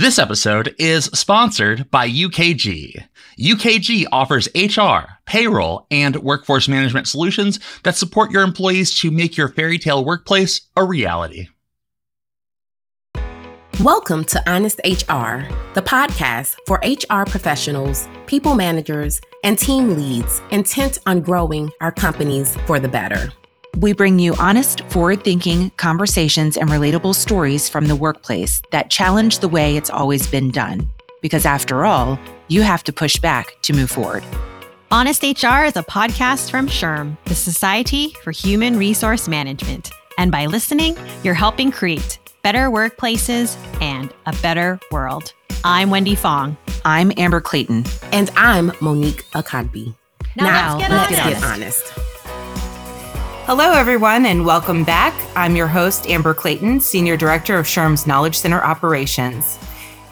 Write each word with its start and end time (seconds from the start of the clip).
This 0.00 0.18
episode 0.18 0.74
is 0.78 1.10
sponsored 1.12 1.90
by 1.90 2.08
UKG. 2.08 3.04
UKG 3.38 4.06
offers 4.10 4.48
HR, 4.54 5.18
payroll, 5.26 5.86
and 5.90 6.16
workforce 6.16 6.68
management 6.68 7.06
solutions 7.06 7.60
that 7.82 7.96
support 7.96 8.30
your 8.30 8.40
employees 8.40 8.98
to 9.00 9.10
make 9.10 9.36
your 9.36 9.50
fairy 9.50 9.78
tale 9.78 10.02
workplace 10.02 10.62
a 10.74 10.84
reality. 10.84 11.48
Welcome 13.82 14.24
to 14.24 14.50
Honest 14.50 14.80
HR, 14.86 15.44
the 15.74 15.82
podcast 15.84 16.56
for 16.66 16.80
HR 16.82 17.26
professionals, 17.26 18.08
people 18.24 18.54
managers, 18.54 19.20
and 19.44 19.58
team 19.58 19.98
leads 19.98 20.40
intent 20.50 20.98
on 21.04 21.20
growing 21.20 21.70
our 21.82 21.92
companies 21.92 22.56
for 22.64 22.80
the 22.80 22.88
better. 22.88 23.30
We 23.80 23.94
bring 23.94 24.18
you 24.18 24.34
honest, 24.34 24.82
forward 24.90 25.24
thinking 25.24 25.70
conversations 25.78 26.58
and 26.58 26.68
relatable 26.68 27.14
stories 27.14 27.70
from 27.70 27.86
the 27.86 27.96
workplace 27.96 28.60
that 28.72 28.90
challenge 28.90 29.38
the 29.38 29.48
way 29.48 29.74
it's 29.74 29.88
always 29.88 30.26
been 30.26 30.50
done. 30.50 30.86
Because 31.22 31.46
after 31.46 31.86
all, 31.86 32.20
you 32.48 32.60
have 32.60 32.84
to 32.84 32.92
push 32.92 33.16
back 33.16 33.56
to 33.62 33.72
move 33.72 33.90
forward. 33.90 34.22
Honest 34.90 35.22
HR 35.22 35.64
is 35.64 35.76
a 35.76 35.82
podcast 35.82 36.50
from 36.50 36.66
SHRM, 36.66 37.16
the 37.24 37.34
Society 37.34 38.10
for 38.22 38.32
Human 38.32 38.76
Resource 38.76 39.28
Management. 39.28 39.90
And 40.18 40.30
by 40.30 40.44
listening, 40.44 40.94
you're 41.24 41.32
helping 41.32 41.72
create 41.72 42.18
better 42.42 42.68
workplaces 42.68 43.56
and 43.80 44.12
a 44.26 44.36
better 44.42 44.78
world. 44.90 45.32
I'm 45.64 45.88
Wendy 45.88 46.16
Fong. 46.16 46.58
I'm 46.84 47.12
Amber 47.16 47.40
Clayton. 47.40 47.86
And 48.12 48.28
I'm 48.36 48.72
Monique 48.82 49.24
Akanbi. 49.32 49.94
Now, 50.36 50.44
now 50.44 50.76
let's, 50.76 50.82
get, 50.82 50.90
let's 50.90 51.20
honest. 51.20 51.40
get 51.40 51.50
honest. 51.50 52.09
Hello, 53.52 53.72
everyone, 53.72 54.26
and 54.26 54.46
welcome 54.46 54.84
back. 54.84 55.12
I'm 55.34 55.56
your 55.56 55.66
host, 55.66 56.06
Amber 56.08 56.34
Clayton, 56.34 56.78
Senior 56.78 57.16
Director 57.16 57.58
of 57.58 57.66
SHRM's 57.66 58.06
Knowledge 58.06 58.38
Center 58.38 58.62
Operations. 58.62 59.58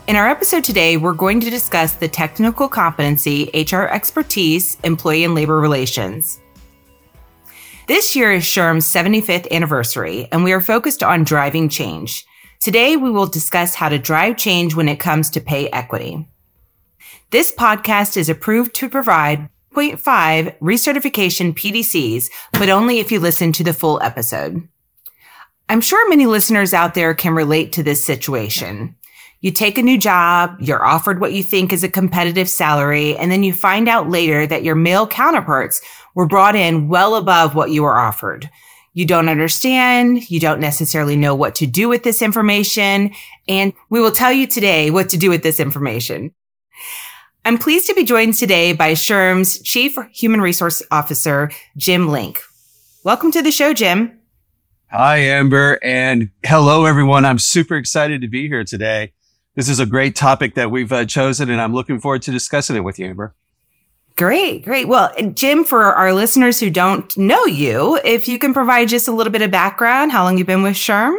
In 0.09 0.17
our 0.17 0.29
episode 0.29 0.65
today, 0.65 0.97
we're 0.97 1.13
going 1.13 1.39
to 1.43 1.49
discuss 1.49 1.93
the 1.93 2.09
technical 2.09 2.69
competency, 2.69 3.49
HR 3.55 3.83
expertise, 3.83 4.77
employee 4.83 5.23
and 5.23 5.37
labor 5.37 5.61
relations. 5.61 6.41
This 7.87 8.17
year 8.17 8.33
is 8.33 8.43
SHRM's 8.43 8.87
75th 8.87 9.49
anniversary, 9.53 10.27
and 10.33 10.43
we 10.43 10.53
are 10.53 10.61
focused 10.61 11.05
on 11.05 11.23
driving 11.23 11.69
change. 11.69 12.27
Today, 12.59 12.97
we 12.97 13.09
will 13.09 13.27
discuss 13.27 13.73
how 13.73 13.89
to 13.89 14.01
drive 14.01 14.37
change 14.37 14.75
when 14.75 14.89
it 14.89 14.99
comes 14.99 15.31
to 15.31 15.41
pay 15.41 15.69
equity. 15.69 16.27
This 17.31 17.53
podcast 17.53 18.17
is 18.17 18.29
approved 18.29 18.75
to 18.75 18.89
provide 18.89 19.49
0.5 19.75 20.59
recertification 20.59 21.55
PDCs, 21.55 22.31
but 22.53 22.69
only 22.69 22.99
if 22.99 23.13
you 23.13 23.21
listen 23.21 23.53
to 23.53 23.65
the 23.65 23.73
full 23.73 24.01
episode. 24.03 24.67
I'm 25.69 25.81
sure 25.81 26.09
many 26.09 26.27
listeners 26.27 26.73
out 26.73 26.95
there 26.95 27.15
can 27.15 27.35
relate 27.35 27.73
to 27.73 27.83
this 27.83 28.05
situation. 28.05 28.97
You 29.41 29.53
take 29.53 29.79
a 29.79 29.83
new 29.83 29.99
job, 29.99 30.57
you're 30.61 30.85
offered 30.85 31.21
what 31.21 31.33
you 31.33 31.43
think 31.43 31.73
is 31.73 31.85
a 31.85 31.89
competitive 31.89 32.49
salary, 32.49 33.17
and 33.17 33.31
then 33.31 33.43
you 33.43 33.53
find 33.53 33.89
out 33.89 34.11
later 34.11 34.47
that 34.47 34.65
your 34.65 34.75
male 34.75 35.07
counterparts 35.07 35.81
were 36.15 36.27
brought 36.27 36.57
in 36.57 36.89
well 36.89 37.15
above 37.15 37.55
what 37.55 37.71
you 37.71 37.85
were 37.85 37.97
offered. 37.97 38.51
You 38.95 39.07
don't 39.07 39.29
understand. 39.29 40.29
You 40.29 40.41
don't 40.41 40.59
necessarily 40.59 41.15
know 41.15 41.33
what 41.33 41.55
to 41.57 41.67
do 41.67 41.89
with 41.89 42.03
this 42.03 42.21
information. 42.21 43.13
And 43.47 43.73
we 43.91 44.01
will 44.01 44.11
tell 44.11 44.33
you 44.33 44.45
today 44.49 44.91
what 44.91 45.11
to 45.11 45.17
do 45.17 45.31
with 45.31 45.45
this 45.45 45.61
information. 45.61 46.35
I'm 47.49 47.57
pleased 47.57 47.87
to 47.87 47.95
be 47.95 48.05
joined 48.05 48.35
today 48.35 48.75
by 48.75 48.93
SHRM's 48.93 49.63
Chief 49.63 49.97
Human 50.13 50.43
Resource 50.43 50.83
Officer, 50.91 51.51
Jim 51.79 52.09
Link. 52.09 52.43
Welcome 53.05 53.31
to 53.31 53.41
the 53.41 53.51
show, 53.51 53.73
Jim. 53.73 54.21
Hi, 54.91 55.17
Amber, 55.17 55.79
and 55.83 56.29
hello, 56.45 56.85
everyone. 56.85 57.25
I'm 57.25 57.39
super 57.39 57.77
excited 57.77 58.21
to 58.21 58.29
be 58.29 58.49
here 58.49 58.65
today. 58.65 59.15
This 59.55 59.71
is 59.71 59.81
a 59.81 59.87
great 59.87 60.15
topic 60.15 60.57
that 60.57 60.71
we've 60.71 60.93
uh, 60.93 61.07
chosen, 61.07 61.49
and 61.49 61.59
I'm 61.59 61.73
looking 61.73 62.01
forward 62.01 62.21
to 62.25 62.33
discussing 62.33 62.77
it 62.77 62.85
with 62.85 62.99
you, 62.99 63.07
Amber. 63.07 63.35
Great, 64.17 64.63
great. 64.63 64.87
Well, 64.87 65.11
Jim, 65.33 65.65
for 65.65 65.85
our 65.85 66.13
listeners 66.13 66.61
who 66.61 66.69
don't 66.69 67.17
know 67.17 67.47
you, 67.47 67.99
if 68.05 68.29
you 68.29 68.39
can 68.39 68.53
provide 68.53 68.89
just 68.89 69.09
a 69.09 69.13
little 69.13 69.33
bit 69.33 69.41
of 69.41 69.51
background, 69.51 70.13
how 70.13 70.23
long 70.23 70.37
you've 70.37 70.47
been 70.47 70.63
with 70.63 70.75
SHRM? 70.75 71.17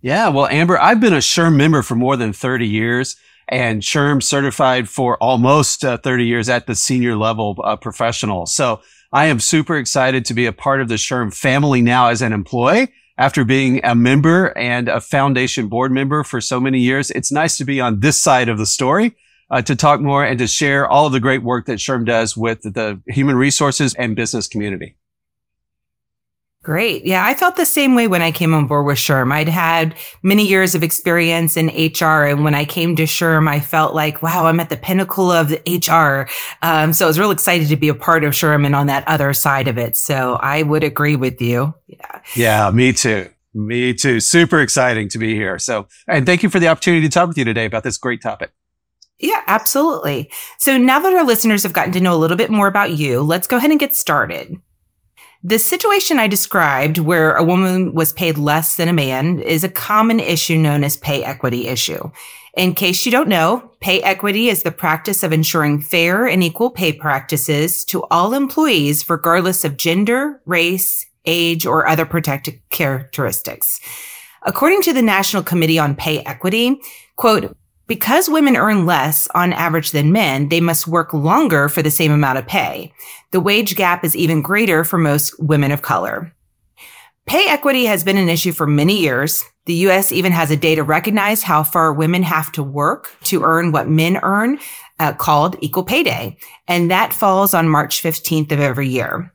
Yeah, 0.00 0.30
well, 0.30 0.48
Amber, 0.48 0.80
I've 0.80 0.98
been 0.98 1.14
a 1.14 1.18
SHRM 1.18 1.54
member 1.54 1.82
for 1.82 1.94
more 1.94 2.16
than 2.16 2.32
30 2.32 2.66
years 2.66 3.14
and 3.48 3.82
SHRM 3.82 4.22
certified 4.22 4.88
for 4.88 5.16
almost 5.22 5.84
uh, 5.84 5.98
30 5.98 6.26
years 6.26 6.48
at 6.48 6.66
the 6.66 6.74
senior 6.74 7.16
level 7.16 7.58
uh, 7.64 7.76
professional. 7.76 8.46
So 8.46 8.80
I 9.12 9.26
am 9.26 9.40
super 9.40 9.76
excited 9.76 10.24
to 10.26 10.34
be 10.34 10.46
a 10.46 10.52
part 10.52 10.80
of 10.80 10.88
the 10.88 10.96
SHRM 10.96 11.34
family 11.34 11.80
now 11.80 12.08
as 12.08 12.22
an 12.22 12.32
employee. 12.32 12.88
After 13.16 13.44
being 13.44 13.80
a 13.84 13.96
member 13.96 14.56
and 14.56 14.88
a 14.88 15.00
foundation 15.00 15.68
board 15.68 15.90
member 15.90 16.22
for 16.22 16.40
so 16.40 16.60
many 16.60 16.78
years, 16.78 17.10
it's 17.10 17.32
nice 17.32 17.56
to 17.56 17.64
be 17.64 17.80
on 17.80 18.00
this 18.00 18.22
side 18.22 18.48
of 18.48 18.58
the 18.58 18.66
story 18.66 19.16
uh, 19.50 19.62
to 19.62 19.74
talk 19.74 20.00
more 20.00 20.24
and 20.24 20.38
to 20.38 20.46
share 20.46 20.86
all 20.86 21.06
of 21.06 21.12
the 21.12 21.20
great 21.20 21.42
work 21.42 21.66
that 21.66 21.78
SHRM 21.78 22.04
does 22.04 22.36
with 22.36 22.62
the 22.62 23.00
human 23.08 23.36
resources 23.36 23.94
and 23.94 24.14
business 24.14 24.46
community. 24.46 24.94
Great. 26.64 27.04
Yeah, 27.06 27.24
I 27.24 27.34
felt 27.34 27.56
the 27.56 27.64
same 27.64 27.94
way 27.94 28.08
when 28.08 28.20
I 28.20 28.32
came 28.32 28.52
on 28.52 28.66
board 28.66 28.84
with 28.84 28.98
SHRM. 28.98 29.32
I'd 29.32 29.48
had 29.48 29.94
many 30.22 30.46
years 30.46 30.74
of 30.74 30.82
experience 30.82 31.56
in 31.56 31.68
HR. 31.68 32.24
And 32.26 32.42
when 32.42 32.54
I 32.54 32.64
came 32.64 32.96
to 32.96 33.04
SHRM, 33.04 33.48
I 33.48 33.60
felt 33.60 33.94
like, 33.94 34.22
wow, 34.22 34.46
I'm 34.46 34.58
at 34.58 34.68
the 34.68 34.76
pinnacle 34.76 35.30
of 35.30 35.48
the 35.48 35.60
HR. 35.66 36.28
Um, 36.60 36.92
so 36.92 37.06
I 37.06 37.08
was 37.08 37.18
real 37.18 37.30
excited 37.30 37.68
to 37.68 37.76
be 37.76 37.88
a 37.88 37.94
part 37.94 38.24
of 38.24 38.32
SHRM 38.32 38.66
and 38.66 38.74
on 38.74 38.88
that 38.88 39.06
other 39.06 39.32
side 39.32 39.68
of 39.68 39.78
it. 39.78 39.96
So 39.96 40.34
I 40.42 40.64
would 40.64 40.82
agree 40.82 41.16
with 41.16 41.40
you. 41.40 41.74
Yeah. 41.86 42.20
Yeah, 42.34 42.70
me 42.70 42.92
too. 42.92 43.30
Me 43.54 43.94
too. 43.94 44.20
Super 44.20 44.60
exciting 44.60 45.08
to 45.10 45.18
be 45.18 45.34
here. 45.34 45.58
So, 45.58 45.86
and 46.08 46.26
thank 46.26 46.42
you 46.42 46.50
for 46.50 46.58
the 46.58 46.68
opportunity 46.68 47.06
to 47.06 47.12
talk 47.12 47.28
with 47.28 47.38
you 47.38 47.44
today 47.44 47.64
about 47.66 47.84
this 47.84 47.96
great 47.98 48.20
topic. 48.20 48.50
Yeah, 49.20 49.42
absolutely. 49.46 50.30
So 50.58 50.76
now 50.76 51.00
that 51.00 51.12
our 51.12 51.24
listeners 51.24 51.62
have 51.62 51.72
gotten 51.72 51.92
to 51.92 52.00
know 52.00 52.14
a 52.14 52.18
little 52.18 52.36
bit 52.36 52.50
more 52.50 52.68
about 52.68 52.92
you, 52.92 53.20
let's 53.20 53.46
go 53.46 53.56
ahead 53.56 53.70
and 53.70 53.80
get 53.80 53.94
started. 53.94 54.56
The 55.44 55.58
situation 55.58 56.18
I 56.18 56.26
described 56.26 56.98
where 56.98 57.34
a 57.34 57.44
woman 57.44 57.94
was 57.94 58.12
paid 58.12 58.38
less 58.38 58.74
than 58.74 58.88
a 58.88 58.92
man 58.92 59.38
is 59.38 59.62
a 59.62 59.68
common 59.68 60.18
issue 60.18 60.56
known 60.56 60.82
as 60.82 60.96
pay 60.96 61.22
equity 61.22 61.68
issue. 61.68 62.10
In 62.56 62.74
case 62.74 63.06
you 63.06 63.12
don't 63.12 63.28
know, 63.28 63.70
pay 63.78 64.02
equity 64.02 64.48
is 64.48 64.64
the 64.64 64.72
practice 64.72 65.22
of 65.22 65.32
ensuring 65.32 65.80
fair 65.80 66.26
and 66.26 66.42
equal 66.42 66.70
pay 66.70 66.92
practices 66.92 67.84
to 67.84 68.02
all 68.10 68.34
employees, 68.34 69.08
regardless 69.08 69.64
of 69.64 69.76
gender, 69.76 70.42
race, 70.44 71.06
age, 71.24 71.64
or 71.64 71.86
other 71.86 72.04
protected 72.04 72.60
characteristics. 72.70 73.80
According 74.42 74.82
to 74.82 74.92
the 74.92 75.02
National 75.02 75.44
Committee 75.44 75.78
on 75.78 75.94
Pay 75.94 76.18
Equity, 76.24 76.80
quote, 77.14 77.56
because 77.88 78.28
women 78.28 78.56
earn 78.56 78.86
less 78.86 79.26
on 79.34 79.52
average 79.54 79.90
than 79.90 80.12
men, 80.12 80.50
they 80.50 80.60
must 80.60 80.86
work 80.86 81.12
longer 81.12 81.68
for 81.68 81.82
the 81.82 81.90
same 81.90 82.12
amount 82.12 82.38
of 82.38 82.46
pay. 82.46 82.92
The 83.32 83.40
wage 83.40 83.74
gap 83.74 84.04
is 84.04 84.14
even 84.14 84.42
greater 84.42 84.84
for 84.84 84.98
most 84.98 85.34
women 85.40 85.72
of 85.72 85.82
color. 85.82 86.32
Pay 87.26 87.48
equity 87.48 87.86
has 87.86 88.04
been 88.04 88.16
an 88.16 88.28
issue 88.28 88.52
for 88.52 88.66
many 88.66 89.00
years. 89.00 89.44
The 89.66 89.74
U.S. 89.74 90.12
even 90.12 90.32
has 90.32 90.50
a 90.50 90.56
day 90.56 90.74
to 90.74 90.82
recognize 90.82 91.42
how 91.42 91.62
far 91.62 91.92
women 91.92 92.22
have 92.22 92.52
to 92.52 92.62
work 92.62 93.14
to 93.24 93.42
earn 93.42 93.72
what 93.72 93.88
men 93.88 94.18
earn, 94.22 94.58
uh, 94.98 95.12
called 95.12 95.56
Equal 95.60 95.84
Pay 95.84 96.02
Day. 96.02 96.38
And 96.66 96.90
that 96.90 97.12
falls 97.12 97.52
on 97.52 97.68
March 97.68 98.02
15th 98.02 98.52
of 98.52 98.60
every 98.60 98.88
year. 98.88 99.32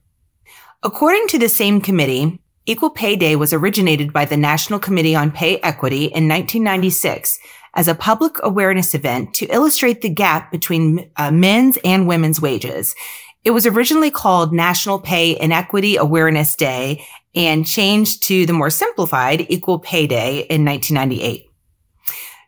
According 0.81 1.27
to 1.27 1.39
the 1.39 1.49
same 1.49 1.81
committee, 1.81 2.41
Equal 2.65 2.89
Pay 2.89 3.15
Day 3.15 3.35
was 3.35 3.53
originated 3.53 4.11
by 4.11 4.25
the 4.25 4.37
National 4.37 4.79
Committee 4.79 5.15
on 5.15 5.31
Pay 5.31 5.59
Equity 5.59 6.05
in 6.05 6.27
1996 6.27 7.39
as 7.73 7.87
a 7.87 7.95
public 7.95 8.35
awareness 8.43 8.93
event 8.93 9.33
to 9.35 9.45
illustrate 9.47 10.01
the 10.01 10.09
gap 10.09 10.51
between 10.51 11.09
uh, 11.17 11.31
men's 11.31 11.77
and 11.83 12.07
women's 12.07 12.41
wages. 12.41 12.95
It 13.43 13.51
was 13.51 13.65
originally 13.65 14.11
called 14.11 14.53
National 14.53 14.99
Pay 14.99 15.37
Inequity 15.39 15.97
Awareness 15.97 16.55
Day 16.55 17.05
and 17.35 17.67
changed 17.67 18.23
to 18.23 18.45
the 18.45 18.53
more 18.53 18.69
simplified 18.69 19.45
Equal 19.49 19.79
Pay 19.79 20.07
Day 20.07 20.41
in 20.49 20.63
1998. 20.63 21.45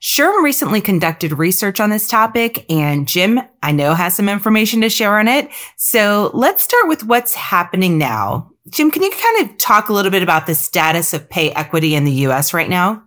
SHRM 0.02 0.44
recently 0.44 0.82
conducted 0.82 1.34
research 1.34 1.80
on 1.80 1.90
this 1.90 2.08
topic 2.08 2.70
and 2.70 3.08
Jim, 3.08 3.42
I 3.64 3.72
know 3.72 3.96
has 3.96 4.16
some 4.16 4.30
information 4.30 4.82
to 4.82 4.90
share 4.90 5.18
on 5.18 5.28
it. 5.28 5.50
So 5.78 6.30
let's 6.34 6.64
start 6.64 6.88
with 6.88 7.04
what's 7.06 7.34
happening 7.34 7.98
now. 7.98 8.52
Jim, 8.70 8.92
can 8.92 9.02
you 9.02 9.12
kind 9.12 9.50
of 9.50 9.58
talk 9.58 9.90
a 9.90 9.94
little 9.94 10.12
bit 10.12 10.24
about 10.24 10.46
the 10.46 10.56
status 10.56 11.14
of 11.14 11.30
pay 11.30 11.52
equity 11.52 11.96
in 11.96 12.04
the 12.04 12.12
U.S. 12.12 12.54
right 12.54 12.70
now? 12.70 13.04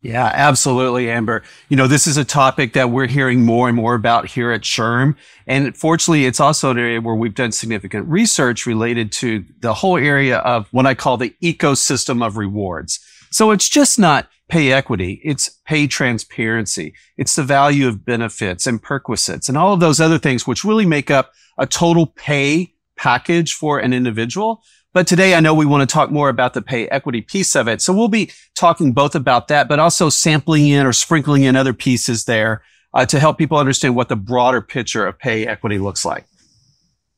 Yeah, 0.00 0.30
absolutely, 0.32 1.10
Amber. 1.10 1.42
You 1.68 1.76
know, 1.76 1.88
this 1.88 2.06
is 2.06 2.16
a 2.16 2.24
topic 2.24 2.72
that 2.74 2.90
we're 2.90 3.08
hearing 3.08 3.44
more 3.44 3.68
and 3.68 3.74
more 3.74 3.94
about 3.94 4.26
here 4.26 4.52
at 4.52 4.60
SHRM. 4.60 5.16
And 5.46 5.76
fortunately, 5.76 6.24
it's 6.24 6.38
also 6.38 6.70
an 6.70 6.78
area 6.78 7.00
where 7.00 7.16
we've 7.16 7.34
done 7.34 7.50
significant 7.50 8.06
research 8.06 8.64
related 8.64 9.10
to 9.12 9.44
the 9.58 9.74
whole 9.74 9.96
area 9.96 10.38
of 10.38 10.68
what 10.70 10.86
I 10.86 10.94
call 10.94 11.16
the 11.16 11.34
ecosystem 11.42 12.24
of 12.24 12.36
rewards. 12.36 13.00
So 13.32 13.50
it's 13.50 13.68
just 13.68 13.98
not 13.98 14.28
pay 14.48 14.72
equity. 14.72 15.20
It's 15.24 15.50
pay 15.66 15.88
transparency. 15.88 16.94
It's 17.16 17.34
the 17.34 17.42
value 17.42 17.88
of 17.88 18.04
benefits 18.04 18.68
and 18.68 18.80
perquisites 18.80 19.48
and 19.48 19.58
all 19.58 19.74
of 19.74 19.80
those 19.80 20.00
other 20.00 20.18
things, 20.18 20.46
which 20.46 20.64
really 20.64 20.86
make 20.86 21.10
up 21.10 21.32
a 21.58 21.66
total 21.66 22.06
pay 22.06 22.72
package 22.96 23.52
for 23.52 23.80
an 23.80 23.92
individual. 23.92 24.62
But 24.98 25.06
today 25.06 25.36
I 25.36 25.38
know 25.38 25.54
we 25.54 25.64
want 25.64 25.88
to 25.88 25.94
talk 25.94 26.10
more 26.10 26.28
about 26.28 26.54
the 26.54 26.60
pay 26.60 26.88
equity 26.88 27.20
piece 27.20 27.54
of 27.54 27.68
it. 27.68 27.80
So 27.80 27.92
we'll 27.92 28.08
be 28.08 28.32
talking 28.56 28.90
both 28.90 29.14
about 29.14 29.46
that, 29.46 29.68
but 29.68 29.78
also 29.78 30.08
sampling 30.08 30.66
in 30.66 30.84
or 30.84 30.92
sprinkling 30.92 31.44
in 31.44 31.54
other 31.54 31.72
pieces 31.72 32.24
there 32.24 32.62
uh, 32.92 33.06
to 33.06 33.20
help 33.20 33.38
people 33.38 33.58
understand 33.58 33.94
what 33.94 34.08
the 34.08 34.16
broader 34.16 34.60
picture 34.60 35.06
of 35.06 35.16
pay 35.16 35.46
equity 35.46 35.78
looks 35.78 36.04
like. 36.04 36.26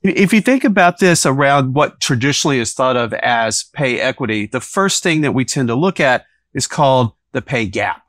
If 0.03 0.35
you 0.35 0.43
think 0.43 0.63
about 0.63 0.99
this 0.99 1.25
around 1.25 1.73
what 1.73 2.01
traditionally 2.01 2.59
is 2.59 2.75
thought 2.75 2.99
of 2.99 3.15
as 3.15 3.65
pay 3.73 3.99
equity, 3.99 4.45
the 4.45 4.61
first 4.61 5.03
thing 5.03 5.23
that 5.23 5.33
we 5.33 5.47
tend 5.47 5.69
to 5.69 5.75
look 5.75 6.01
at 6.01 6.27
is 6.53 6.67
called 6.67 7.15
the 7.33 7.41
pay 7.41 7.65
gap. 7.65 8.03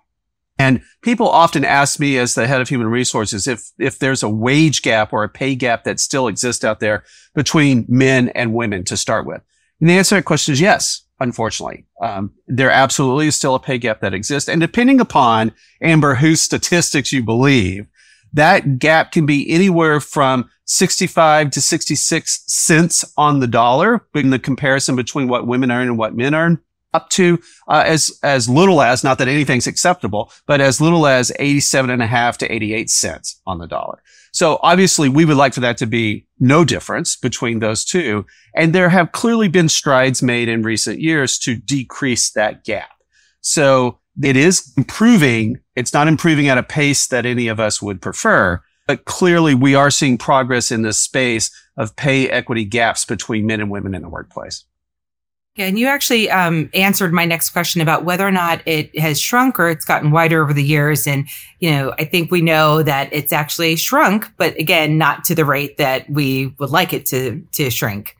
And 0.59 0.81
people 1.01 1.29
often 1.29 1.63
ask 1.63 1.97
me 1.97 2.17
as 2.17 2.35
the 2.35 2.45
head 2.45 2.59
of 2.59 2.67
human 2.67 2.87
resources 2.87 3.47
if, 3.47 3.71
if 3.79 3.99
there's 3.99 4.21
a 4.21 4.29
wage 4.29 4.81
gap 4.81 5.13
or 5.13 5.23
a 5.23 5.29
pay 5.29 5.55
gap 5.55 5.85
that 5.85 6.01
still 6.01 6.27
exists 6.27 6.65
out 6.65 6.81
there 6.81 7.05
between 7.33 7.85
men 7.87 8.27
and 8.35 8.53
women 8.53 8.83
to 8.83 8.97
start 8.97 9.25
with. 9.25 9.41
And 9.81 9.89
the 9.89 9.97
answer 9.97 10.15
to 10.15 10.19
that 10.19 10.25
question 10.25 10.53
is 10.53 10.61
yes, 10.61 11.05
unfortunately. 11.19 11.85
Um, 12.01 12.31
there 12.47 12.71
absolutely 12.71 13.27
is 13.27 13.35
still 13.35 13.55
a 13.55 13.59
pay 13.59 13.77
gap 13.77 13.99
that 14.01 14.13
exists. 14.13 14.47
And 14.47 14.61
depending 14.61 15.01
upon, 15.01 15.51
Amber, 15.81 16.15
whose 16.15 16.39
statistics 16.41 17.11
you 17.11 17.23
believe, 17.23 17.87
that 18.33 18.79
gap 18.79 19.11
can 19.11 19.25
be 19.25 19.49
anywhere 19.51 19.99
from 19.99 20.49
65 20.65 21.51
to 21.51 21.61
66 21.61 22.43
cents 22.47 23.03
on 23.17 23.39
the 23.39 23.47
dollar 23.47 24.07
in 24.15 24.29
the 24.29 24.39
comparison 24.39 24.95
between 24.95 25.27
what 25.27 25.47
women 25.47 25.71
earn 25.71 25.87
and 25.87 25.97
what 25.97 26.15
men 26.15 26.33
earn 26.33 26.59
up 26.93 27.09
to 27.09 27.39
uh, 27.67 27.83
as 27.85 28.11
as 28.23 28.49
little 28.49 28.81
as 28.81 29.03
not 29.03 29.17
that 29.17 29.27
anything's 29.27 29.67
acceptable, 29.67 30.31
but 30.45 30.61
as 30.61 30.81
little 30.81 31.07
as 31.07 31.31
87 31.39 31.89
and 31.89 32.01
a 32.01 32.07
half 32.07 32.37
to 32.39 32.51
88 32.51 32.89
cents 32.89 33.41
on 33.45 33.59
the 33.59 33.67
dollar. 33.67 34.01
So 34.33 34.59
obviously 34.63 35.09
we 35.09 35.25
would 35.25 35.37
like 35.37 35.53
for 35.53 35.59
that 35.59 35.77
to 35.77 35.85
be 35.85 36.25
no 36.39 36.63
difference 36.63 37.15
between 37.15 37.59
those 37.59 37.83
two. 37.83 38.25
And 38.55 38.73
there 38.73 38.89
have 38.89 39.11
clearly 39.11 39.49
been 39.49 39.69
strides 39.69 40.23
made 40.23 40.47
in 40.47 40.63
recent 40.63 40.99
years 40.99 41.37
to 41.39 41.55
decrease 41.55 42.31
that 42.31 42.63
gap. 42.63 42.89
So 43.41 43.99
it 44.21 44.37
is 44.37 44.71
improving. 44.77 45.59
It's 45.75 45.93
not 45.93 46.07
improving 46.07 46.47
at 46.47 46.57
a 46.57 46.63
pace 46.63 47.07
that 47.07 47.25
any 47.25 47.47
of 47.47 47.59
us 47.59 47.81
would 47.81 48.01
prefer, 48.01 48.61
but 48.87 49.05
clearly 49.05 49.53
we 49.53 49.75
are 49.75 49.91
seeing 49.91 50.17
progress 50.17 50.71
in 50.71 50.81
this 50.81 50.99
space 50.99 51.51
of 51.77 51.95
pay 51.95 52.29
equity 52.29 52.65
gaps 52.65 53.05
between 53.05 53.45
men 53.45 53.59
and 53.59 53.71
women 53.71 53.95
in 53.95 54.01
the 54.01 54.09
workplace. 54.09 54.65
Yeah, 55.57 55.65
and 55.65 55.77
you 55.77 55.87
actually 55.87 56.29
um, 56.29 56.69
answered 56.73 57.11
my 57.11 57.25
next 57.25 57.49
question 57.49 57.81
about 57.81 58.05
whether 58.05 58.25
or 58.25 58.31
not 58.31 58.61
it 58.65 58.97
has 58.97 59.19
shrunk 59.19 59.59
or 59.59 59.69
it's 59.69 59.83
gotten 59.83 60.11
wider 60.11 60.41
over 60.41 60.53
the 60.53 60.63
years. 60.63 61.05
And, 61.05 61.27
you 61.59 61.71
know, 61.71 61.93
I 61.99 62.05
think 62.05 62.31
we 62.31 62.41
know 62.41 62.83
that 62.83 63.09
it's 63.11 63.33
actually 63.33 63.75
shrunk, 63.75 64.31
but 64.37 64.57
again, 64.57 64.97
not 64.97 65.25
to 65.25 65.35
the 65.35 65.43
rate 65.43 65.75
that 65.75 66.09
we 66.09 66.55
would 66.57 66.69
like 66.69 66.93
it 66.93 67.05
to, 67.07 67.43
to 67.51 67.69
shrink. 67.69 68.15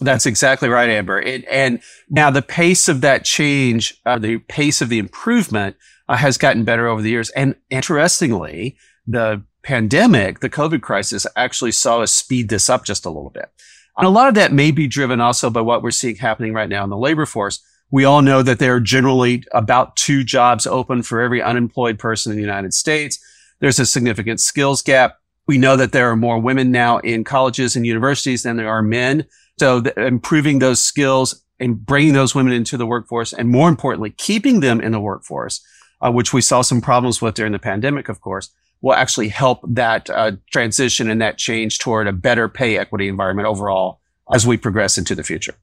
That's 0.00 0.26
exactly 0.26 0.68
right, 0.68 0.90
Amber. 0.90 1.18
It, 1.18 1.46
and 1.50 1.80
now 2.10 2.30
the 2.30 2.42
pace 2.42 2.88
of 2.88 3.00
that 3.00 3.24
change, 3.24 3.98
uh, 4.04 4.18
the 4.18 4.38
pace 4.38 4.82
of 4.82 4.90
the 4.90 4.98
improvement 4.98 5.76
uh, 6.08 6.16
has 6.16 6.36
gotten 6.36 6.64
better 6.64 6.88
over 6.88 7.00
the 7.00 7.10
years. 7.10 7.30
And 7.30 7.54
interestingly, 7.70 8.76
the 9.06 9.44
pandemic, 9.62 10.40
the 10.40 10.50
COVID 10.50 10.82
crisis 10.82 11.26
actually 11.36 11.72
saw 11.72 12.00
us 12.02 12.12
speed 12.12 12.50
this 12.50 12.68
up 12.68 12.84
just 12.84 13.06
a 13.06 13.10
little 13.10 13.30
bit. 13.30 13.50
And 13.96 14.06
a 14.06 14.10
lot 14.10 14.28
of 14.28 14.34
that 14.34 14.52
may 14.52 14.70
be 14.70 14.86
driven 14.86 15.20
also 15.20 15.50
by 15.50 15.60
what 15.60 15.82
we're 15.82 15.90
seeing 15.90 16.16
happening 16.16 16.52
right 16.52 16.68
now 16.68 16.84
in 16.84 16.90
the 16.90 16.96
labor 16.96 17.26
force. 17.26 17.62
We 17.90 18.04
all 18.04 18.22
know 18.22 18.42
that 18.42 18.58
there 18.58 18.74
are 18.74 18.80
generally 18.80 19.44
about 19.52 19.96
two 19.96 20.24
jobs 20.24 20.66
open 20.66 21.02
for 21.02 21.20
every 21.20 21.42
unemployed 21.42 21.98
person 21.98 22.32
in 22.32 22.36
the 22.36 22.42
United 22.42 22.72
States. 22.72 23.18
There's 23.60 23.78
a 23.78 23.86
significant 23.86 24.40
skills 24.40 24.80
gap. 24.82 25.18
We 25.46 25.58
know 25.58 25.76
that 25.76 25.92
there 25.92 26.10
are 26.10 26.16
more 26.16 26.38
women 26.38 26.70
now 26.70 26.98
in 26.98 27.22
colleges 27.22 27.76
and 27.76 27.86
universities 27.86 28.44
than 28.44 28.56
there 28.56 28.70
are 28.70 28.82
men. 28.82 29.26
So 29.58 29.82
improving 29.96 30.58
those 30.58 30.82
skills 30.82 31.44
and 31.60 31.84
bringing 31.84 32.14
those 32.14 32.34
women 32.34 32.54
into 32.54 32.78
the 32.78 32.86
workforce 32.86 33.32
and 33.34 33.50
more 33.50 33.68
importantly, 33.68 34.10
keeping 34.10 34.60
them 34.60 34.80
in 34.80 34.92
the 34.92 35.00
workforce, 35.00 35.64
uh, 36.00 36.10
which 36.10 36.32
we 36.32 36.40
saw 36.40 36.62
some 36.62 36.80
problems 36.80 37.20
with 37.20 37.34
during 37.34 37.52
the 37.52 37.58
pandemic, 37.58 38.08
of 38.08 38.20
course, 38.20 38.50
will 38.82 38.94
actually 38.94 39.28
help 39.28 39.60
that 39.66 40.10
uh, 40.10 40.32
transition 40.50 41.08
and 41.08 41.22
that 41.22 41.38
change 41.38 41.78
toward 41.78 42.08
a 42.08 42.12
better 42.12 42.48
pay 42.48 42.76
equity 42.76 43.08
environment 43.08 43.48
overall 43.48 44.00
as 44.32 44.46
we 44.46 44.56
progress 44.56 44.98
into 44.98 45.14
the 45.14 45.22
future. 45.22 45.54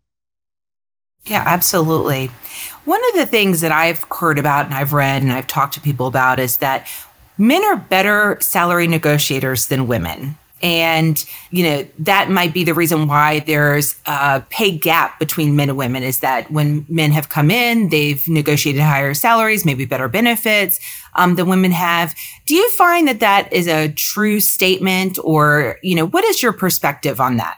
Yeah, 1.25 1.43
absolutely. 1.45 2.27
One 2.85 3.01
of 3.09 3.15
the 3.15 3.25
things 3.25 3.61
that 3.61 3.73
I've 3.73 4.03
heard 4.09 4.39
about 4.39 4.65
and 4.65 4.73
I've 4.73 4.93
read 4.93 5.21
and 5.21 5.31
I've 5.31 5.47
talked 5.47 5.73
to 5.75 5.81
people 5.81 6.07
about 6.07 6.39
is 6.39 6.57
that 6.57 6.87
men 7.37 7.63
are 7.65 7.75
better 7.75 8.37
salary 8.39 8.87
negotiators 8.87 9.67
than 9.67 9.87
women. 9.87 10.37
And, 10.61 11.23
you 11.51 11.63
know, 11.63 11.87
that 11.99 12.29
might 12.29 12.53
be 12.53 12.65
the 12.65 12.73
reason 12.73 13.07
why 13.07 13.39
there's 13.39 13.95
a 14.05 14.41
pay 14.49 14.77
gap 14.77 15.17
between 15.17 15.55
men 15.55 15.69
and 15.69 15.77
women 15.77 16.03
is 16.03 16.19
that 16.19 16.51
when 16.51 16.85
men 16.89 17.11
have 17.11 17.29
come 17.29 17.49
in, 17.49 17.89
they've 17.89 18.27
negotiated 18.27 18.81
higher 18.81 19.13
salaries, 19.13 19.65
maybe 19.65 19.85
better 19.85 20.09
benefits 20.09 20.79
um, 21.15 21.35
than 21.35 21.47
women 21.47 21.71
have. 21.71 22.15
Do 22.45 22.55
you 22.55 22.69
find 22.71 23.07
that 23.07 23.19
that 23.19 23.51
is 23.51 23.67
a 23.67 23.91
true 23.91 24.39
statement 24.39 25.19
or, 25.23 25.77
you 25.83 25.95
know, 25.95 26.07
what 26.07 26.23
is 26.23 26.41
your 26.41 26.53
perspective 26.53 27.19
on 27.19 27.37
that? 27.37 27.57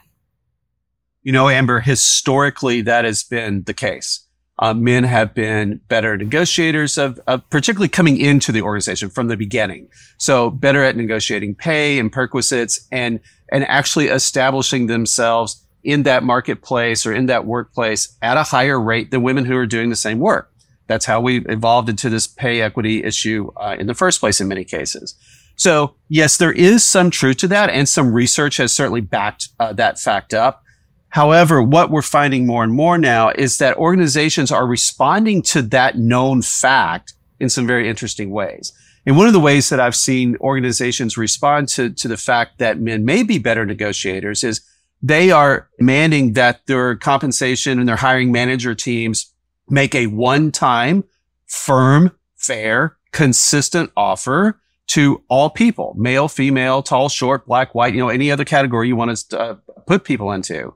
You 1.22 1.32
know, 1.32 1.48
Amber, 1.48 1.80
historically, 1.80 2.82
that 2.82 3.04
has 3.04 3.22
been 3.22 3.62
the 3.64 3.74
case. 3.74 4.26
Uh, 4.58 4.74
men 4.74 5.02
have 5.02 5.34
been 5.34 5.80
better 5.88 6.16
negotiators 6.16 6.98
of, 6.98 7.18
of, 7.26 7.48
particularly 7.50 7.88
coming 7.88 8.18
into 8.18 8.52
the 8.52 8.62
organization 8.62 9.08
from 9.08 9.28
the 9.28 9.36
beginning. 9.36 9.88
So 10.18 10.50
better 10.50 10.84
at 10.84 10.96
negotiating 10.96 11.54
pay 11.54 11.98
and 11.98 12.12
perquisites 12.12 12.86
and, 12.92 13.18
and 13.50 13.64
actually 13.64 14.08
establishing 14.08 14.86
themselves 14.86 15.64
in 15.82 16.04
that 16.04 16.22
marketplace 16.22 17.06
or 17.06 17.12
in 17.12 17.26
that 17.26 17.44
workplace 17.44 18.16
at 18.22 18.36
a 18.36 18.42
higher 18.42 18.80
rate 18.80 19.10
than 19.10 19.22
women 19.22 19.44
who 19.44 19.56
are 19.56 19.66
doing 19.66 19.90
the 19.90 19.96
same 19.96 20.20
work. 20.20 20.51
That's 20.86 21.06
how 21.06 21.20
we 21.20 21.44
evolved 21.46 21.88
into 21.88 22.10
this 22.10 22.26
pay 22.26 22.60
equity 22.60 23.04
issue 23.04 23.50
uh, 23.56 23.76
in 23.78 23.86
the 23.86 23.94
first 23.94 24.20
place 24.20 24.40
in 24.40 24.48
many 24.48 24.64
cases. 24.64 25.14
So 25.56 25.94
yes, 26.08 26.36
there 26.36 26.52
is 26.52 26.84
some 26.84 27.10
truth 27.10 27.38
to 27.38 27.48
that 27.48 27.70
and 27.70 27.88
some 27.88 28.12
research 28.12 28.56
has 28.56 28.74
certainly 28.74 29.00
backed 29.00 29.48
uh, 29.60 29.72
that 29.74 29.98
fact 29.98 30.34
up. 30.34 30.62
However, 31.10 31.62
what 31.62 31.90
we're 31.90 32.02
finding 32.02 32.46
more 32.46 32.64
and 32.64 32.72
more 32.72 32.96
now 32.96 33.30
is 33.30 33.58
that 33.58 33.76
organizations 33.76 34.50
are 34.50 34.66
responding 34.66 35.42
to 35.42 35.60
that 35.62 35.98
known 35.98 36.40
fact 36.40 37.14
in 37.38 37.50
some 37.50 37.66
very 37.66 37.88
interesting 37.88 38.30
ways. 38.30 38.72
And 39.04 39.16
one 39.16 39.26
of 39.26 39.32
the 39.32 39.40
ways 39.40 39.68
that 39.68 39.80
I've 39.80 39.96
seen 39.96 40.36
organizations 40.40 41.18
respond 41.18 41.68
to, 41.70 41.90
to 41.90 42.08
the 42.08 42.16
fact 42.16 42.58
that 42.58 42.80
men 42.80 43.04
may 43.04 43.22
be 43.22 43.38
better 43.38 43.66
negotiators 43.66 44.42
is 44.44 44.62
they 45.02 45.30
are 45.30 45.68
demanding 45.78 46.34
that 46.34 46.66
their 46.66 46.94
compensation 46.96 47.78
and 47.78 47.88
their 47.88 47.96
hiring 47.96 48.30
manager 48.30 48.74
teams 48.74 49.31
make 49.68 49.94
a 49.94 50.06
one-time, 50.06 51.04
firm, 51.46 52.12
fair, 52.36 52.96
consistent 53.12 53.90
offer 53.96 54.60
to 54.88 55.22
all 55.28 55.48
people, 55.48 55.94
male, 55.96 56.28
female, 56.28 56.82
tall, 56.82 57.08
short, 57.08 57.46
black, 57.46 57.74
white, 57.74 57.94
you 57.94 58.00
know, 58.00 58.08
any 58.08 58.30
other 58.30 58.44
category 58.44 58.88
you 58.88 58.96
want 58.96 59.16
to 59.16 59.40
uh, 59.40 59.56
put 59.86 60.04
people 60.04 60.32
into. 60.32 60.74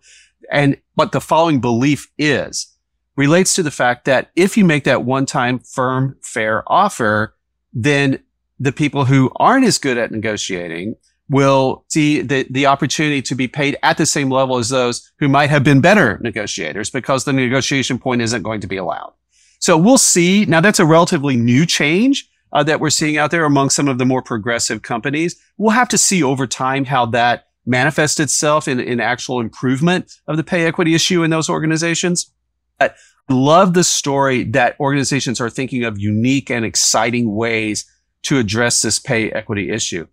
And 0.50 0.80
what 0.94 1.12
the 1.12 1.20
following 1.20 1.60
belief 1.60 2.10
is 2.16 2.72
relates 3.16 3.54
to 3.54 3.62
the 3.62 3.70
fact 3.70 4.04
that 4.04 4.30
if 4.36 4.56
you 4.56 4.64
make 4.64 4.84
that 4.84 5.04
one 5.04 5.26
time 5.26 5.58
firm, 5.58 6.16
fair 6.22 6.62
offer, 6.70 7.34
then 7.72 8.20
the 8.58 8.72
people 8.72 9.06
who 9.06 9.30
aren't 9.36 9.66
as 9.66 9.78
good 9.78 9.98
at 9.98 10.12
negotiating 10.12 10.94
will 11.28 11.84
see 11.88 12.20
the, 12.20 12.46
the 12.50 12.66
opportunity 12.66 13.20
to 13.22 13.34
be 13.34 13.48
paid 13.48 13.76
at 13.82 13.96
the 13.98 14.06
same 14.06 14.30
level 14.30 14.58
as 14.58 14.68
those 14.68 15.10
who 15.18 15.28
might 15.28 15.50
have 15.50 15.64
been 15.64 15.80
better 15.80 16.18
negotiators 16.22 16.90
because 16.90 17.24
the 17.24 17.32
negotiation 17.32 17.98
point 17.98 18.22
isn't 18.22 18.42
going 18.42 18.60
to 18.60 18.66
be 18.66 18.76
allowed. 18.76 19.12
So 19.58 19.76
we'll 19.76 19.98
see. 19.98 20.44
Now 20.44 20.60
that's 20.60 20.78
a 20.78 20.86
relatively 20.86 21.36
new 21.36 21.66
change 21.66 22.28
uh, 22.52 22.62
that 22.62 22.80
we're 22.80 22.90
seeing 22.90 23.18
out 23.18 23.30
there 23.30 23.44
among 23.44 23.70
some 23.70 23.88
of 23.88 23.98
the 23.98 24.04
more 24.04 24.22
progressive 24.22 24.82
companies. 24.82 25.36
We'll 25.58 25.70
have 25.70 25.88
to 25.88 25.98
see 25.98 26.22
over 26.22 26.46
time 26.46 26.84
how 26.84 27.06
that 27.06 27.48
manifests 27.66 28.20
itself 28.20 28.68
in, 28.68 28.78
in 28.78 29.00
actual 29.00 29.40
improvement 29.40 30.20
of 30.28 30.36
the 30.36 30.44
pay 30.44 30.66
equity 30.66 30.94
issue 30.94 31.24
in 31.24 31.30
those 31.30 31.48
organizations. 31.48 32.32
I 32.78 32.90
love 33.28 33.74
the 33.74 33.82
story 33.82 34.44
that 34.44 34.78
organizations 34.78 35.40
are 35.40 35.50
thinking 35.50 35.82
of 35.82 35.98
unique 35.98 36.50
and 36.50 36.64
exciting 36.64 37.34
ways 37.34 37.84
to 38.22 38.38
address 38.38 38.82
this 38.82 38.98
pay 38.98 39.30
equity 39.32 39.70
issue. 39.70 40.06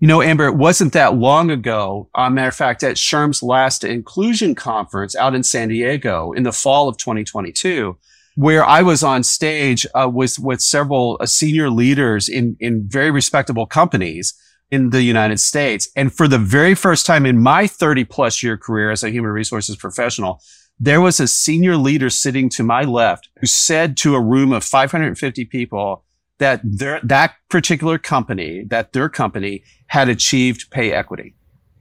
You 0.00 0.06
know, 0.06 0.22
Amber, 0.22 0.46
it 0.46 0.56
wasn't 0.56 0.94
that 0.94 1.16
long 1.16 1.50
ago. 1.50 2.08
Uh, 2.14 2.30
matter 2.30 2.48
of 2.48 2.54
fact, 2.54 2.82
at 2.82 2.96
SHRM's 2.96 3.42
last 3.42 3.84
inclusion 3.84 4.54
conference 4.54 5.14
out 5.14 5.34
in 5.34 5.42
San 5.42 5.68
Diego 5.68 6.32
in 6.32 6.42
the 6.42 6.52
fall 6.52 6.88
of 6.88 6.96
2022, 6.96 7.98
where 8.34 8.64
I 8.64 8.80
was 8.80 9.02
on 9.02 9.22
stage 9.22 9.86
uh, 9.94 10.10
with 10.10 10.38
with 10.38 10.62
several 10.62 11.18
uh, 11.20 11.26
senior 11.26 11.68
leaders 11.68 12.30
in 12.30 12.56
in 12.60 12.88
very 12.88 13.10
respectable 13.10 13.66
companies 13.66 14.32
in 14.70 14.88
the 14.88 15.02
United 15.02 15.38
States. 15.38 15.86
And 15.94 16.10
for 16.10 16.26
the 16.26 16.38
very 16.38 16.74
first 16.74 17.04
time 17.04 17.26
in 17.26 17.38
my 17.38 17.66
30 17.66 18.04
plus 18.04 18.42
year 18.42 18.56
career 18.56 18.90
as 18.90 19.04
a 19.04 19.10
human 19.10 19.32
resources 19.32 19.76
professional, 19.76 20.40
there 20.78 21.02
was 21.02 21.20
a 21.20 21.28
senior 21.28 21.76
leader 21.76 22.08
sitting 22.08 22.48
to 22.50 22.62
my 22.62 22.84
left 22.84 23.28
who 23.40 23.46
said 23.46 23.98
to 23.98 24.14
a 24.14 24.20
room 24.20 24.50
of 24.50 24.64
550 24.64 25.44
people 25.44 26.04
that 26.40 26.60
their, 26.64 27.00
that 27.04 27.34
particular 27.48 27.98
company, 27.98 28.64
that 28.64 28.92
their 28.94 29.08
company 29.08 29.62
had 29.86 30.08
achieved 30.08 30.70
pay 30.70 30.90
equity. 30.90 31.34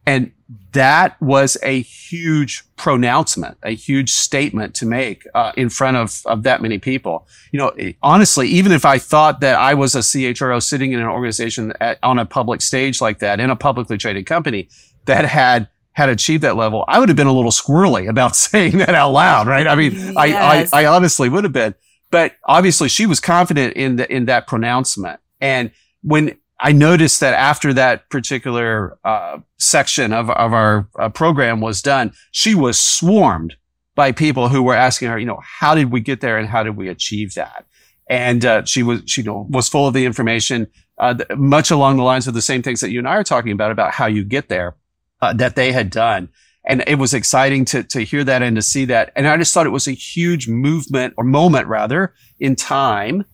And 0.06 0.32
that 0.74 1.20
was 1.22 1.58
a 1.64 1.82
huge 1.82 2.64
pronouncement, 2.76 3.58
a 3.64 3.72
huge 3.72 4.12
statement 4.12 4.76
to 4.76 4.86
make 4.86 5.26
uh, 5.34 5.54
in 5.56 5.70
front 5.70 5.98
of, 5.98 6.22
of 6.26 6.44
that 6.44 6.62
many 6.62 6.78
people. 6.78 7.28
You 7.52 7.60
know, 7.60 7.94
honestly, 8.02 8.48
even 8.50 8.72
if 8.72 8.86
I 8.86 8.98
thought 8.98 9.40
that 9.42 9.56
I 9.56 9.76
was 9.76 9.96
a 9.96 10.00
CHRO 10.00 10.62
sitting 10.62 10.92
in 10.92 11.00
an 11.00 11.06
organization 11.06 11.74
at, 11.80 12.00
on 12.04 12.20
a 12.20 12.26
public 12.26 12.62
stage 12.62 13.00
like 13.00 13.20
that 13.20 13.40
in 13.40 13.50
a 13.50 13.56
publicly 13.56 13.98
traded 13.98 14.26
company 14.26 14.68
that 15.06 15.26
had 15.26 15.70
had 15.94 16.10
achieved 16.10 16.44
that 16.44 16.56
level, 16.56 16.86
I 16.88 17.00
would 17.00 17.10
have 17.10 17.18
been 17.18 17.28
a 17.28 17.34
little 17.34 17.52
squirrely 17.52 18.10
about 18.10 18.36
saying 18.48 18.80
that 18.80 18.96
out 18.96 19.12
loud, 19.12 19.48
right? 19.48 19.68
I 19.68 19.76
mean, 19.76 19.94
yes. 19.94 20.16
I, 20.18 20.28
I, 20.28 20.68
I 20.74 20.86
honestly 20.86 21.30
would 21.30 21.44
have 21.44 21.54
been, 21.54 21.76
but 22.12 22.36
obviously 22.46 22.90
she 22.90 23.06
was 23.06 23.20
confident 23.20 23.76
in 23.76 23.98
the, 23.98 24.12
in 24.14 24.26
that 24.26 24.48
pronouncement. 24.48 25.20
And 25.40 25.72
when 26.02 26.38
I 26.60 26.72
noticed 26.72 27.20
that 27.22 27.34
after 27.34 27.74
that 27.74 28.10
particular 28.10 28.98
uh, 29.04 29.40
section 29.58 30.12
of, 30.12 30.30
of 30.30 30.54
our 30.54 30.90
uh, 30.98 31.10
program 31.10 31.62
was 31.62 31.82
done, 31.82 32.12
she 32.32 32.54
was 32.56 32.80
swarmed 32.80 33.56
by 33.96 34.12
people 34.12 34.50
who 34.50 34.64
were 34.64 34.76
asking 34.76 35.10
her, 35.10 35.18
you 35.18 35.26
know, 35.26 35.40
how 35.44 35.76
did 35.76 35.92
we 35.92 36.00
get 36.00 36.22
there 36.22 36.38
and 36.38 36.48
how 36.48 36.64
did 36.64 36.76
we 36.76 36.88
achieve 36.88 37.34
that? 37.36 37.66
And 38.10 38.44
uh, 38.44 38.66
she 38.66 38.82
was, 38.82 39.04
she 39.06 39.22
you 39.22 39.26
know, 39.26 39.48
was 39.50 39.70
full 39.70 39.88
of 39.88 39.94
the 39.94 40.06
information, 40.06 40.68
uh, 40.98 41.16
much 41.38 41.70
along 41.70 41.98
the 41.98 42.04
lines 42.04 42.28
of 42.28 42.34
the 42.34 42.42
same 42.42 42.62
things 42.62 42.82
that 42.82 42.92
you 42.92 43.00
and 43.00 43.08
I 43.08 43.16
are 43.16 43.24
talking 43.24 43.52
about, 43.52 43.72
about 43.72 43.92
how 43.92 44.08
you 44.08 44.24
get 44.24 44.50
there, 44.50 44.76
uh, 45.22 45.34
that 45.34 45.56
they 45.56 45.72
had 45.72 45.90
done. 45.90 46.30
And 46.66 46.84
it 46.88 46.96
was 46.96 47.14
exciting 47.14 47.66
to, 47.66 47.84
to 47.84 48.02
hear 48.02 48.24
that 48.24 48.44
and 48.44 48.56
to 48.56 48.62
see 48.62 48.86
that. 48.86 49.12
And 49.16 49.28
I 49.28 49.38
just 49.38 49.54
thought 49.54 49.66
it 49.66 49.72
was 49.72 49.88
a 49.88 49.92
huge 49.92 50.48
movement 50.48 51.14
or 51.18 51.24
moment 51.24 51.68
rather 51.68 52.14
in 52.40 52.56
time 52.56 53.26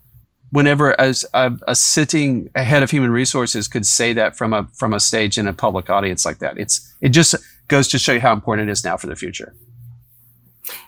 whenever 0.52 1.00
as 1.00 1.26
a, 1.34 1.52
a, 1.68 1.76
sitting 1.76 2.50
head 2.56 2.82
of 2.82 2.90
human 2.90 3.12
resources 3.12 3.68
could 3.68 3.86
say 3.86 4.14
that 4.14 4.38
from 4.38 4.54
a 4.54 4.68
from 4.74 4.94
a 4.94 5.00
stage 5.00 5.38
in 5.38 5.48
a 5.48 5.54
public 5.54 5.90
audience 5.90 6.26
like 6.26 6.40
that. 6.40 6.58
It's 6.58 6.96
it 7.02 7.10
just 7.10 7.36
goes 7.68 7.88
to 7.90 8.00
show 8.00 8.14
you 8.14 8.22
how 8.22 8.32
important 8.32 8.70
it 8.70 8.72
is 8.72 8.84
now 8.84 8.96
for 8.96 9.08
the 9.08 9.16
future. 9.16 9.54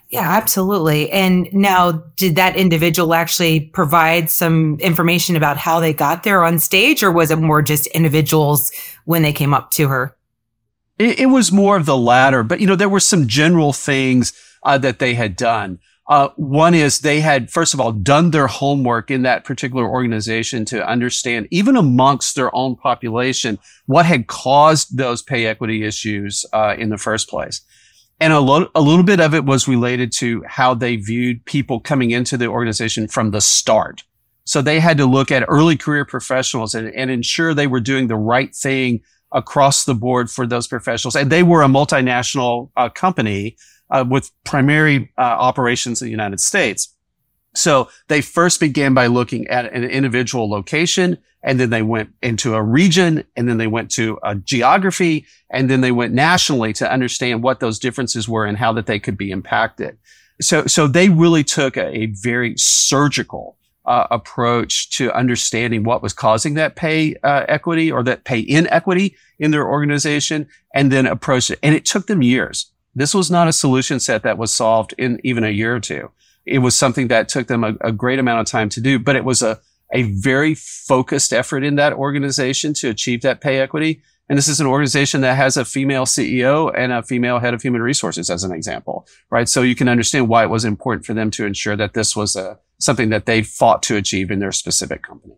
Yeah 0.09 0.29
absolutely. 0.37 1.11
And 1.11 1.51
now 1.51 1.91
did 2.15 2.37
that 2.37 2.55
individual 2.55 3.13
actually 3.13 3.59
provide 3.59 4.29
some 4.29 4.79
information 4.79 5.35
about 5.35 5.57
how 5.57 5.81
they 5.81 5.91
got 5.91 6.23
there 6.23 6.45
on 6.45 6.59
stage 6.59 7.03
or 7.03 7.11
was 7.11 7.29
it 7.29 7.39
more 7.39 7.61
just 7.61 7.87
individuals 7.87 8.71
when 9.03 9.21
they 9.21 9.33
came 9.33 9.53
up 9.53 9.71
to 9.71 9.89
her 9.89 10.16
it, 10.97 11.19
it 11.19 11.25
was 11.27 11.51
more 11.51 11.77
of 11.77 11.85
the 11.85 11.97
latter 11.97 12.43
but 12.43 12.59
you 12.59 12.67
know 12.67 12.75
there 12.75 12.89
were 12.89 12.99
some 12.99 13.27
general 13.27 13.73
things 13.73 14.33
uh, 14.63 14.77
that 14.77 14.99
they 14.99 15.13
had 15.13 15.35
done 15.35 15.79
uh, 16.09 16.29
one 16.37 16.73
is 16.73 16.99
they 16.99 17.19
had, 17.19 17.51
first 17.51 17.73
of 17.73 17.81
all, 17.81 17.91
done 17.91 18.31
their 18.31 18.47
homework 18.47 19.11
in 19.11 19.23
that 19.23 19.43
particular 19.43 19.85
organization 19.85 20.63
to 20.65 20.87
understand, 20.87 21.47
even 21.51 21.75
amongst 21.75 22.35
their 22.35 22.53
own 22.55 22.77
population, 22.77 23.59
what 23.87 24.05
had 24.05 24.27
caused 24.27 24.97
those 24.97 25.21
pay 25.21 25.45
equity 25.45 25.83
issues 25.83 26.45
uh, 26.53 26.75
in 26.77 26.89
the 26.89 26.97
first 26.97 27.27
place. 27.27 27.61
And 28.21 28.31
a, 28.31 28.39
lo- 28.39 28.71
a 28.73 28.81
little 28.81 29.03
bit 29.03 29.19
of 29.19 29.33
it 29.35 29.43
was 29.43 29.67
related 29.67 30.11
to 30.13 30.43
how 30.47 30.73
they 30.73 30.95
viewed 30.95 31.45
people 31.45 31.81
coming 31.81 32.11
into 32.11 32.37
the 32.37 32.47
organization 32.47 33.09
from 33.09 33.31
the 33.31 33.41
start. 33.41 34.03
So 34.45 34.61
they 34.61 34.79
had 34.79 34.97
to 34.99 35.05
look 35.05 35.29
at 35.29 35.43
early 35.49 35.75
career 35.75 36.05
professionals 36.05 36.73
and, 36.73 36.87
and 36.95 37.11
ensure 37.11 37.53
they 37.53 37.67
were 37.67 37.81
doing 37.81 38.07
the 38.07 38.15
right 38.15 38.55
thing 38.55 39.01
across 39.31 39.85
the 39.85 39.95
board 39.95 40.29
for 40.29 40.47
those 40.47 40.67
professionals. 40.67 41.15
And 41.15 41.31
they 41.31 41.43
were 41.43 41.63
a 41.63 41.67
multinational 41.67 42.69
uh, 42.77 42.89
company 42.89 43.57
uh, 43.89 44.05
with 44.07 44.31
primary 44.43 45.11
uh, 45.17 45.21
operations 45.21 46.01
in 46.01 46.05
the 46.05 46.11
United 46.11 46.39
States. 46.39 46.93
So 47.55 47.89
they 48.07 48.21
first 48.21 48.59
began 48.59 48.93
by 48.93 49.07
looking 49.07 49.47
at 49.47 49.73
an 49.73 49.83
individual 49.83 50.49
location 50.49 51.17
and 51.43 51.59
then 51.59 51.69
they 51.69 51.81
went 51.81 52.09
into 52.21 52.55
a 52.55 52.61
region 52.61 53.23
and 53.35 53.47
then 53.47 53.57
they 53.57 53.67
went 53.67 53.89
to 53.91 54.19
a 54.23 54.35
geography 54.35 55.25
and 55.49 55.69
then 55.69 55.81
they 55.81 55.91
went 55.91 56.13
nationally 56.13 56.73
to 56.73 56.91
understand 56.91 57.41
what 57.41 57.59
those 57.59 57.79
differences 57.79 58.27
were 58.27 58.45
and 58.45 58.57
how 58.57 58.73
that 58.73 58.85
they 58.85 58.99
could 58.99 59.17
be 59.17 59.31
impacted. 59.31 59.97
So, 60.39 60.67
so 60.67 60.87
they 60.87 61.09
really 61.09 61.43
took 61.43 61.77
a, 61.77 61.87
a 61.87 62.05
very 62.07 62.53
surgical 62.57 63.56
uh, 63.87 64.05
approach 64.11 64.89
to 64.91 65.11
understanding 65.13 65.83
what 65.83 66.03
was 66.03 66.13
causing 66.13 66.55
that 66.55 66.75
pay 66.75 67.15
uh, 67.23 67.45
equity 67.47 67.91
or 67.91 68.03
that 68.03 68.25
pay 68.25 68.39
inequity 68.39 69.15
in 69.39 69.51
their 69.51 69.67
organization 69.67 70.47
and 70.75 70.91
then 70.91 71.05
approach 71.05 71.49
it. 71.49 71.59
And 71.63 71.73
it 71.73 71.85
took 71.85 72.07
them 72.07 72.21
years. 72.21 72.71
This 72.93 73.13
was 73.13 73.31
not 73.31 73.47
a 73.47 73.53
solution 73.53 73.99
set 73.99 74.23
that 74.23 74.37
was 74.37 74.53
solved 74.53 74.93
in 74.97 75.21
even 75.23 75.43
a 75.43 75.49
year 75.49 75.75
or 75.75 75.79
two. 75.79 76.11
It 76.45 76.59
was 76.59 76.77
something 76.77 77.07
that 77.07 77.29
took 77.29 77.47
them 77.47 77.63
a, 77.63 77.75
a 77.81 77.91
great 77.91 78.19
amount 78.19 78.41
of 78.41 78.47
time 78.47 78.69
to 78.69 78.81
do, 78.81 78.99
but 78.99 79.15
it 79.15 79.23
was 79.23 79.41
a, 79.41 79.59
a 79.93 80.03
very 80.03 80.55
focused 80.55 81.31
effort 81.31 81.63
in 81.63 81.75
that 81.75 81.93
organization 81.93 82.73
to 82.75 82.89
achieve 82.89 83.21
that 83.21 83.41
pay 83.41 83.59
equity. 83.59 84.01
And 84.29 84.37
this 84.37 84.47
is 84.47 84.59
an 84.59 84.67
organization 84.67 85.21
that 85.21 85.37
has 85.37 85.55
a 85.55 85.63
female 85.63 86.05
CEO 86.05 86.73
and 86.75 86.91
a 86.91 87.01
female 87.01 87.39
head 87.39 87.53
of 87.53 87.61
human 87.61 87.81
resources 87.81 88.29
as 88.29 88.43
an 88.43 88.51
example, 88.51 89.07
right? 89.29 89.47
So 89.47 89.61
you 89.61 89.75
can 89.75 89.87
understand 89.87 90.27
why 90.27 90.43
it 90.43 90.49
was 90.49 90.65
important 90.65 91.05
for 91.05 91.13
them 91.13 91.31
to 91.31 91.45
ensure 91.45 91.77
that 91.77 91.93
this 91.93 92.15
was 92.15 92.35
a, 92.35 92.59
something 92.79 93.09
that 93.09 93.25
they 93.25 93.41
fought 93.41 93.81
to 93.83 93.95
achieve 93.95 94.29
in 94.29 94.39
their 94.39 94.51
specific 94.51 95.01
company. 95.01 95.35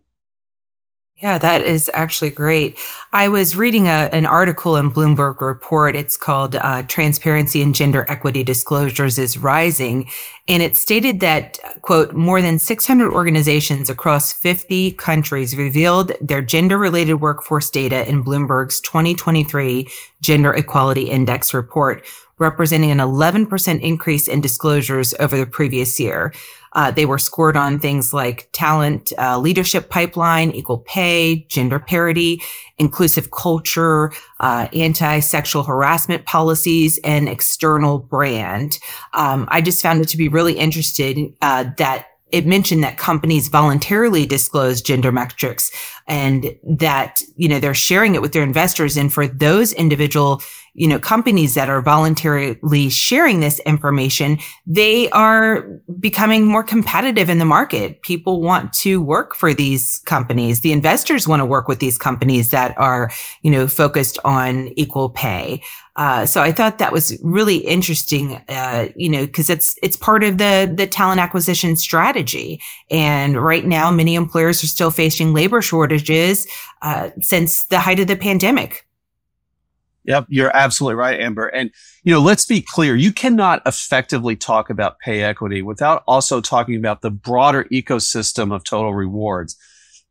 Yeah, 1.22 1.36
that 1.36 1.60
is 1.60 1.90
actually 1.92 2.30
great. 2.30 2.78
I 3.12 3.28
was 3.28 3.54
reading 3.54 3.88
a, 3.88 4.08
an 4.10 4.24
article 4.24 4.76
in 4.76 4.90
Bloomberg 4.90 5.42
Report. 5.42 5.94
It's 5.94 6.16
called 6.16 6.56
uh, 6.56 6.82
Transparency 6.84 7.60
and 7.60 7.74
Gender 7.74 8.06
Equity 8.08 8.42
Disclosures 8.42 9.18
is 9.18 9.36
Rising. 9.36 10.08
And 10.48 10.62
it 10.62 10.78
stated 10.78 11.20
that, 11.20 11.58
quote, 11.82 12.14
more 12.14 12.40
than 12.40 12.58
600 12.58 13.12
organizations 13.12 13.90
across 13.90 14.32
50 14.32 14.92
countries 14.92 15.54
revealed 15.54 16.12
their 16.22 16.40
gender 16.40 16.78
related 16.78 17.16
workforce 17.16 17.68
data 17.68 18.08
in 18.08 18.24
Bloomberg's 18.24 18.80
2023 18.80 19.90
Gender 20.22 20.54
Equality 20.54 21.10
Index 21.10 21.52
report, 21.52 22.02
representing 22.38 22.90
an 22.90 22.96
11% 22.96 23.80
increase 23.82 24.26
in 24.26 24.40
disclosures 24.40 25.12
over 25.20 25.36
the 25.36 25.44
previous 25.44 26.00
year. 26.00 26.32
Uh, 26.72 26.90
they 26.90 27.06
were 27.06 27.18
scored 27.18 27.56
on 27.56 27.78
things 27.78 28.12
like 28.12 28.48
talent, 28.52 29.12
uh, 29.18 29.38
leadership 29.38 29.90
pipeline, 29.90 30.50
equal 30.52 30.78
pay, 30.78 31.44
gender 31.48 31.78
parity, 31.78 32.40
inclusive 32.78 33.30
culture, 33.30 34.12
uh, 34.40 34.68
anti-sexual 34.72 35.62
harassment 35.62 36.24
policies, 36.26 36.98
and 37.04 37.28
external 37.28 37.98
brand. 37.98 38.78
Um, 39.14 39.48
I 39.50 39.60
just 39.60 39.82
found 39.82 40.00
it 40.00 40.08
to 40.08 40.16
be 40.16 40.28
really 40.28 40.54
interesting 40.54 41.34
uh, 41.42 41.64
that 41.78 42.06
it 42.32 42.46
mentioned 42.46 42.82
that 42.84 42.98
companies 42.98 43.48
voluntarily 43.48 44.26
disclose 44.26 44.80
gender 44.82 45.12
metrics 45.12 45.70
and 46.06 46.54
that, 46.64 47.22
you 47.36 47.48
know, 47.48 47.58
they're 47.58 47.74
sharing 47.74 48.14
it 48.14 48.22
with 48.22 48.32
their 48.32 48.42
investors. 48.42 48.96
And 48.96 49.12
for 49.12 49.26
those 49.26 49.72
individual 49.72 50.42
you 50.74 50.86
know, 50.86 50.98
companies 50.98 51.54
that 51.54 51.68
are 51.68 51.82
voluntarily 51.82 52.88
sharing 52.88 53.40
this 53.40 53.58
information, 53.60 54.38
they 54.66 55.10
are 55.10 55.62
becoming 55.98 56.46
more 56.46 56.62
competitive 56.62 57.28
in 57.28 57.38
the 57.38 57.44
market. 57.44 58.02
People 58.02 58.40
want 58.40 58.72
to 58.74 59.00
work 59.02 59.34
for 59.34 59.52
these 59.52 60.00
companies. 60.06 60.60
The 60.60 60.72
investors 60.72 61.26
want 61.26 61.40
to 61.40 61.46
work 61.46 61.66
with 61.66 61.80
these 61.80 61.98
companies 61.98 62.50
that 62.50 62.78
are, 62.78 63.10
you 63.42 63.50
know, 63.50 63.66
focused 63.66 64.18
on 64.24 64.68
equal 64.76 65.10
pay. 65.10 65.62
Uh, 66.00 66.24
so 66.24 66.40
I 66.40 66.50
thought 66.50 66.78
that 66.78 66.92
was 66.92 67.18
really 67.22 67.58
interesting, 67.58 68.36
uh, 68.48 68.88
you 68.96 69.10
know, 69.10 69.26
because 69.26 69.50
it's 69.50 69.76
it's 69.82 69.98
part 69.98 70.24
of 70.24 70.38
the 70.38 70.72
the 70.74 70.86
talent 70.86 71.20
acquisition 71.20 71.76
strategy. 71.76 72.58
And 72.90 73.36
right 73.36 73.66
now, 73.66 73.90
many 73.90 74.14
employers 74.14 74.64
are 74.64 74.66
still 74.66 74.90
facing 74.90 75.34
labor 75.34 75.60
shortages 75.60 76.46
uh, 76.80 77.10
since 77.20 77.66
the 77.66 77.78
height 77.78 78.00
of 78.00 78.06
the 78.06 78.16
pandemic. 78.16 78.86
Yep, 80.04 80.28
you're 80.30 80.56
absolutely 80.56 80.94
right, 80.94 81.20
Amber. 81.20 81.48
And, 81.48 81.70
you 82.02 82.14
know, 82.14 82.20
let's 82.22 82.46
be 82.46 82.62
clear. 82.62 82.96
You 82.96 83.12
cannot 83.12 83.60
effectively 83.66 84.36
talk 84.36 84.70
about 84.70 85.00
pay 85.00 85.22
equity 85.22 85.60
without 85.60 86.02
also 86.06 86.40
talking 86.40 86.76
about 86.76 87.02
the 87.02 87.10
broader 87.10 87.64
ecosystem 87.64 88.54
of 88.54 88.64
total 88.64 88.94
rewards. 88.94 89.54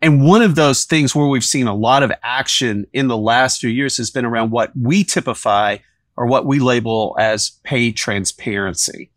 And 0.02 0.26
one 0.26 0.42
of 0.42 0.56
those 0.56 0.86
things 0.86 1.14
where 1.14 1.28
we've 1.28 1.44
seen 1.44 1.68
a 1.68 1.76
lot 1.76 2.04
of 2.04 2.12
action 2.24 2.86
in 2.94 3.08
the 3.08 3.18
last 3.18 3.60
few 3.60 3.70
years 3.70 3.98
has 3.98 4.10
been 4.10 4.26
around 4.26 4.52
what 4.52 4.72
we 4.76 5.04
typify 5.04 5.78
or 6.16 6.26
what 6.26 6.46
we 6.46 6.60
label 6.60 7.16
as 7.20 7.52
pay 7.64 7.92
transparency. 7.92 9.12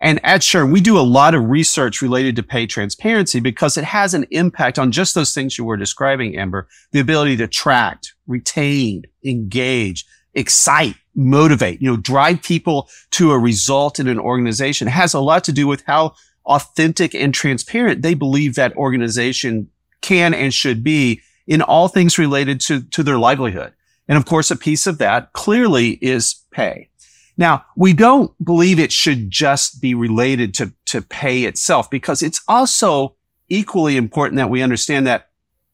And 0.00 0.20
at 0.24 0.42
SHRM, 0.42 0.72
we 0.72 0.80
do 0.80 0.98
a 0.98 1.00
lot 1.00 1.34
of 1.34 1.48
research 1.48 2.02
related 2.02 2.36
to 2.36 2.42
pay 2.42 2.66
transparency 2.66 3.40
because 3.40 3.78
it 3.78 3.84
has 3.84 4.12
an 4.12 4.26
impact 4.30 4.78
on 4.78 4.92
just 4.92 5.14
those 5.14 5.32
things 5.32 5.56
you 5.56 5.64
were 5.64 5.76
describing, 5.76 6.36
Amber, 6.36 6.68
the 6.92 7.00
ability 7.00 7.36
to 7.38 7.44
attract, 7.44 8.12
retain, 8.26 9.04
engage, 9.24 10.04
excite, 10.34 10.96
motivate, 11.14 11.80
you 11.80 11.90
know, 11.90 11.96
drive 11.96 12.42
people 12.42 12.88
to 13.12 13.30
a 13.30 13.38
result 13.38 13.98
in 13.98 14.08
an 14.08 14.18
organization 14.18 14.88
it 14.88 14.90
has 14.90 15.14
a 15.14 15.20
lot 15.20 15.44
to 15.44 15.52
do 15.52 15.66
with 15.66 15.82
how 15.86 16.14
authentic 16.44 17.14
and 17.14 17.32
transparent 17.32 18.02
they 18.02 18.14
believe 18.14 18.56
that 18.56 18.76
organization 18.76 19.70
can 20.04 20.34
and 20.34 20.52
should 20.52 20.84
be 20.84 21.22
in 21.46 21.62
all 21.62 21.88
things 21.88 22.18
related 22.18 22.60
to, 22.60 22.82
to 22.82 23.02
their 23.02 23.18
livelihood. 23.18 23.72
And 24.06 24.18
of 24.18 24.26
course, 24.26 24.50
a 24.50 24.56
piece 24.56 24.86
of 24.86 24.98
that 24.98 25.32
clearly 25.32 25.92
is 26.02 26.42
pay. 26.50 26.90
Now, 27.38 27.64
we 27.74 27.94
don't 27.94 28.32
believe 28.44 28.78
it 28.78 28.92
should 28.92 29.30
just 29.30 29.80
be 29.80 29.94
related 29.94 30.52
to, 30.54 30.72
to 30.86 31.00
pay 31.00 31.44
itself 31.44 31.90
because 31.90 32.22
it's 32.22 32.42
also 32.46 33.16
equally 33.48 33.96
important 33.96 34.36
that 34.36 34.50
we 34.50 34.62
understand 34.62 35.06
that 35.06 35.30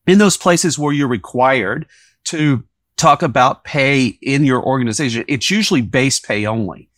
in 0.07 0.19
those 0.19 0.37
places 0.37 0.79
where 0.79 0.93
you're 0.93 1.09
required 1.09 1.87
to 2.25 2.63
talk 2.97 3.23
about 3.23 3.65
pay 3.65 4.19
in 4.23 4.45
your 4.45 4.63
organization, 4.65 5.25
it's 5.27 5.51
usually 5.51 5.83
base 5.83 6.21
pay 6.21 6.47
only. 6.47 6.89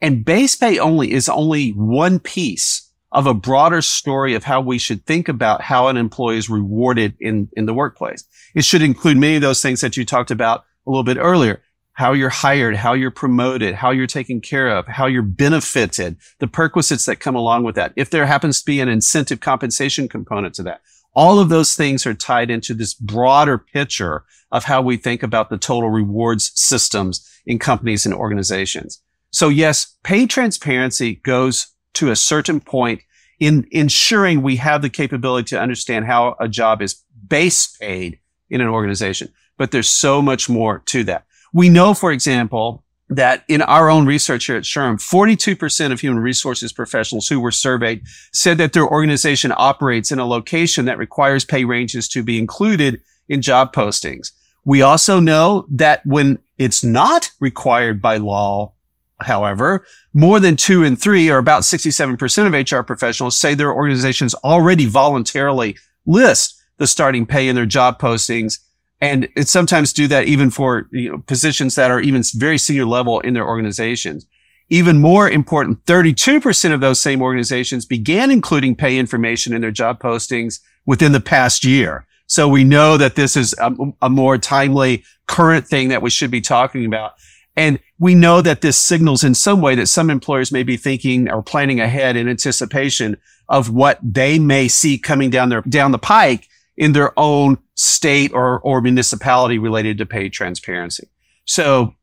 And 0.00 0.24
base 0.24 0.56
pay 0.56 0.78
only 0.78 1.12
is 1.12 1.28
only 1.28 1.70
one 1.70 2.18
piece 2.18 2.91
of 3.12 3.26
a 3.26 3.34
broader 3.34 3.82
story 3.82 4.34
of 4.34 4.44
how 4.44 4.60
we 4.60 4.78
should 4.78 5.04
think 5.04 5.28
about 5.28 5.60
how 5.60 5.88
an 5.88 5.96
employee 5.96 6.38
is 6.38 6.48
rewarded 6.48 7.14
in, 7.20 7.48
in 7.52 7.66
the 7.66 7.74
workplace. 7.74 8.24
It 8.54 8.64
should 8.64 8.82
include 8.82 9.18
many 9.18 9.36
of 9.36 9.42
those 9.42 9.60
things 9.60 9.82
that 9.82 9.96
you 9.96 10.04
talked 10.04 10.30
about 10.30 10.64
a 10.86 10.90
little 10.90 11.04
bit 11.04 11.18
earlier. 11.18 11.62
How 11.92 12.14
you're 12.14 12.30
hired, 12.30 12.74
how 12.74 12.94
you're 12.94 13.10
promoted, 13.10 13.74
how 13.74 13.90
you're 13.90 14.06
taken 14.06 14.40
care 14.40 14.74
of, 14.74 14.86
how 14.86 15.06
you're 15.06 15.20
benefited, 15.20 16.16
the 16.38 16.48
perquisites 16.48 17.04
that 17.04 17.20
come 17.20 17.36
along 17.36 17.64
with 17.64 17.74
that. 17.74 17.92
If 17.96 18.08
there 18.08 18.24
happens 18.24 18.60
to 18.60 18.64
be 18.64 18.80
an 18.80 18.88
incentive 18.88 19.40
compensation 19.40 20.08
component 20.08 20.54
to 20.54 20.62
that, 20.62 20.80
all 21.14 21.38
of 21.38 21.50
those 21.50 21.74
things 21.74 22.06
are 22.06 22.14
tied 22.14 22.50
into 22.50 22.72
this 22.72 22.94
broader 22.94 23.58
picture 23.58 24.24
of 24.50 24.64
how 24.64 24.80
we 24.80 24.96
think 24.96 25.22
about 25.22 25.50
the 25.50 25.58
total 25.58 25.90
rewards 25.90 26.50
systems 26.54 27.28
in 27.44 27.58
companies 27.58 28.06
and 28.06 28.14
organizations. 28.14 29.02
So 29.30 29.50
yes, 29.50 29.96
pay 30.02 30.26
transparency 30.26 31.16
goes 31.16 31.72
to 31.94 32.10
a 32.10 32.16
certain 32.16 32.60
point 32.60 33.02
in 33.38 33.66
ensuring 33.70 34.42
we 34.42 34.56
have 34.56 34.82
the 34.82 34.90
capability 34.90 35.46
to 35.46 35.60
understand 35.60 36.06
how 36.06 36.36
a 36.38 36.48
job 36.48 36.80
is 36.80 37.02
base 37.26 37.76
paid 37.76 38.18
in 38.50 38.60
an 38.60 38.68
organization. 38.68 39.32
But 39.58 39.70
there's 39.70 39.90
so 39.90 40.22
much 40.22 40.48
more 40.48 40.80
to 40.86 41.04
that. 41.04 41.24
We 41.52 41.68
know, 41.68 41.94
for 41.94 42.12
example, 42.12 42.84
that 43.08 43.44
in 43.48 43.60
our 43.62 43.90
own 43.90 44.06
research 44.06 44.46
here 44.46 44.56
at 44.56 44.62
SHRM, 44.62 44.96
42% 44.96 45.92
of 45.92 46.00
human 46.00 46.22
resources 46.22 46.72
professionals 46.72 47.28
who 47.28 47.40
were 47.40 47.50
surveyed 47.50 48.02
said 48.32 48.58
that 48.58 48.72
their 48.72 48.86
organization 48.88 49.52
operates 49.56 50.10
in 50.10 50.18
a 50.18 50.26
location 50.26 50.86
that 50.86 50.98
requires 50.98 51.44
pay 51.44 51.64
ranges 51.64 52.08
to 52.08 52.22
be 52.22 52.38
included 52.38 53.02
in 53.28 53.42
job 53.42 53.74
postings. 53.74 54.32
We 54.64 54.82
also 54.82 55.20
know 55.20 55.66
that 55.70 56.06
when 56.06 56.38
it's 56.58 56.84
not 56.84 57.30
required 57.40 58.00
by 58.00 58.18
law 58.18 58.72
However, 59.22 59.84
more 60.12 60.40
than 60.40 60.56
two 60.56 60.82
in 60.82 60.96
three, 60.96 61.30
or 61.30 61.38
about 61.38 61.62
67% 61.62 62.46
of 62.46 62.72
HR 62.72 62.82
professionals 62.82 63.38
say 63.38 63.54
their 63.54 63.72
organizations 63.72 64.34
already 64.34 64.86
voluntarily 64.86 65.76
list 66.06 66.60
the 66.78 66.86
starting 66.86 67.26
pay 67.26 67.48
in 67.48 67.54
their 67.54 67.66
job 67.66 68.00
postings. 68.00 68.58
And 69.00 69.28
it 69.36 69.48
sometimes 69.48 69.92
do 69.92 70.06
that 70.08 70.26
even 70.26 70.50
for 70.50 70.88
you 70.92 71.10
know, 71.10 71.18
positions 71.18 71.74
that 71.74 71.90
are 71.90 72.00
even 72.00 72.22
very 72.34 72.58
senior 72.58 72.86
level 72.86 73.20
in 73.20 73.34
their 73.34 73.46
organizations. 73.46 74.26
Even 74.68 75.00
more 75.00 75.28
important, 75.28 75.84
32% 75.84 76.72
of 76.72 76.80
those 76.80 77.00
same 77.00 77.20
organizations 77.20 77.84
began 77.84 78.30
including 78.30 78.74
pay 78.74 78.96
information 78.96 79.52
in 79.52 79.60
their 79.60 79.70
job 79.70 80.00
postings 80.00 80.60
within 80.86 81.12
the 81.12 81.20
past 81.20 81.64
year. 81.64 82.06
So 82.26 82.48
we 82.48 82.64
know 82.64 82.96
that 82.96 83.14
this 83.14 83.36
is 83.36 83.54
a, 83.58 83.74
a 84.00 84.08
more 84.08 84.38
timely 84.38 85.04
current 85.26 85.66
thing 85.66 85.88
that 85.88 86.00
we 86.00 86.10
should 86.10 86.30
be 86.30 86.40
talking 86.40 86.86
about. 86.86 87.14
And 87.56 87.78
we 87.98 88.14
know 88.14 88.40
that 88.40 88.62
this 88.62 88.78
signals 88.78 89.22
in 89.22 89.34
some 89.34 89.60
way 89.60 89.74
that 89.74 89.86
some 89.86 90.10
employers 90.10 90.52
may 90.52 90.62
be 90.62 90.76
thinking 90.76 91.30
or 91.30 91.42
planning 91.42 91.80
ahead 91.80 92.16
in 92.16 92.28
anticipation 92.28 93.16
of 93.48 93.70
what 93.70 93.98
they 94.02 94.38
may 94.38 94.68
see 94.68 94.98
coming 94.98 95.30
down 95.30 95.50
their, 95.50 95.60
down 95.62 95.92
the 95.92 95.98
pike 95.98 96.48
in 96.76 96.92
their 96.92 97.18
own 97.18 97.58
state 97.74 98.32
or, 98.32 98.60
or 98.60 98.80
municipality 98.80 99.58
related 99.58 99.98
to 99.98 100.06
pay 100.06 100.28
transparency. 100.28 101.08
So 101.44 101.94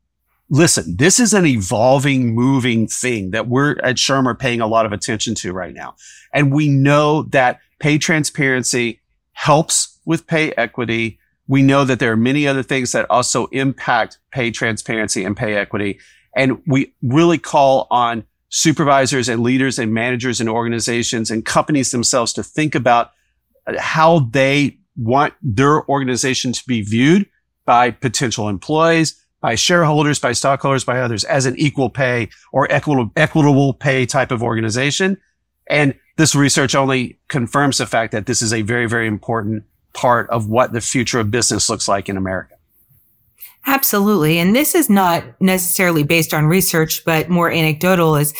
listen, 0.50 0.96
this 0.96 1.18
is 1.20 1.32
an 1.32 1.46
evolving, 1.46 2.34
moving 2.34 2.86
thing 2.86 3.30
that 3.30 3.48
we're 3.48 3.76
at 3.82 3.98
are 4.10 4.34
paying 4.34 4.60
a 4.60 4.66
lot 4.66 4.84
of 4.84 4.92
attention 4.92 5.34
to 5.36 5.52
right 5.52 5.72
now. 5.72 5.94
And 6.34 6.52
we 6.52 6.68
know 6.68 7.22
that 7.24 7.60
pay 7.78 7.98
transparency 7.98 9.00
helps 9.32 9.98
with 10.04 10.26
pay 10.26 10.52
equity 10.52 11.19
we 11.50 11.62
know 11.64 11.84
that 11.84 11.98
there 11.98 12.12
are 12.12 12.16
many 12.16 12.46
other 12.46 12.62
things 12.62 12.92
that 12.92 13.10
also 13.10 13.46
impact 13.46 14.18
pay 14.30 14.52
transparency 14.52 15.24
and 15.24 15.36
pay 15.36 15.56
equity. 15.56 15.98
And 16.36 16.62
we 16.64 16.94
really 17.02 17.38
call 17.38 17.88
on 17.90 18.24
supervisors 18.50 19.28
and 19.28 19.42
leaders 19.42 19.76
and 19.76 19.92
managers 19.92 20.38
and 20.38 20.48
organizations 20.48 21.28
and 21.28 21.44
companies 21.44 21.90
themselves 21.90 22.32
to 22.34 22.44
think 22.44 22.76
about 22.76 23.10
how 23.78 24.20
they 24.30 24.78
want 24.94 25.34
their 25.42 25.84
organization 25.88 26.52
to 26.52 26.62
be 26.68 26.82
viewed 26.82 27.26
by 27.64 27.90
potential 27.90 28.48
employees, 28.48 29.20
by 29.40 29.56
shareholders, 29.56 30.20
by 30.20 30.30
stockholders, 30.30 30.84
by 30.84 31.00
others 31.00 31.24
as 31.24 31.46
an 31.46 31.58
equal 31.58 31.90
pay 31.90 32.28
or 32.52 32.70
equitable, 32.70 33.10
equitable 33.16 33.74
pay 33.74 34.06
type 34.06 34.30
of 34.30 34.40
organization. 34.40 35.16
And 35.68 35.96
this 36.16 36.36
research 36.36 36.76
only 36.76 37.18
confirms 37.26 37.78
the 37.78 37.86
fact 37.86 38.12
that 38.12 38.26
this 38.26 38.40
is 38.40 38.52
a 38.52 38.62
very, 38.62 38.86
very 38.86 39.08
important 39.08 39.64
part 39.92 40.28
of 40.30 40.48
what 40.48 40.72
the 40.72 40.80
future 40.80 41.20
of 41.20 41.30
business 41.30 41.68
looks 41.68 41.88
like 41.88 42.08
in 42.08 42.16
America. 42.16 42.54
Absolutely. 43.66 44.38
And 44.38 44.56
this 44.56 44.74
is 44.74 44.88
not 44.88 45.24
necessarily 45.40 46.02
based 46.02 46.32
on 46.32 46.46
research, 46.46 47.04
but 47.04 47.28
more 47.28 47.50
anecdotal 47.50 48.16
is 48.16 48.32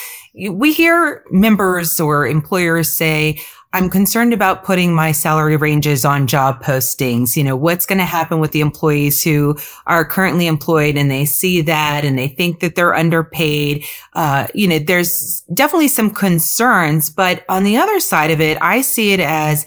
we 0.51 0.73
hear 0.73 1.25
members 1.31 2.01
or 2.01 2.27
employers 2.27 2.89
say, 2.89 3.39
I'm 3.73 3.89
concerned 3.89 4.33
about 4.33 4.65
putting 4.65 4.95
my 4.95 5.13
salary 5.13 5.57
ranges 5.57 6.05
on 6.05 6.27
job 6.27 6.63
postings. 6.63 7.37
You 7.37 7.45
know, 7.45 7.55
what's 7.55 7.87
going 7.87 7.99
to 7.99 8.05
happen 8.05 8.41
with 8.41 8.51
the 8.51 8.61
employees 8.61 9.23
who 9.23 9.57
are 9.87 10.05
currently 10.05 10.49
employed 10.49 10.97
and 10.97 11.11
they 11.11 11.25
see 11.25 11.61
that 11.63 12.05
and 12.05 12.19
they 12.19 12.29
think 12.29 12.61
that 12.61 12.75
they're 12.75 12.95
underpaid. 12.95 13.85
Uh, 14.15 14.49
you 14.55 14.67
know, 14.67 14.79
there's 14.81 15.43
definitely 15.55 15.89
some 15.89 16.11
concerns, 16.11 17.11
but 17.11 17.45
on 17.49 17.63
the 17.63 17.77
other 17.77 18.01
side 18.01 18.33
of 18.33 18.41
it, 18.41 18.59
I 18.61 18.81
see 18.81 19.13
it 19.13 19.21
as 19.21 19.67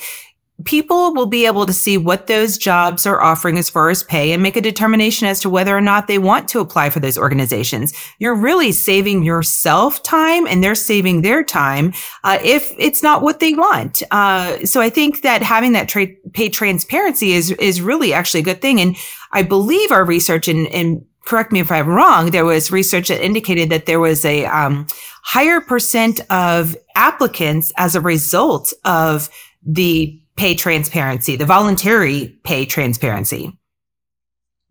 people 0.66 1.14
will 1.14 1.26
be 1.26 1.46
able 1.46 1.66
to 1.66 1.74
see 1.74 1.98
what 1.98 2.28
those 2.28 2.58
jobs 2.58 3.06
are 3.06 3.22
offering 3.22 3.58
as 3.58 3.70
far 3.70 3.90
as 3.90 4.04
pay 4.04 4.32
and 4.32 4.44
make 4.44 4.56
a 4.56 4.62
determination 4.62 5.28
as 5.28 5.40
to 5.40 5.50
whether 5.50 5.76
or 5.76 5.82
not 5.82 6.08
they 6.08 6.20
want 6.20 6.48
to 6.48 6.60
apply 6.60 6.90
for 6.90 7.00
those 7.00 7.18
organizations. 7.18 7.94
You're 8.20 8.36
really 8.36 8.72
saving 8.72 9.24
yourself 9.24 10.04
time 10.04 10.46
and 10.48 10.64
they're 10.64 10.76
saving 10.76 11.22
their 11.22 11.44
time 11.44 11.94
uh, 12.24 12.38
if 12.44 12.72
it's 12.78 13.02
not 13.02 13.22
what 13.22 13.40
they 13.40 13.54
want. 13.54 14.04
Uh, 14.12 14.66
so 14.66 14.80
I 14.80 14.90
think 14.90 15.22
that 15.24 15.42
having 15.42 15.74
that 15.74 15.90
tra- 15.90 16.08
pay 16.34 16.50
transparency 16.50 17.34
is 17.34 17.52
is 17.52 17.82
really 17.82 18.14
actually 18.14 18.42
a 18.42 18.44
good 18.44 18.62
thing. 18.62 18.80
And 18.80 18.96
I 19.32 19.42
believe 19.44 19.92
our 19.92 20.06
research 20.06 20.48
and, 20.48 20.68
and 20.68 21.04
correct 21.26 21.52
me 21.52 21.60
if 21.60 21.72
I'm 21.72 21.88
wrong, 21.88 22.32
there 22.32 22.46
was 22.46 22.72
research 22.72 23.08
that 23.08 23.26
indicated 23.26 23.70
that 23.70 23.86
there 23.86 24.00
was 24.00 24.24
a 24.24 24.46
um, 24.46 24.88
higher 25.24 25.62
percent 25.62 26.20
of 26.30 26.78
applicants 26.96 27.72
as 27.78 27.96
a 27.96 28.02
result 28.02 28.74
of 28.86 29.30
the 29.66 30.20
pay 30.36 30.56
transparency, 30.56 31.36
the 31.36 31.46
voluntary 31.46 32.40
pay 32.44 32.66
transparency. 32.66 33.58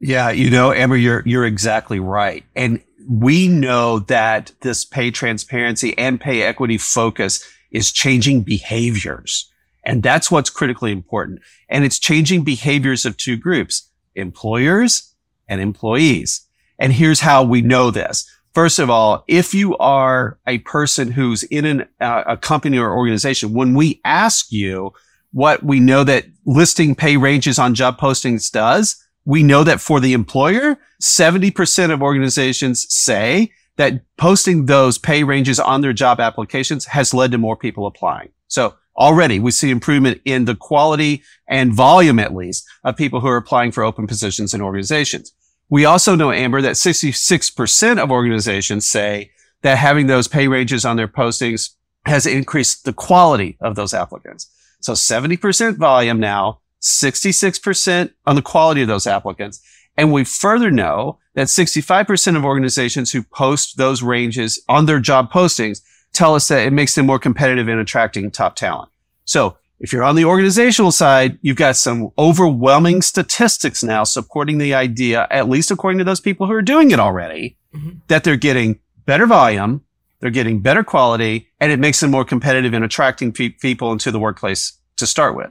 Yeah, 0.00 0.30
you 0.30 0.50
know, 0.50 0.72
Amber, 0.72 0.96
you're 0.96 1.22
you're 1.24 1.46
exactly 1.46 2.00
right. 2.00 2.44
And 2.56 2.82
we 3.08 3.48
know 3.48 4.00
that 4.00 4.52
this 4.60 4.84
pay 4.84 5.10
transparency 5.10 5.96
and 5.96 6.20
pay 6.20 6.42
equity 6.42 6.78
focus 6.78 7.44
is 7.70 7.92
changing 7.92 8.42
behaviors. 8.42 9.50
And 9.84 10.02
that's 10.02 10.30
what's 10.30 10.50
critically 10.50 10.92
important. 10.92 11.40
And 11.68 11.84
it's 11.84 11.98
changing 11.98 12.44
behaviors 12.44 13.04
of 13.04 13.16
two 13.16 13.36
groups, 13.36 13.88
employers 14.14 15.14
and 15.48 15.60
employees. 15.60 16.46
And 16.78 16.92
here's 16.92 17.20
how 17.20 17.42
we 17.42 17.62
know 17.62 17.90
this. 17.90 18.28
First 18.54 18.78
of 18.78 18.90
all, 18.90 19.24
if 19.28 19.54
you 19.54 19.76
are 19.78 20.38
a 20.46 20.58
person 20.58 21.12
who's 21.12 21.42
in 21.44 21.64
an, 21.64 21.88
uh, 22.00 22.24
a 22.26 22.36
company 22.36 22.78
or 22.78 22.94
organization, 22.94 23.54
when 23.54 23.74
we 23.74 24.00
ask 24.04 24.52
you, 24.52 24.92
what 25.32 25.62
we 25.62 25.80
know 25.80 26.04
that 26.04 26.26
listing 26.46 26.94
pay 26.94 27.16
ranges 27.16 27.58
on 27.58 27.74
job 27.74 27.98
postings 27.98 28.50
does. 28.50 28.96
We 29.24 29.42
know 29.42 29.64
that 29.64 29.80
for 29.80 30.00
the 30.00 30.12
employer, 30.12 30.78
70% 31.02 31.92
of 31.92 32.02
organizations 32.02 32.86
say 32.92 33.52
that 33.76 34.02
posting 34.16 34.66
those 34.66 34.98
pay 34.98 35.24
ranges 35.24 35.58
on 35.58 35.80
their 35.80 35.92
job 35.92 36.20
applications 36.20 36.86
has 36.86 37.14
led 37.14 37.32
to 37.32 37.38
more 37.38 37.56
people 37.56 37.86
applying. 37.86 38.30
So 38.48 38.74
already 38.96 39.38
we 39.38 39.50
see 39.50 39.70
improvement 39.70 40.20
in 40.24 40.44
the 40.44 40.54
quality 40.54 41.22
and 41.48 41.72
volume, 41.72 42.18
at 42.18 42.34
least, 42.34 42.66
of 42.84 42.96
people 42.96 43.20
who 43.20 43.28
are 43.28 43.36
applying 43.36 43.72
for 43.72 43.82
open 43.82 44.06
positions 44.06 44.52
in 44.52 44.60
organizations. 44.60 45.32
We 45.70 45.86
also 45.86 46.14
know, 46.14 46.30
Amber, 46.30 46.60
that 46.60 46.74
66% 46.74 48.02
of 48.02 48.10
organizations 48.10 48.90
say 48.90 49.30
that 49.62 49.78
having 49.78 50.06
those 50.06 50.28
pay 50.28 50.48
ranges 50.48 50.84
on 50.84 50.96
their 50.96 51.08
postings 51.08 51.70
has 52.04 52.26
increased 52.26 52.84
the 52.84 52.92
quality 52.92 53.56
of 53.60 53.74
those 53.74 53.94
applicants. 53.94 54.51
So 54.82 54.92
70% 54.92 55.76
volume 55.76 56.20
now, 56.20 56.60
66% 56.82 58.10
on 58.26 58.36
the 58.36 58.42
quality 58.42 58.82
of 58.82 58.88
those 58.88 59.06
applicants. 59.06 59.60
And 59.96 60.12
we 60.12 60.24
further 60.24 60.70
know 60.70 61.18
that 61.34 61.46
65% 61.46 62.36
of 62.36 62.44
organizations 62.44 63.12
who 63.12 63.22
post 63.22 63.76
those 63.76 64.02
ranges 64.02 64.62
on 64.68 64.86
their 64.86 65.00
job 65.00 65.32
postings 65.32 65.80
tell 66.12 66.34
us 66.34 66.48
that 66.48 66.66
it 66.66 66.72
makes 66.72 66.94
them 66.94 67.06
more 67.06 67.18
competitive 67.18 67.68
in 67.68 67.78
attracting 67.78 68.30
top 68.30 68.56
talent. 68.56 68.90
So 69.24 69.56
if 69.78 69.92
you're 69.92 70.04
on 70.04 70.16
the 70.16 70.24
organizational 70.24 70.92
side, 70.92 71.38
you've 71.42 71.56
got 71.56 71.76
some 71.76 72.12
overwhelming 72.18 73.02
statistics 73.02 73.82
now 73.82 74.04
supporting 74.04 74.58
the 74.58 74.74
idea, 74.74 75.26
at 75.30 75.48
least 75.48 75.70
according 75.70 75.98
to 75.98 76.04
those 76.04 76.20
people 76.20 76.46
who 76.46 76.52
are 76.52 76.62
doing 76.62 76.90
it 76.90 77.00
already, 77.00 77.56
mm-hmm. 77.74 77.98
that 78.08 78.24
they're 78.24 78.36
getting 78.36 78.78
better 79.06 79.26
volume, 79.26 79.82
they're 80.22 80.30
getting 80.30 80.60
better 80.60 80.84
quality 80.84 81.50
and 81.58 81.72
it 81.72 81.80
makes 81.80 81.98
them 81.98 82.12
more 82.12 82.24
competitive 82.24 82.72
in 82.72 82.84
attracting 82.84 83.32
pe- 83.32 83.48
people 83.48 83.90
into 83.90 84.12
the 84.12 84.20
workplace 84.20 84.78
to 84.96 85.04
start 85.06 85.34
with. 85.34 85.50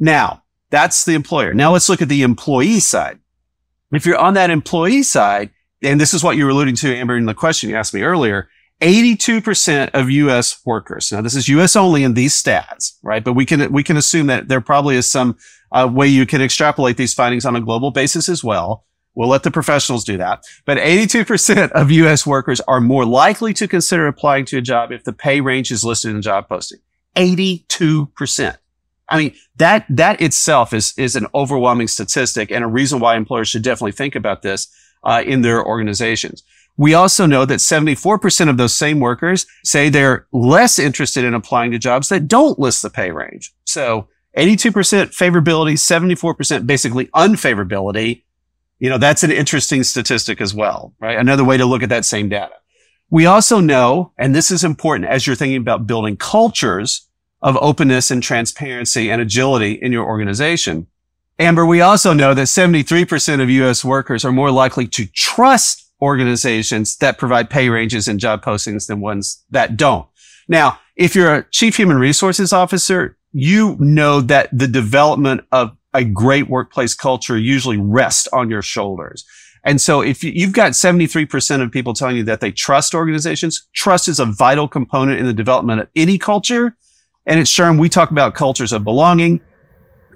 Now, 0.00 0.42
that's 0.70 1.04
the 1.04 1.14
employer. 1.14 1.54
Now 1.54 1.72
let's 1.72 1.88
look 1.88 2.02
at 2.02 2.08
the 2.08 2.22
employee 2.22 2.80
side. 2.80 3.20
If 3.92 4.04
you're 4.04 4.18
on 4.18 4.34
that 4.34 4.50
employee 4.50 5.04
side, 5.04 5.50
and 5.80 6.00
this 6.00 6.12
is 6.12 6.24
what 6.24 6.36
you 6.36 6.44
were 6.44 6.50
alluding 6.50 6.74
to, 6.76 6.92
Amber, 6.92 7.16
in 7.16 7.26
the 7.26 7.34
question 7.34 7.70
you 7.70 7.76
asked 7.76 7.94
me 7.94 8.02
earlier, 8.02 8.48
82% 8.80 9.90
of 9.94 10.10
U.S. 10.10 10.60
workers. 10.66 11.12
Now, 11.12 11.20
this 11.20 11.36
is 11.36 11.46
U.S. 11.48 11.76
only 11.76 12.02
in 12.02 12.14
these 12.14 12.34
stats, 12.34 12.94
right? 13.04 13.22
But 13.22 13.34
we 13.34 13.46
can, 13.46 13.72
we 13.72 13.84
can 13.84 13.96
assume 13.96 14.26
that 14.26 14.48
there 14.48 14.60
probably 14.60 14.96
is 14.96 15.08
some 15.08 15.36
uh, 15.70 15.88
way 15.90 16.08
you 16.08 16.26
can 16.26 16.42
extrapolate 16.42 16.96
these 16.96 17.14
findings 17.14 17.46
on 17.46 17.54
a 17.54 17.60
global 17.60 17.92
basis 17.92 18.28
as 18.28 18.42
well. 18.42 18.84
We'll 19.14 19.28
let 19.28 19.42
the 19.42 19.50
professionals 19.50 20.04
do 20.04 20.16
that. 20.16 20.42
But 20.64 20.78
82% 20.78 21.70
of 21.70 21.90
U.S. 21.90 22.26
workers 22.26 22.60
are 22.62 22.80
more 22.80 23.04
likely 23.04 23.54
to 23.54 23.68
consider 23.68 24.06
applying 24.06 24.44
to 24.46 24.58
a 24.58 24.62
job 24.62 24.90
if 24.90 25.04
the 25.04 25.12
pay 25.12 25.40
range 25.40 25.70
is 25.70 25.84
listed 25.84 26.10
in 26.10 26.16
the 26.16 26.22
job 26.22 26.48
posting. 26.48 26.80
82%. 27.16 28.56
I 29.08 29.18
mean, 29.18 29.34
that, 29.56 29.86
that 29.90 30.20
itself 30.20 30.72
is, 30.72 30.94
is 30.96 31.14
an 31.14 31.26
overwhelming 31.34 31.88
statistic 31.88 32.50
and 32.50 32.64
a 32.64 32.68
reason 32.68 33.00
why 33.00 33.16
employers 33.16 33.48
should 33.48 33.62
definitely 33.62 33.92
think 33.92 34.16
about 34.16 34.42
this, 34.42 34.68
uh, 35.04 35.22
in 35.24 35.42
their 35.42 35.64
organizations. 35.64 36.42
We 36.76 36.94
also 36.94 37.26
know 37.26 37.44
that 37.44 37.60
74% 37.60 38.48
of 38.48 38.56
those 38.56 38.76
same 38.76 38.98
workers 38.98 39.46
say 39.62 39.88
they're 39.88 40.26
less 40.32 40.78
interested 40.78 41.24
in 41.24 41.34
applying 41.34 41.70
to 41.70 41.78
jobs 41.78 42.08
that 42.08 42.26
don't 42.26 42.58
list 42.58 42.82
the 42.82 42.90
pay 42.90 43.12
range. 43.12 43.54
So 43.64 44.08
82% 44.36 44.72
favorability, 45.14 45.74
74% 45.74 46.66
basically 46.66 47.06
unfavorability. 47.08 48.23
You 48.84 48.90
know, 48.90 48.98
that's 48.98 49.22
an 49.22 49.30
interesting 49.30 49.82
statistic 49.82 50.42
as 50.42 50.54
well, 50.54 50.92
right? 51.00 51.16
Another 51.16 51.42
way 51.42 51.56
to 51.56 51.64
look 51.64 51.82
at 51.82 51.88
that 51.88 52.04
same 52.04 52.28
data. 52.28 52.52
We 53.08 53.24
also 53.24 53.58
know, 53.58 54.12
and 54.18 54.34
this 54.34 54.50
is 54.50 54.62
important 54.62 55.08
as 55.08 55.26
you're 55.26 55.36
thinking 55.36 55.56
about 55.56 55.86
building 55.86 56.18
cultures 56.18 57.08
of 57.40 57.56
openness 57.62 58.10
and 58.10 58.22
transparency 58.22 59.10
and 59.10 59.22
agility 59.22 59.72
in 59.72 59.90
your 59.90 60.04
organization. 60.04 60.86
Amber, 61.38 61.64
we 61.64 61.80
also 61.80 62.12
know 62.12 62.34
that 62.34 62.46
73% 62.46 63.40
of 63.40 63.48
U.S. 63.48 63.86
workers 63.86 64.22
are 64.22 64.32
more 64.32 64.50
likely 64.50 64.86
to 64.88 65.06
trust 65.06 65.90
organizations 66.02 66.98
that 66.98 67.16
provide 67.16 67.48
pay 67.48 67.70
ranges 67.70 68.06
and 68.06 68.20
job 68.20 68.44
postings 68.44 68.86
than 68.86 69.00
ones 69.00 69.46
that 69.48 69.78
don't. 69.78 70.06
Now, 70.46 70.78
if 70.94 71.14
you're 71.14 71.34
a 71.34 71.50
chief 71.50 71.78
human 71.78 71.96
resources 71.96 72.52
officer, 72.52 73.16
you 73.32 73.78
know 73.80 74.20
that 74.20 74.50
the 74.52 74.68
development 74.68 75.40
of 75.52 75.74
a 75.94 76.04
great 76.04 76.48
workplace 76.48 76.94
culture 76.94 77.38
usually 77.38 77.78
rests 77.78 78.28
on 78.28 78.50
your 78.50 78.62
shoulders. 78.62 79.24
And 79.64 79.80
so 79.80 80.02
if 80.02 80.22
you've 80.22 80.52
got 80.52 80.72
73% 80.72 81.62
of 81.62 81.72
people 81.72 81.94
telling 81.94 82.16
you 82.16 82.24
that 82.24 82.40
they 82.40 82.52
trust 82.52 82.94
organizations, 82.94 83.66
trust 83.72 84.08
is 84.08 84.20
a 84.20 84.26
vital 84.26 84.68
component 84.68 85.18
in 85.18 85.26
the 85.26 85.32
development 85.32 85.80
of 85.80 85.88
any 85.96 86.18
culture. 86.18 86.76
And 87.24 87.40
at 87.40 87.46
SHRM, 87.46 87.80
we 87.80 87.88
talk 87.88 88.10
about 88.10 88.34
cultures 88.34 88.72
of 88.72 88.84
belonging, 88.84 89.40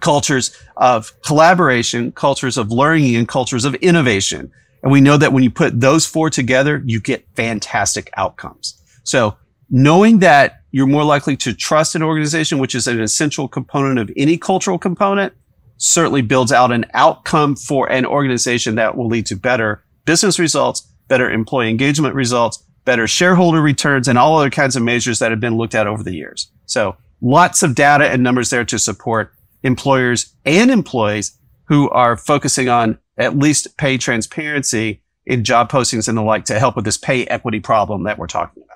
cultures 0.01 0.55
of 0.77 1.13
collaboration, 1.23 2.13
cultures 2.13 2.59
of 2.59 2.71
learning, 2.71 3.17
and 3.17 3.27
cultures 3.27 3.65
of 3.65 3.75
innovation. 3.77 4.53
And 4.83 4.93
we 4.93 5.01
know 5.01 5.17
that 5.17 5.33
when 5.33 5.43
you 5.43 5.51
put 5.51 5.81
those 5.81 6.05
four 6.05 6.29
together, 6.29 6.83
you 6.85 7.01
get 7.01 7.27
fantastic 7.35 8.11
outcomes. 8.17 8.81
So 9.05 9.39
knowing 9.71 10.19
that 10.19 10.61
you're 10.71 10.87
more 10.87 11.05
likely 11.05 11.37
to 11.39 11.55
trust 11.55 11.95
an 11.95 12.03
organization, 12.03 12.59
which 12.59 12.75
is 12.75 12.87
an 12.87 13.01
essential 13.01 13.49
component 13.49 13.99
of 13.99 14.11
any 14.17 14.37
cultural 14.37 14.79
component, 14.79 15.33
certainly 15.79 16.23
builds 16.23 16.53
out 16.53 16.73
an 16.73 16.85
outcome 16.93 17.57
for 17.57 17.91
an 17.91 18.05
organization 18.05 18.75
that 18.75 18.97
will 18.97 19.09
lead 19.09 19.27
to 19.27 19.37
better 19.37 19.83
business 20.05 20.39
results, 20.39 20.87
better 21.09 21.31
employee 21.31 21.71
engagement 21.71 22.15
results, 22.15 22.63
better 22.85 23.07
shareholder 23.07 23.63
returns, 23.63 24.09
and 24.09 24.19
all 24.19 24.39
other 24.39 24.51
kinds 24.51 24.77
of 24.77 24.83
measures 24.83 25.19
that 25.19 25.31
have 25.31 25.41
been 25.41 25.57
looked 25.57 25.75
at 25.75 25.87
over 25.87 26.03
the 26.03 26.15
years. 26.15 26.51
So 26.67 26.97
lots 27.21 27.63
of 27.63 27.75
data 27.75 28.09
and 28.09 28.23
numbers 28.23 28.51
there 28.51 28.65
to 28.65 28.79
support 28.79 29.33
employers 29.63 30.35
and 30.45 30.71
employees 30.71 31.39
who 31.65 31.91
are 31.91 32.17
focusing 32.17 32.69
on 32.69 32.99
at 33.17 33.37
least 33.37 33.77
pay 33.77 33.99
transparency 33.99 35.03
in 35.27 35.45
job 35.45 35.71
postings 35.71 36.09
and 36.09 36.17
the 36.17 36.23
like 36.23 36.47
to 36.47 36.59
help 36.59 36.77
with 36.77 36.85
this 36.85 36.97
pay 36.97 37.27
equity 37.27 37.61
problem 37.61 38.05
that 38.05 38.19
we're 38.19 38.27
talking 38.27 38.63
about. 38.63 38.68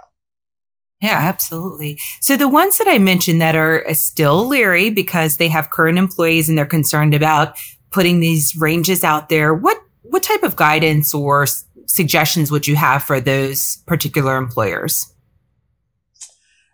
Yeah, 1.02 1.18
absolutely. 1.18 1.98
So 2.20 2.36
the 2.36 2.48
ones 2.48 2.78
that 2.78 2.86
I 2.86 2.98
mentioned 2.98 3.40
that 3.40 3.56
are 3.56 3.84
still 3.92 4.46
leery 4.46 4.88
because 4.88 5.36
they 5.36 5.48
have 5.48 5.70
current 5.70 5.98
employees 5.98 6.48
and 6.48 6.56
they're 6.56 6.64
concerned 6.64 7.12
about 7.12 7.58
putting 7.90 8.20
these 8.20 8.56
ranges 8.56 9.02
out 9.02 9.28
there, 9.28 9.52
what 9.52 9.78
what 10.02 10.22
type 10.22 10.44
of 10.44 10.56
guidance 10.56 11.12
or 11.12 11.46
suggestions 11.86 12.50
would 12.50 12.68
you 12.68 12.76
have 12.76 13.02
for 13.02 13.20
those 13.20 13.78
particular 13.86 14.36
employers? 14.36 15.12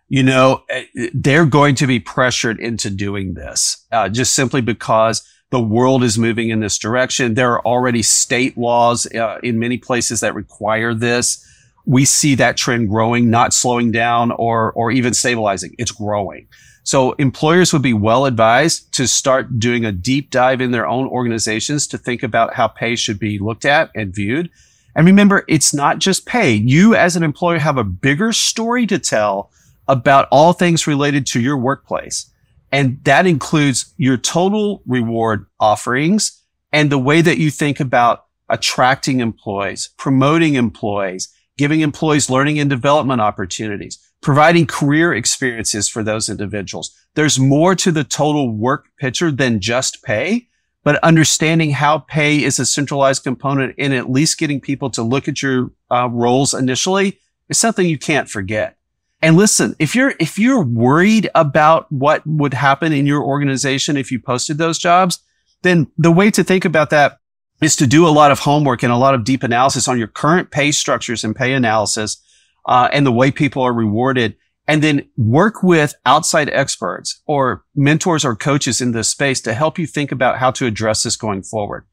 You 0.08 0.22
know, 0.22 0.62
eh, 0.68 0.84
they're 1.14 1.46
going 1.46 1.74
to 1.76 1.86
be 1.86 2.00
pressured 2.00 2.60
into 2.60 2.90
doing 2.90 3.34
this 3.34 3.86
uh, 3.92 4.08
just 4.10 4.34
simply 4.34 4.60
because 4.60 5.22
the 5.50 5.60
world 5.60 6.04
is 6.04 6.18
moving 6.18 6.50
in 6.50 6.60
this 6.60 6.76
direction. 6.76 7.34
There 7.34 7.52
are 7.52 7.64
already 7.64 8.02
state 8.02 8.58
laws 8.58 9.06
uh, 9.14 9.38
in 9.42 9.58
many 9.58 9.78
places 9.78 10.20
that 10.20 10.34
require 10.34 10.92
this. 10.92 11.44
We 11.88 12.04
see 12.04 12.34
that 12.36 12.56
trend 12.56 12.90
growing, 12.90 13.30
not 13.30 13.52
slowing 13.52 13.90
down 13.90 14.30
or, 14.30 14.72
or 14.72 14.90
even 14.90 15.14
stabilizing. 15.14 15.74
It's 15.78 15.90
growing. 15.90 16.46
So 16.84 17.12
employers 17.12 17.72
would 17.72 17.82
be 17.82 17.94
well 17.94 18.26
advised 18.26 18.92
to 18.94 19.06
start 19.08 19.58
doing 19.58 19.84
a 19.84 19.92
deep 19.92 20.30
dive 20.30 20.60
in 20.60 20.70
their 20.70 20.86
own 20.86 21.06
organizations 21.08 21.86
to 21.88 21.98
think 21.98 22.22
about 22.22 22.54
how 22.54 22.68
pay 22.68 22.94
should 22.94 23.18
be 23.18 23.38
looked 23.38 23.64
at 23.64 23.90
and 23.94 24.14
viewed. 24.14 24.50
And 24.94 25.06
remember, 25.06 25.44
it's 25.48 25.74
not 25.74 25.98
just 25.98 26.26
pay. 26.26 26.52
You 26.52 26.94
as 26.94 27.16
an 27.16 27.22
employer 27.22 27.58
have 27.58 27.78
a 27.78 27.84
bigger 27.84 28.32
story 28.32 28.86
to 28.86 28.98
tell 28.98 29.50
about 29.86 30.28
all 30.30 30.52
things 30.52 30.86
related 30.86 31.26
to 31.28 31.40
your 31.40 31.56
workplace. 31.56 32.30
And 32.70 33.02
that 33.04 33.26
includes 33.26 33.94
your 33.96 34.16
total 34.16 34.82
reward 34.86 35.46
offerings 35.58 36.42
and 36.72 36.90
the 36.90 36.98
way 36.98 37.22
that 37.22 37.38
you 37.38 37.50
think 37.50 37.80
about 37.80 38.26
attracting 38.50 39.20
employees, 39.20 39.90
promoting 39.96 40.54
employees, 40.54 41.28
giving 41.58 41.80
employees 41.80 42.30
learning 42.30 42.58
and 42.58 42.70
development 42.70 43.20
opportunities, 43.20 43.98
providing 44.22 44.66
career 44.66 45.12
experiences 45.12 45.88
for 45.88 46.02
those 46.02 46.30
individuals. 46.30 46.96
There's 47.14 47.38
more 47.38 47.74
to 47.74 47.92
the 47.92 48.04
total 48.04 48.50
work 48.50 48.86
picture 48.98 49.30
than 49.30 49.60
just 49.60 50.02
pay, 50.02 50.48
but 50.84 51.02
understanding 51.02 51.72
how 51.72 51.98
pay 51.98 52.42
is 52.42 52.58
a 52.58 52.64
centralized 52.64 53.24
component 53.24 53.74
in 53.76 53.92
at 53.92 54.10
least 54.10 54.38
getting 54.38 54.60
people 54.60 54.88
to 54.90 55.02
look 55.02 55.28
at 55.28 55.42
your 55.42 55.72
uh, 55.90 56.08
roles 56.10 56.54
initially 56.54 57.18
is 57.48 57.58
something 57.58 57.86
you 57.86 57.98
can't 57.98 58.30
forget. 58.30 58.76
And 59.20 59.36
listen, 59.36 59.74
if 59.80 59.96
you're, 59.96 60.14
if 60.20 60.38
you're 60.38 60.62
worried 60.62 61.28
about 61.34 61.90
what 61.90 62.24
would 62.24 62.54
happen 62.54 62.92
in 62.92 63.04
your 63.04 63.22
organization 63.22 63.96
if 63.96 64.12
you 64.12 64.20
posted 64.20 64.58
those 64.58 64.78
jobs, 64.78 65.18
then 65.62 65.88
the 65.98 66.12
way 66.12 66.30
to 66.30 66.44
think 66.44 66.64
about 66.64 66.90
that 66.90 67.18
is 67.60 67.76
to 67.76 67.86
do 67.86 68.06
a 68.06 68.10
lot 68.10 68.30
of 68.30 68.40
homework 68.40 68.82
and 68.82 68.92
a 68.92 68.96
lot 68.96 69.14
of 69.14 69.24
deep 69.24 69.42
analysis 69.42 69.88
on 69.88 69.98
your 69.98 70.08
current 70.08 70.50
pay 70.50 70.70
structures 70.70 71.24
and 71.24 71.34
pay 71.34 71.52
analysis, 71.52 72.22
uh, 72.66 72.88
and 72.92 73.06
the 73.06 73.12
way 73.12 73.30
people 73.30 73.62
are 73.62 73.72
rewarded. 73.72 74.36
And 74.66 74.82
then 74.82 75.08
work 75.16 75.62
with 75.62 75.94
outside 76.04 76.50
experts 76.50 77.22
or 77.26 77.64
mentors 77.74 78.22
or 78.22 78.36
coaches 78.36 78.82
in 78.82 78.92
this 78.92 79.08
space 79.08 79.40
to 79.42 79.54
help 79.54 79.78
you 79.78 79.86
think 79.86 80.12
about 80.12 80.36
how 80.36 80.50
to 80.50 80.66
address 80.66 81.02
this 81.02 81.16
going 81.16 81.42
forward. 81.42 81.86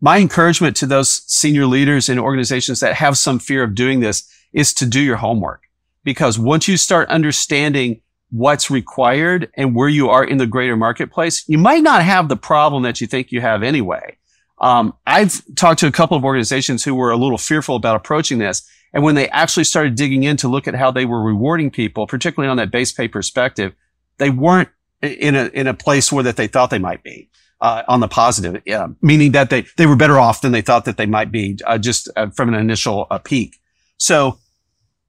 My 0.00 0.18
encouragement 0.18 0.76
to 0.76 0.86
those 0.86 1.22
senior 1.26 1.66
leaders 1.66 2.08
in 2.08 2.20
organizations 2.20 2.78
that 2.78 2.94
have 2.94 3.18
some 3.18 3.40
fear 3.40 3.64
of 3.64 3.74
doing 3.74 4.00
this 4.00 4.28
is 4.52 4.72
to 4.74 4.86
do 4.86 5.00
your 5.00 5.16
homework 5.16 5.62
because 6.04 6.38
once 6.38 6.68
you 6.68 6.76
start 6.76 7.08
understanding 7.08 8.00
what's 8.30 8.70
required 8.70 9.50
and 9.56 9.74
where 9.74 9.88
you 9.88 10.08
are 10.08 10.24
in 10.24 10.38
the 10.38 10.46
greater 10.46 10.76
marketplace, 10.76 11.44
you 11.48 11.58
might 11.58 11.82
not 11.82 12.02
have 12.02 12.28
the 12.28 12.36
problem 12.36 12.82
that 12.82 13.00
you 13.00 13.06
think 13.06 13.30
you 13.30 13.40
have 13.40 13.62
anyway. 13.62 14.16
Um, 14.62 14.94
I've 15.06 15.42
talked 15.56 15.80
to 15.80 15.86
a 15.86 15.92
couple 15.92 16.16
of 16.16 16.24
organizations 16.24 16.84
who 16.84 16.94
were 16.94 17.10
a 17.10 17.16
little 17.16 17.38
fearful 17.38 17.76
about 17.76 17.96
approaching 17.96 18.38
this. 18.38 18.66
And 18.94 19.02
when 19.02 19.14
they 19.14 19.28
actually 19.30 19.64
started 19.64 19.96
digging 19.96 20.22
in 20.22 20.36
to 20.38 20.48
look 20.48 20.68
at 20.68 20.74
how 20.74 20.90
they 20.90 21.04
were 21.04 21.22
rewarding 21.22 21.70
people, 21.70 22.06
particularly 22.06 22.50
on 22.50 22.56
that 22.58 22.70
base 22.70 22.92
pay 22.92 23.08
perspective, 23.08 23.74
they 24.18 24.30
weren't 24.30 24.68
in 25.02 25.34
a, 25.34 25.46
in 25.46 25.66
a 25.66 25.74
place 25.74 26.12
where 26.12 26.22
that 26.22 26.36
they 26.36 26.46
thought 26.46 26.70
they 26.70 26.78
might 26.78 27.02
be. 27.02 27.28
Uh, 27.60 27.84
on 27.86 28.00
the 28.00 28.08
positive, 28.08 28.60
yeah, 28.66 28.88
meaning 29.02 29.30
that 29.30 29.48
they, 29.48 29.64
they 29.76 29.86
were 29.86 29.94
better 29.94 30.18
off 30.18 30.40
than 30.40 30.50
they 30.50 30.60
thought 30.60 30.84
that 30.84 30.96
they 30.96 31.06
might 31.06 31.30
be, 31.30 31.56
uh, 31.64 31.78
just 31.78 32.08
uh, 32.16 32.28
from 32.30 32.48
an 32.48 32.56
initial 32.56 33.06
uh, 33.08 33.18
peek. 33.18 33.60
So 33.98 34.40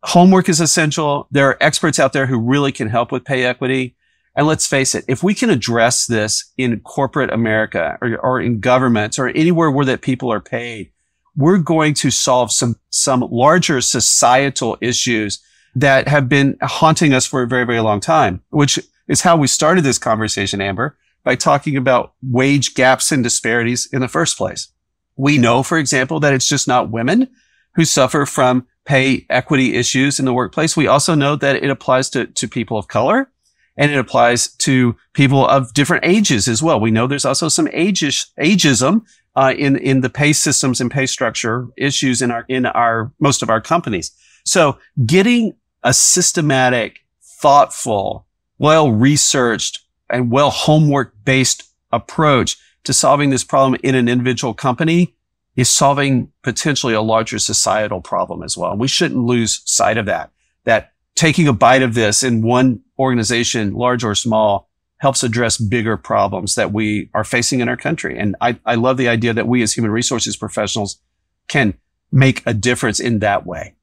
homework 0.03 0.47
is 0.47 0.61
essential. 0.61 1.27
There 1.31 1.49
are 1.49 1.57
experts 1.59 1.97
out 1.97 2.13
there 2.13 2.27
who 2.27 2.37
really 2.37 2.71
can 2.71 2.89
help 2.89 3.11
with 3.11 3.25
pay 3.25 3.43
equity. 3.43 3.95
And 4.35 4.47
let's 4.47 4.65
face 4.65 4.95
it, 4.95 5.05
if 5.07 5.21
we 5.21 5.33
can 5.33 5.49
address 5.49 6.07
this 6.07 6.51
in 6.57 6.79
corporate 6.79 7.31
America 7.31 7.97
or, 8.01 8.17
or 8.17 8.41
in 8.41 8.59
governments 8.59 9.19
or 9.19 9.27
anywhere 9.29 9.69
where 9.69 9.85
that 9.85 10.01
people 10.01 10.31
are 10.31 10.39
paid, 10.39 10.91
we're 11.35 11.59
going 11.59 11.93
to 11.95 12.11
solve 12.11 12.51
some, 12.51 12.77
some 12.89 13.21
larger 13.31 13.81
societal 13.81 14.77
issues 14.81 15.41
that 15.75 16.07
have 16.07 16.29
been 16.29 16.57
haunting 16.61 17.13
us 17.13 17.25
for 17.25 17.43
a 17.43 17.47
very, 17.47 17.65
very 17.65 17.79
long 17.79 17.99
time, 17.99 18.41
which 18.49 18.79
is 19.07 19.21
how 19.21 19.35
we 19.35 19.47
started 19.47 19.83
this 19.83 19.97
conversation, 19.97 20.61
Amber, 20.61 20.97
by 21.23 21.35
talking 21.35 21.77
about 21.77 22.13
wage 22.21 22.75
gaps 22.75 23.11
and 23.11 23.23
disparities 23.23 23.87
in 23.91 24.01
the 24.01 24.07
first 24.07 24.37
place. 24.37 24.69
We 25.15 25.37
know, 25.37 25.63
for 25.63 25.77
example, 25.77 26.19
that 26.21 26.33
it's 26.33 26.47
just 26.47 26.67
not 26.67 26.91
women 26.91 27.29
who 27.75 27.85
suffer 27.85 28.25
from 28.25 28.67
pay 28.85 29.25
equity 29.29 29.75
issues 29.75 30.19
in 30.19 30.25
the 30.25 30.33
workplace. 30.33 30.75
We 30.75 30.87
also 30.87 31.15
know 31.15 31.35
that 31.35 31.57
it 31.57 31.69
applies 31.69 32.09
to, 32.11 32.27
to 32.27 32.47
people 32.47 32.77
of 32.77 32.87
color 32.87 33.31
and 33.77 33.91
it 33.91 33.97
applies 33.97 34.47
to 34.57 34.95
people 35.13 35.47
of 35.47 35.73
different 35.73 36.05
ages 36.05 36.47
as 36.47 36.62
well. 36.62 36.79
We 36.79 36.91
know 36.91 37.07
there's 37.07 37.25
also 37.25 37.49
some 37.49 37.67
ageism 37.67 39.05
uh, 39.36 39.53
in 39.57 39.77
in 39.77 40.01
the 40.01 40.09
pay 40.09 40.33
systems 40.33 40.79
and 40.79 40.91
pay 40.91 41.05
structure 41.05 41.67
issues 41.77 42.21
in 42.21 42.31
our 42.31 42.45
in 42.47 42.65
our 42.65 43.12
most 43.19 43.41
of 43.41 43.49
our 43.49 43.62
companies. 43.62 44.12
So 44.45 44.77
getting 45.05 45.53
a 45.83 45.93
systematic, 45.93 46.99
thoughtful, 47.21 48.27
well 48.57 48.91
researched, 48.91 49.79
and 50.09 50.31
well 50.31 50.51
homework 50.51 51.13
based 51.25 51.63
approach 51.91 52.57
to 52.83 52.93
solving 52.93 53.29
this 53.29 53.43
problem 53.43 53.79
in 53.83 53.95
an 53.95 54.07
individual 54.07 54.53
company 54.53 55.15
is 55.55 55.69
solving 55.69 56.31
potentially 56.41 56.93
a 56.93 57.01
larger 57.01 57.39
societal 57.39 58.01
problem 58.01 58.43
as 58.43 58.57
well. 58.57 58.71
And 58.71 58.79
we 58.79 58.88
shouldn't 58.88 59.21
lose 59.21 59.62
sight 59.65 59.97
of 59.97 60.05
that. 60.07 60.31
That 60.65 60.92
taking 61.15 61.47
a 61.47 61.54
bite 61.54 61.82
of 61.82 61.93
this 61.93 62.23
in 62.23 62.41
one 62.41 62.82
organization, 62.97 63.73
large 63.73 64.04
or 64.04 64.15
small, 64.15 64.69
helps 64.97 65.23
address 65.23 65.58
bigger 65.58 65.97
problems 65.97 66.56
that 66.56 66.71
we 66.71 67.10
are 67.13 67.23
facing 67.26 67.60
in 67.60 67.67
our 67.67 67.76
country. 67.76 68.17
And 68.17 68.36
I, 68.39 68.58
I 68.65 68.76
love 68.76 68.97
the 68.97 69.10
idea 69.10 69.34
that 69.34 69.47
we 69.47 69.62
as 69.62 69.73
human 69.73 69.91
resources 69.91 70.38
professionals 70.38 70.99
can 71.47 71.73
make 72.12 72.41
a 72.45 72.54
difference 72.54 72.99
in 72.99 73.19
that 73.19 73.45
way. 73.45 73.76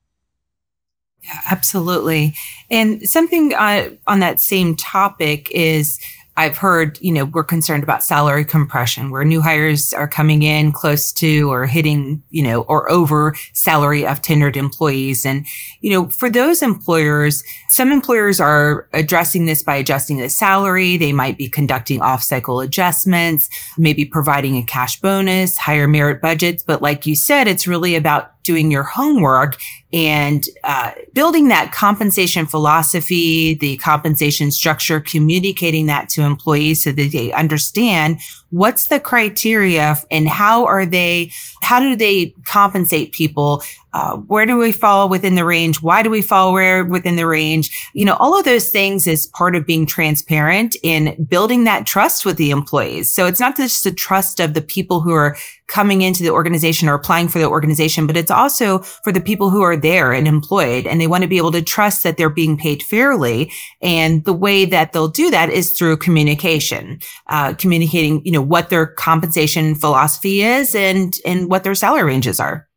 Yeah, 1.23 1.41
absolutely. 1.51 2.35
And 2.71 3.07
something 3.07 3.53
uh, 3.53 3.91
on 4.07 4.21
that 4.21 4.41
same 4.41 4.75
topic 4.77 5.51
is 5.51 6.01
I've 6.41 6.57
heard, 6.57 6.99
you 7.03 7.13
know, 7.13 7.27
we're 7.27 7.45
concerned 7.45 7.83
about 7.83 8.03
salary 8.03 8.47
compression 8.47 9.11
where 9.11 9.25
new 9.25 9.43
hires 9.43 9.93
are 9.93 10.09
coming 10.09 10.43
in 10.43 10.73
close 10.73 11.13
to 11.13 11.53
or 11.53 11.67
hitting, 11.67 12.23
you 12.31 12.43
know, 12.43 12.63
or 12.63 12.91
over 12.91 13.35
salary 13.53 14.07
of 14.07 14.23
tenured 14.23 14.57
employees. 14.57 15.27
And, 15.27 15.47
you 15.83 15.91
know, 15.91 16.09
for 16.09 16.31
those 16.31 16.63
employers, 16.63 17.45
some 17.69 17.93
employers 17.93 18.41
are 18.41 18.89
addressing 18.95 19.45
this 19.45 19.63
by 19.63 19.77
adjusting 19.77 20.17
the 20.17 20.31
salary. 20.31 20.97
They 20.97 21.13
might 21.13 21.37
be 21.37 21.47
conducting 21.47 22.01
off 22.01 22.23
cycle 22.23 22.61
adjustments, 22.61 23.51
maybe 23.77 24.07
providing 24.07 24.57
a 24.57 24.63
cash 24.63 24.99
bonus, 24.99 25.59
higher 25.59 25.87
merit 25.87 26.23
budgets. 26.23 26.63
But 26.63 26.81
like 26.81 27.05
you 27.05 27.17
said, 27.17 27.49
it's 27.49 27.67
really 27.67 27.97
about 27.97 28.33
doing 28.43 28.71
your 28.71 28.83
homework 28.83 29.57
and 29.93 30.47
uh, 30.65 30.93
building 31.13 31.49
that 31.49 31.73
compensation 31.73 32.47
philosophy, 32.47 33.55
the 33.55 33.77
compensation 33.79 34.51
structure, 34.51 35.01
communicating 35.01 35.87
that 35.87 36.09
to 36.11 36.23
employees 36.23 36.85
so 36.85 36.93
that 36.93 37.13
they 37.13 37.33
understand 37.33 38.19
what's 38.51 38.89
the 38.89 39.01
criteria 39.01 39.97
and 40.11 40.29
how 40.29 40.67
are 40.67 40.87
they, 40.87 41.33
how 41.63 41.81
do 41.81 41.97
they 41.97 42.35
compensate 42.45 43.13
people? 43.13 43.63
Uh, 43.93 44.17
where 44.17 44.47
do 44.47 44.57
we 44.57 44.71
fall 44.71 45.09
within 45.09 45.35
the 45.35 45.45
range? 45.45 45.83
Why 45.83 46.03
do 46.03 46.11
we 46.11 46.23
fall 46.23 46.53
where 46.53 46.85
within 46.85 47.17
the 47.17 47.27
range? 47.27 47.91
You 47.93 48.05
know, 48.05 48.17
all 48.21 48.39
of 48.39 48.45
those 48.45 48.71
things 48.71 49.07
is 49.07 49.27
part 49.27 49.57
of 49.57 49.67
being 49.67 49.85
transparent 49.85 50.77
in 50.83 51.27
building 51.29 51.65
that 51.65 51.87
trust 51.87 52.25
with 52.25 52.37
the 52.37 52.51
employees. 52.51 53.13
So 53.13 53.27
it's 53.27 53.41
not 53.41 53.57
just 53.57 53.83
the 53.83 53.91
trust 53.91 54.39
of 54.39 54.55
the 54.55 54.63
people 54.63 55.01
who 55.01 55.13
are 55.13 55.37
coming 55.67 56.03
into 56.03 56.23
the 56.23 56.31
organization 56.31 56.89
or 56.89 56.95
applying 56.95 57.29
for 57.29 57.39
the 57.39 57.49
organization, 57.49 58.07
but 58.07 58.17
it's 58.17 58.31
also 58.31 58.79
for 58.79 59.13
the 59.13 59.21
people 59.21 59.51
who 59.51 59.63
are 59.63 59.77
there 59.77 60.13
and 60.13 60.27
employed 60.27 60.87
and 60.87 61.01
they 61.01 61.07
want 61.07 61.23
to 61.23 61.29
be 61.29 61.37
able 61.37 61.53
to 61.53 61.63
trust 61.63 62.03
that 62.03 62.17
they're 62.17 62.29
being 62.29 62.57
paid 62.57 62.83
fairly. 62.83 63.53
And 63.81 64.25
the 64.25 64.33
way 64.33 64.65
that 64.65 64.93
they'll 64.93 65.09
do 65.09 65.31
that 65.31 65.49
is 65.51 65.77
through 65.77 65.99
communication, 65.99 67.01
uh, 67.29 67.55
communicating, 67.55 68.21
you 68.25 68.33
know, 68.33 68.40
what 68.41 68.71
their 68.71 68.87
compensation 68.87 69.75
philosophy 69.75 70.43
is 70.43 70.75
and, 70.75 71.17
and 71.25 71.51
what 71.51 71.65
their 71.65 71.75
salary 71.75 72.05
ranges 72.05 72.41
are. 72.41 72.69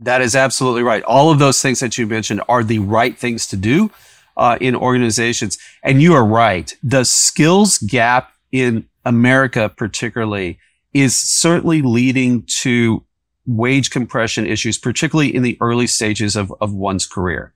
That 0.00 0.20
is 0.20 0.34
absolutely 0.34 0.82
right. 0.82 1.02
All 1.04 1.30
of 1.30 1.38
those 1.38 1.62
things 1.62 1.80
that 1.80 1.96
you 1.96 2.06
mentioned 2.06 2.42
are 2.48 2.64
the 2.64 2.80
right 2.80 3.16
things 3.16 3.46
to 3.48 3.56
do 3.56 3.90
uh, 4.36 4.58
in 4.60 4.74
organizations. 4.74 5.58
And 5.82 6.02
you 6.02 6.14
are 6.14 6.24
right. 6.24 6.74
The 6.82 7.04
skills 7.04 7.78
gap 7.78 8.32
in 8.50 8.86
America, 9.04 9.68
particularly, 9.68 10.58
is 10.92 11.16
certainly 11.16 11.82
leading 11.82 12.44
to 12.60 13.04
wage 13.46 13.90
compression 13.90 14.46
issues, 14.46 14.78
particularly 14.78 15.34
in 15.34 15.42
the 15.42 15.58
early 15.60 15.86
stages 15.86 16.36
of, 16.36 16.52
of 16.60 16.72
one's 16.72 17.06
career. 17.06 17.52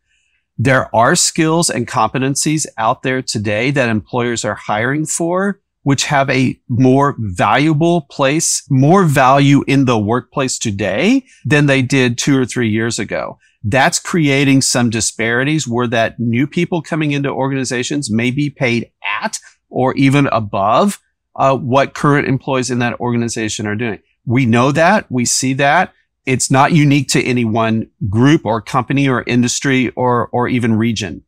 There 0.59 0.95
are 0.95 1.15
skills 1.15 1.71
and 1.71 1.87
competencies 1.87 2.67
out 2.77 3.03
there 3.03 3.23
today 3.23 3.71
that 3.71 3.89
employers 3.89 4.45
are 4.45 4.57
hiring 4.57 5.07
for, 5.07 5.61
which 5.89 6.05
have 6.05 6.29
a 6.29 6.55
more 6.69 7.17
valuable 7.19 8.03
place, 8.11 8.63
more 8.69 9.05
value 9.05 9.65
in 9.67 9.87
the 9.87 9.99
workplace 9.99 10.59
today 10.59 11.25
than 11.47 11.65
they 11.65 11.81
did 11.81 12.19
two 12.19 12.39
or 12.39 12.45
three 12.45 12.69
years 12.69 12.99
ago. 12.99 13.39
That's 13.65 13.99
creating 13.99 14.61
some 14.61 14.91
disparities 14.91 15.67
where 15.67 15.87
that 15.87 16.21
new 16.21 16.47
people 16.47 16.83
coming 16.83 17.13
into 17.13 17.31
organizations 17.31 18.11
may 18.11 18.31
be 18.31 18.51
paid 18.51 18.91
at 19.23 19.39
or 19.71 19.95
even 19.95 20.27
above 20.27 21.01
uh, 21.37 21.57
what 21.57 21.95
current 21.95 22.29
employees 22.29 22.71
in 22.71 22.81
that 22.81 23.01
organization 23.01 23.67
are 23.67 23.75
doing. 23.75 24.01
We 24.27 24.45
know 24.45 24.73
that. 24.73 25.11
We 25.11 25.25
see 25.25 25.55
that. 25.55 25.95
It's 26.27 26.51
not 26.51 26.73
unique 26.73 27.09
to 27.13 27.25
any 27.25 27.47
one 27.47 27.89
group 28.11 28.45
or 28.45 28.61
company 28.61 29.09
or 29.09 29.25
industry 29.27 29.89
or, 29.97 30.29
or 30.33 30.49
even 30.49 30.75
region. 30.75 31.25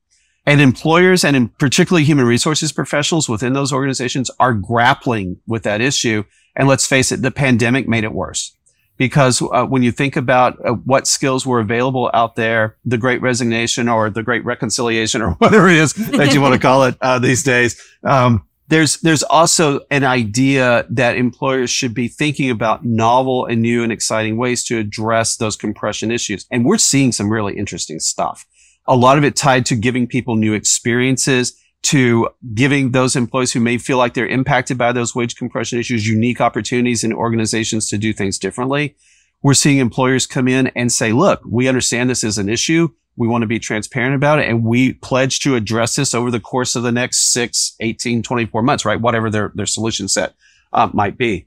And 0.51 0.61
employers 0.61 1.23
and 1.23 1.37
in 1.37 1.47
particularly 1.47 2.03
human 2.03 2.27
resources 2.27 2.73
professionals 2.73 3.29
within 3.29 3.53
those 3.53 3.73
organizations 3.73 4.33
are 4.41 4.53
grappling 4.53 5.39
with 5.47 5.63
that 5.63 5.81
issue. 5.81 6.25
And 6.57 6.67
let's 6.67 6.89
face 6.89 7.13
it, 7.13 7.23
the 7.23 7.31
pandemic 7.31 7.87
made 7.87 8.03
it 8.03 8.13
worse 8.13 8.57
because 8.97 9.41
uh, 9.41 9.65
when 9.65 9.85
you 9.85 9.93
think 9.93 10.17
about 10.17 10.59
uh, 10.67 10.73
what 10.73 11.07
skills 11.07 11.47
were 11.47 11.61
available 11.61 12.11
out 12.15 12.35
there, 12.35 12.77
the 12.85 12.99
great 12.99 13.23
resignation 13.23 13.89
or 13.89 14.11
the 14.11 14.25
great 14.25 14.45
reconciliation 14.45 15.23
or 15.23 15.35
whatever 15.35 15.69
it 15.69 15.77
is 15.77 15.93
that 15.93 16.35
you 16.35 16.41
want 16.41 16.55
to 16.55 16.59
call 16.59 16.83
it 16.83 16.97
uh, 17.01 17.21
these 17.21 17.45
days, 17.45 17.81
um, 18.03 18.45
there's 18.67 18.97
there's 19.03 19.23
also 19.23 19.83
an 19.93 20.03
idea 20.03 20.85
that 20.91 21.17
employers 21.17 21.71
should 21.71 21.95
be 21.95 22.09
thinking 22.09 22.51
about 22.51 22.85
novel 22.85 23.47
and 23.47 23.63
new 23.63 23.85
and 23.85 23.93
exciting 23.93 24.37
ways 24.37 24.65
to 24.65 24.79
address 24.79 25.37
those 25.37 25.55
compression 25.55 26.11
issues. 26.11 26.45
And 26.51 26.65
we're 26.65 26.79
seeing 26.79 27.13
some 27.13 27.31
really 27.31 27.57
interesting 27.57 28.01
stuff. 28.01 28.47
A 28.91 28.97
lot 28.97 29.17
of 29.17 29.23
it 29.23 29.37
tied 29.37 29.67
to 29.67 29.77
giving 29.77 30.09
people 30.09 30.35
new 30.35 30.53
experiences, 30.53 31.57
to 31.83 32.29
giving 32.55 32.91
those 32.91 33.15
employees 33.15 33.53
who 33.53 33.61
may 33.61 33.79
feel 33.79 33.99
like 33.99 34.15
they're 34.15 34.27
impacted 34.27 34.77
by 34.77 34.91
those 34.91 35.15
wage 35.15 35.37
compression 35.37 35.79
issues 35.79 36.09
unique 36.09 36.41
opportunities 36.41 37.05
in 37.05 37.13
organizations 37.13 37.89
to 37.89 37.97
do 37.97 38.13
things 38.13 38.37
differently. 38.37 38.97
We're 39.43 39.55
seeing 39.55 39.79
employers 39.79 40.27
come 40.27 40.49
in 40.49 40.67
and 40.75 40.91
say, 40.91 41.13
look, 41.13 41.41
we 41.49 41.69
understand 41.69 42.11
this 42.11 42.25
is 42.25 42.37
an 42.37 42.49
issue. 42.49 42.89
We 43.15 43.29
want 43.29 43.43
to 43.43 43.47
be 43.47 43.61
transparent 43.61 44.17
about 44.17 44.41
it. 44.41 44.49
And 44.49 44.65
we 44.65 44.95
pledge 44.95 45.39
to 45.41 45.55
address 45.55 45.95
this 45.95 46.13
over 46.13 46.33
the 46.33 46.41
course 46.41 46.75
of 46.75 46.83
the 46.83 46.91
next 46.91 47.33
six, 47.33 47.77
18, 47.79 48.25
24 48.25 48.61
months, 48.63 48.85
right? 48.85 49.01
Whatever 49.01 49.31
their, 49.31 49.53
their 49.55 49.67
solution 49.67 50.09
set 50.09 50.35
uh, 50.73 50.91
might 50.93 51.17
be. 51.17 51.47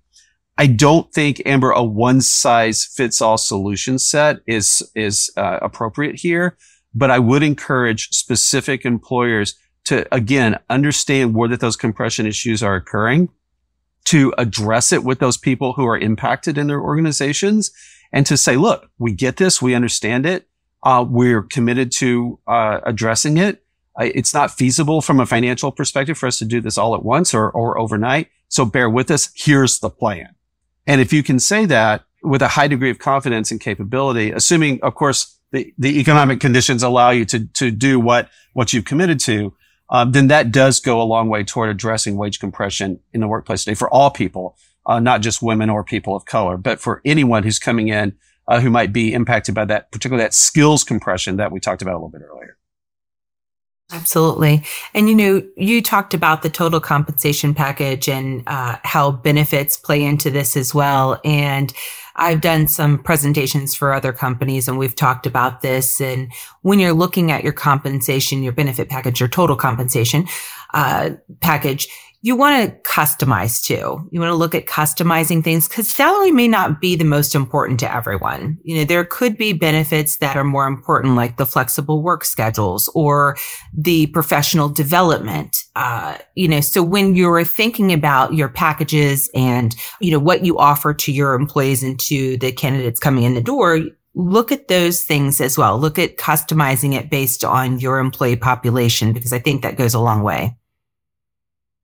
I 0.57 0.67
don't 0.67 1.11
think 1.11 1.41
Amber, 1.45 1.71
a 1.71 1.83
one 1.83 2.21
size 2.21 2.85
fits 2.85 3.21
all 3.21 3.37
solution 3.37 3.99
set 3.99 4.39
is, 4.47 4.81
is 4.95 5.29
uh, 5.35 5.59
appropriate 5.61 6.15
here, 6.19 6.57
but 6.93 7.11
I 7.11 7.19
would 7.19 7.43
encourage 7.43 8.09
specific 8.09 8.85
employers 8.85 9.55
to 9.85 10.07
again 10.13 10.59
understand 10.69 11.35
where 11.35 11.49
that 11.49 11.59
those 11.59 11.75
compression 11.75 12.25
issues 12.25 12.63
are 12.63 12.75
occurring 12.75 13.29
to 14.05 14.33
address 14.37 14.91
it 14.91 15.03
with 15.03 15.19
those 15.19 15.37
people 15.37 15.73
who 15.73 15.85
are 15.85 15.97
impacted 15.97 16.57
in 16.57 16.67
their 16.67 16.81
organizations 16.81 17.71
and 18.11 18.25
to 18.25 18.37
say, 18.37 18.55
look, 18.55 18.89
we 18.97 19.11
get 19.11 19.37
this. 19.37 19.61
We 19.61 19.73
understand 19.73 20.25
it. 20.25 20.47
Uh, 20.83 21.05
we're 21.07 21.43
committed 21.43 21.91
to 21.93 22.39
uh, 22.47 22.81
addressing 22.85 23.37
it. 23.37 23.63
it's 23.99 24.33
not 24.33 24.51
feasible 24.51 25.01
from 25.01 25.19
a 25.19 25.25
financial 25.25 25.71
perspective 25.71 26.17
for 26.17 26.27
us 26.27 26.37
to 26.39 26.45
do 26.45 26.59
this 26.59 26.77
all 26.77 26.95
at 26.95 27.03
once 27.03 27.33
or, 27.33 27.49
or 27.51 27.77
overnight. 27.79 28.27
So 28.49 28.65
bear 28.65 28.89
with 28.89 29.09
us. 29.09 29.29
Here's 29.35 29.79
the 29.79 29.89
plan. 29.89 30.35
And 30.85 30.99
if 30.99 31.13
you 31.13 31.23
can 31.23 31.39
say 31.39 31.65
that 31.67 32.03
with 32.21 32.41
a 32.41 32.49
high 32.49 32.67
degree 32.67 32.89
of 32.89 32.99
confidence 32.99 33.51
and 33.51 33.61
capability, 33.61 34.31
assuming, 34.31 34.81
of 34.81 34.95
course, 34.95 35.39
the, 35.53 35.73
the 35.77 35.99
economic 35.99 36.41
conditions 36.41 36.83
allow 36.83 37.11
you 37.11 37.23
to, 37.25 37.45
to 37.45 37.71
do 37.71 37.99
what, 37.99 38.29
what 38.53 38.73
you've 38.73 38.85
committed 38.85 39.19
to, 39.21 39.53
um, 39.89 40.11
then 40.11 40.27
that 40.27 40.51
does 40.51 40.79
go 40.79 41.01
a 41.01 41.03
long 41.03 41.29
way 41.29 41.43
toward 41.43 41.69
addressing 41.69 42.17
wage 42.17 42.39
compression 42.39 42.99
in 43.13 43.21
the 43.21 43.27
workplace 43.27 43.63
today 43.63 43.75
for 43.75 43.89
all 43.93 44.09
people, 44.09 44.57
uh, 44.87 44.99
not 44.99 45.21
just 45.21 45.41
women 45.41 45.69
or 45.69 45.83
people 45.83 46.15
of 46.15 46.25
color, 46.25 46.57
but 46.57 46.79
for 46.79 47.01
anyone 47.05 47.43
who's 47.43 47.59
coming 47.59 47.87
in 47.87 48.15
uh, 48.47 48.59
who 48.59 48.69
might 48.69 48.91
be 48.91 49.13
impacted 49.13 49.53
by 49.53 49.63
that, 49.63 49.91
particularly 49.91 50.23
that 50.23 50.33
skills 50.33 50.83
compression 50.83 51.37
that 51.37 51.51
we 51.51 51.59
talked 51.59 51.81
about 51.81 51.93
a 51.93 51.97
little 51.97 52.09
bit 52.09 52.21
earlier. 52.21 52.57
Absolutely. 53.93 54.63
And 54.95 55.07
you 55.07 55.15
know, 55.15 55.43
you 55.55 55.81
talked 55.81 56.15
about 56.15 56.41
the 56.41 56.49
total 56.49 56.79
compensation 56.79 57.53
package 57.53 58.09
and 58.09 58.41
uh, 58.47 58.77
how 58.83 59.11
benefits 59.11 59.77
play 59.77 60.03
into 60.03 60.31
this 60.31 60.57
as 60.57 60.73
well. 60.73 61.21
And 61.23 61.71
I've 62.15 62.41
done 62.41 62.67
some 62.67 62.97
presentations 62.97 63.75
for 63.75 63.93
other 63.93 64.11
companies 64.11 64.67
and 64.67 64.79
we've 64.79 64.95
talked 64.95 65.27
about 65.27 65.61
this. 65.61 66.01
And 66.01 66.31
when 66.61 66.79
you're 66.79 66.93
looking 66.93 67.31
at 67.31 67.43
your 67.43 67.53
compensation, 67.53 68.41
your 68.41 68.53
benefit 68.53 68.89
package, 68.89 69.19
your 69.19 69.29
total 69.29 69.55
compensation 69.55 70.27
uh, 70.73 71.11
package, 71.39 71.87
you 72.23 72.37
want 72.37 72.63
to 72.63 72.89
customize 72.89 73.61
too. 73.61 74.07
You 74.09 74.19
want 74.21 74.31
to 74.31 74.35
look 74.35 74.55
at 74.55 74.65
customizing 74.65 75.43
things 75.43 75.67
because 75.67 75.89
salary 75.89 76.31
may 76.31 76.47
not 76.47 76.79
be 76.79 76.95
the 76.95 77.03
most 77.03 77.35
important 77.35 77.81
to 77.81 77.93
everyone. 77.93 78.57
You 78.63 78.77
know, 78.77 78.85
there 78.85 79.03
could 79.03 79.37
be 79.37 79.51
benefits 79.51 80.17
that 80.17 80.37
are 80.37 80.45
more 80.45 80.65
important, 80.65 81.17
like 81.17 81.35
the 81.35 81.45
flexible 81.45 82.01
work 82.01 82.23
schedules 82.23 82.89
or 82.95 83.35
the 83.73 84.07
professional 84.07 84.69
development. 84.69 85.65
Uh, 85.75 86.17
you 86.35 86.47
know, 86.47 86.61
so 86.61 86.81
when 86.81 87.13
you're 87.13 87.43
thinking 87.43 87.91
about 87.91 88.33
your 88.33 88.47
packages 88.47 89.29
and, 89.35 89.75
you 89.99 90.09
know, 90.09 90.19
what 90.19 90.45
you 90.45 90.57
offer 90.57 90.93
to 90.93 91.11
your 91.11 91.33
employees 91.33 91.83
and 91.83 91.99
to 91.99 92.37
the 92.37 92.53
candidates 92.53 93.01
coming 93.01 93.23
in 93.23 93.33
the 93.33 93.41
door, 93.41 93.81
look 94.15 94.49
at 94.49 94.69
those 94.69 95.03
things 95.03 95.41
as 95.41 95.57
well. 95.57 95.77
Look 95.77 95.99
at 95.99 96.15
customizing 96.15 96.93
it 96.93 97.09
based 97.09 97.43
on 97.43 97.81
your 97.81 97.99
employee 97.99 98.37
population 98.37 99.11
because 99.11 99.33
I 99.33 99.39
think 99.39 99.61
that 99.63 99.75
goes 99.75 99.93
a 99.93 99.99
long 99.99 100.23
way. 100.23 100.55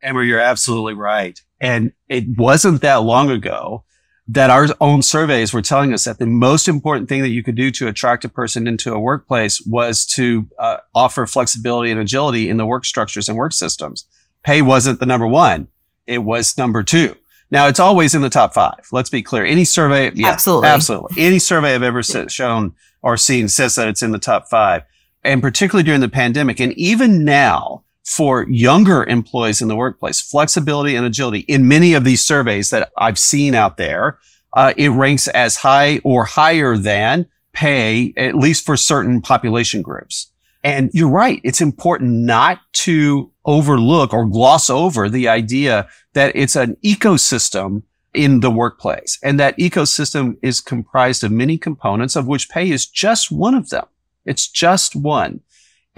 Amber, 0.01 0.23
you're 0.23 0.39
absolutely 0.39 0.93
right. 0.93 1.39
And 1.59 1.91
it 2.07 2.37
wasn't 2.37 2.81
that 2.81 3.03
long 3.03 3.29
ago 3.29 3.83
that 4.31 4.51
our 4.51 4.67
own 4.79 5.01
surveys 5.01 5.53
were 5.53 5.61
telling 5.61 5.91
us 5.91 6.03
that 6.03 6.19
the 6.19 6.27
most 6.27 6.67
important 6.67 7.09
thing 7.09 7.23
that 7.23 7.29
you 7.29 7.43
could 7.43 7.55
do 7.55 7.71
to 7.71 7.87
attract 7.87 8.23
a 8.23 8.29
person 8.29 8.67
into 8.67 8.93
a 8.93 8.99
workplace 8.99 9.59
was 9.65 10.05
to 10.05 10.47
uh, 10.59 10.77
offer 10.93 11.25
flexibility 11.25 11.89
and 11.89 11.99
agility 11.99 12.47
in 12.47 12.57
the 12.57 12.65
work 12.65 12.85
structures 12.85 13.27
and 13.27 13.37
work 13.37 13.53
systems. 13.53 14.05
Pay 14.43 14.61
wasn't 14.61 14.99
the 14.99 15.07
number 15.07 15.27
one. 15.27 15.67
It 16.05 16.19
was 16.19 16.57
number 16.57 16.83
two. 16.83 17.15
Now 17.49 17.67
it's 17.67 17.79
always 17.79 18.13
in 18.13 18.21
the 18.21 18.29
top 18.29 18.53
five. 18.53 18.87
Let's 18.91 19.09
be 19.09 19.23
clear. 19.23 19.43
Any 19.43 19.65
survey, 19.65 20.11
yeah, 20.13 20.27
absolutely, 20.27 20.69
absolutely. 20.69 21.23
Any 21.23 21.39
survey 21.39 21.73
I've 21.73 21.81
ever 21.81 22.03
shown 22.03 22.75
or 23.01 23.17
seen 23.17 23.47
says 23.47 23.75
that 23.75 23.87
it's 23.87 24.03
in 24.03 24.11
the 24.11 24.19
top 24.19 24.47
five, 24.47 24.83
and 25.23 25.41
particularly 25.41 25.83
during 25.83 26.01
the 26.01 26.09
pandemic, 26.09 26.59
and 26.59 26.73
even 26.73 27.25
now, 27.25 27.83
for 28.09 28.47
younger 28.49 29.03
employees 29.03 29.61
in 29.61 29.67
the 29.67 29.75
workplace, 29.75 30.19
flexibility 30.19 30.95
and 30.95 31.05
agility 31.05 31.41
in 31.41 31.67
many 31.67 31.93
of 31.93 32.03
these 32.03 32.25
surveys 32.25 32.71
that 32.71 32.91
I've 32.97 33.19
seen 33.19 33.53
out 33.53 33.77
there, 33.77 34.17
uh, 34.53 34.73
it 34.77 34.89
ranks 34.89 35.27
as 35.27 35.57
high 35.57 35.99
or 36.03 36.25
higher 36.25 36.75
than 36.75 37.27
pay, 37.53 38.11
at 38.17 38.33
least 38.33 38.65
for 38.65 38.75
certain 38.75 39.21
population 39.21 39.83
groups. 39.83 40.31
And 40.63 40.89
you're 40.91 41.07
right. 41.07 41.39
It's 41.43 41.61
important 41.61 42.11
not 42.11 42.61
to 42.73 43.31
overlook 43.45 44.11
or 44.11 44.25
gloss 44.25 44.71
over 44.71 45.07
the 45.07 45.27
idea 45.27 45.87
that 46.13 46.35
it's 46.35 46.55
an 46.55 46.77
ecosystem 46.83 47.83
in 48.15 48.39
the 48.39 48.49
workplace. 48.49 49.19
And 49.23 49.39
that 49.39 49.57
ecosystem 49.59 50.35
is 50.41 50.61
comprised 50.61 51.23
of 51.23 51.31
many 51.31 51.59
components 51.59 52.15
of 52.15 52.27
which 52.27 52.49
pay 52.49 52.71
is 52.71 52.87
just 52.87 53.31
one 53.31 53.53
of 53.53 53.69
them. 53.69 53.85
It's 54.25 54.47
just 54.47 54.95
one. 54.95 55.41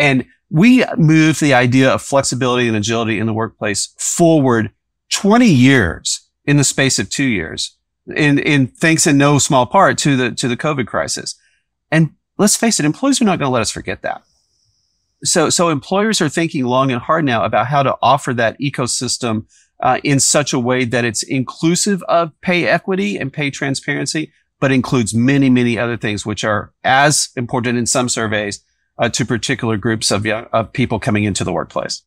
And 0.01 0.25
we 0.49 0.83
moved 0.97 1.39
the 1.39 1.53
idea 1.53 1.93
of 1.93 2.01
flexibility 2.01 2.67
and 2.67 2.75
agility 2.75 3.19
in 3.19 3.27
the 3.27 3.33
workplace 3.33 3.93
forward 3.99 4.71
20 5.11 5.45
years 5.45 6.27
in 6.43 6.57
the 6.57 6.63
space 6.63 6.97
of 6.97 7.09
two 7.09 7.23
years. 7.23 7.77
In, 8.07 8.39
in 8.39 8.65
thanks 8.65 9.05
in 9.05 9.19
no 9.19 9.37
small 9.37 9.67
part 9.67 9.99
to 9.99 10.17
the, 10.17 10.31
to 10.31 10.47
the 10.47 10.57
COVID 10.57 10.87
crisis. 10.87 11.35
And 11.91 12.15
let's 12.39 12.55
face 12.55 12.79
it, 12.79 12.85
employees 12.85 13.21
are 13.21 13.25
not 13.25 13.37
going 13.37 13.47
to 13.47 13.53
let 13.53 13.61
us 13.61 13.69
forget 13.69 14.01
that. 14.01 14.23
So, 15.23 15.51
so 15.51 15.69
employers 15.69 16.19
are 16.19 16.29
thinking 16.29 16.65
long 16.65 16.91
and 16.91 16.99
hard 16.99 17.23
now 17.23 17.45
about 17.45 17.67
how 17.67 17.83
to 17.83 17.95
offer 18.01 18.33
that 18.33 18.59
ecosystem 18.59 19.45
uh, 19.81 19.99
in 20.03 20.19
such 20.19 20.51
a 20.51 20.59
way 20.59 20.83
that 20.83 21.05
it's 21.05 21.21
inclusive 21.21 22.01
of 22.03 22.31
pay 22.41 22.67
equity 22.67 23.17
and 23.17 23.31
pay 23.31 23.51
transparency, 23.51 24.33
but 24.59 24.71
includes 24.71 25.13
many, 25.13 25.49
many 25.51 25.77
other 25.77 25.95
things, 25.95 26.25
which 26.25 26.43
are 26.43 26.73
as 26.83 27.29
important 27.35 27.77
in 27.77 27.85
some 27.85 28.09
surveys 28.09 28.63
uh, 28.97 29.09
to 29.09 29.25
particular 29.25 29.77
groups 29.77 30.11
of 30.11 30.25
young, 30.25 30.45
of 30.53 30.71
people 30.73 30.99
coming 30.99 31.23
into 31.23 31.43
the 31.43 31.53
workplace? 31.53 32.03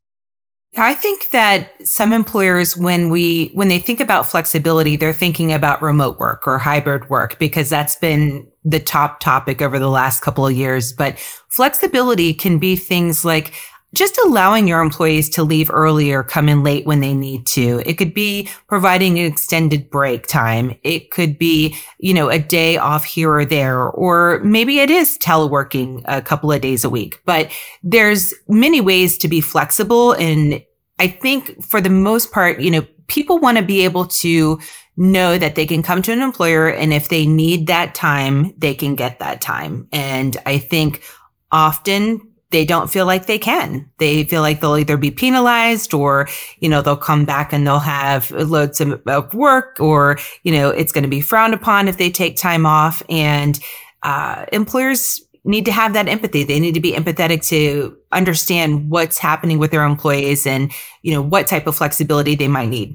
I 0.76 0.94
think 0.94 1.30
that 1.30 1.70
some 1.86 2.12
employers, 2.12 2.76
when 2.76 3.08
we, 3.08 3.50
when 3.54 3.68
they 3.68 3.78
think 3.78 4.00
about 4.00 4.26
flexibility, 4.26 4.96
they're 4.96 5.12
thinking 5.12 5.52
about 5.52 5.82
remote 5.82 6.18
work 6.18 6.48
or 6.48 6.58
hybrid 6.58 7.08
work 7.08 7.38
because 7.38 7.70
that's 7.70 7.94
been 7.94 8.50
the 8.64 8.80
top 8.80 9.20
topic 9.20 9.62
over 9.62 9.78
the 9.78 9.88
last 9.88 10.20
couple 10.20 10.44
of 10.44 10.52
years. 10.52 10.92
But 10.92 11.18
flexibility 11.48 12.34
can 12.34 12.58
be 12.58 12.74
things 12.74 13.24
like, 13.24 13.54
just 13.94 14.18
allowing 14.18 14.66
your 14.66 14.80
employees 14.80 15.30
to 15.30 15.42
leave 15.42 15.70
early 15.70 16.12
or 16.12 16.22
come 16.22 16.48
in 16.48 16.62
late 16.62 16.84
when 16.84 17.00
they 17.00 17.14
need 17.14 17.46
to. 17.46 17.82
It 17.86 17.94
could 17.94 18.12
be 18.12 18.48
providing 18.66 19.18
an 19.18 19.26
extended 19.26 19.88
break 19.88 20.26
time. 20.26 20.76
It 20.82 21.10
could 21.10 21.38
be, 21.38 21.76
you 21.98 22.12
know, 22.12 22.28
a 22.28 22.38
day 22.38 22.76
off 22.76 23.04
here 23.04 23.32
or 23.32 23.44
there, 23.44 23.80
or 23.80 24.40
maybe 24.44 24.80
it 24.80 24.90
is 24.90 25.16
teleworking 25.18 26.02
a 26.06 26.20
couple 26.20 26.50
of 26.52 26.60
days 26.60 26.84
a 26.84 26.90
week, 26.90 27.22
but 27.24 27.50
there's 27.82 28.34
many 28.48 28.80
ways 28.80 29.16
to 29.18 29.28
be 29.28 29.40
flexible. 29.40 30.12
And 30.12 30.62
I 30.98 31.08
think 31.08 31.62
for 31.64 31.80
the 31.80 31.90
most 31.90 32.32
part, 32.32 32.60
you 32.60 32.70
know, 32.70 32.86
people 33.06 33.38
want 33.38 33.58
to 33.58 33.64
be 33.64 33.84
able 33.84 34.06
to 34.06 34.58
know 34.96 35.38
that 35.38 35.54
they 35.54 35.66
can 35.66 35.82
come 35.82 36.02
to 36.02 36.12
an 36.12 36.20
employer 36.20 36.68
and 36.68 36.92
if 36.92 37.08
they 37.08 37.26
need 37.26 37.66
that 37.66 37.94
time, 37.94 38.54
they 38.58 38.74
can 38.74 38.94
get 38.94 39.18
that 39.18 39.40
time. 39.40 39.88
And 39.92 40.36
I 40.46 40.58
think 40.58 41.02
often 41.50 42.33
they 42.54 42.64
don't 42.64 42.88
feel 42.88 43.04
like 43.04 43.26
they 43.26 43.38
can. 43.38 43.90
They 43.98 44.22
feel 44.22 44.40
like 44.40 44.60
they'll 44.60 44.78
either 44.78 44.96
be 44.96 45.10
penalized 45.10 45.92
or, 45.92 46.28
you 46.60 46.68
know, 46.68 46.82
they'll 46.82 46.96
come 46.96 47.24
back 47.24 47.52
and 47.52 47.66
they'll 47.66 47.80
have 47.80 48.30
loads 48.30 48.80
of 48.80 49.34
work 49.34 49.80
or, 49.80 50.20
you 50.44 50.52
know, 50.52 50.70
it's 50.70 50.92
going 50.92 51.02
to 51.02 51.10
be 51.10 51.20
frowned 51.20 51.52
upon 51.52 51.88
if 51.88 51.98
they 51.98 52.10
take 52.10 52.36
time 52.36 52.64
off. 52.64 53.02
And, 53.08 53.58
uh, 54.04 54.46
employers 54.52 55.20
need 55.42 55.64
to 55.64 55.72
have 55.72 55.94
that 55.94 56.06
empathy. 56.06 56.44
They 56.44 56.60
need 56.60 56.74
to 56.74 56.80
be 56.80 56.92
empathetic 56.92 57.44
to 57.48 57.96
understand 58.12 58.88
what's 58.88 59.18
happening 59.18 59.58
with 59.58 59.72
their 59.72 59.82
employees 59.82 60.46
and, 60.46 60.70
you 61.02 61.12
know, 61.12 61.22
what 61.22 61.48
type 61.48 61.66
of 61.66 61.74
flexibility 61.74 62.36
they 62.36 62.46
might 62.46 62.68
need. 62.68 62.94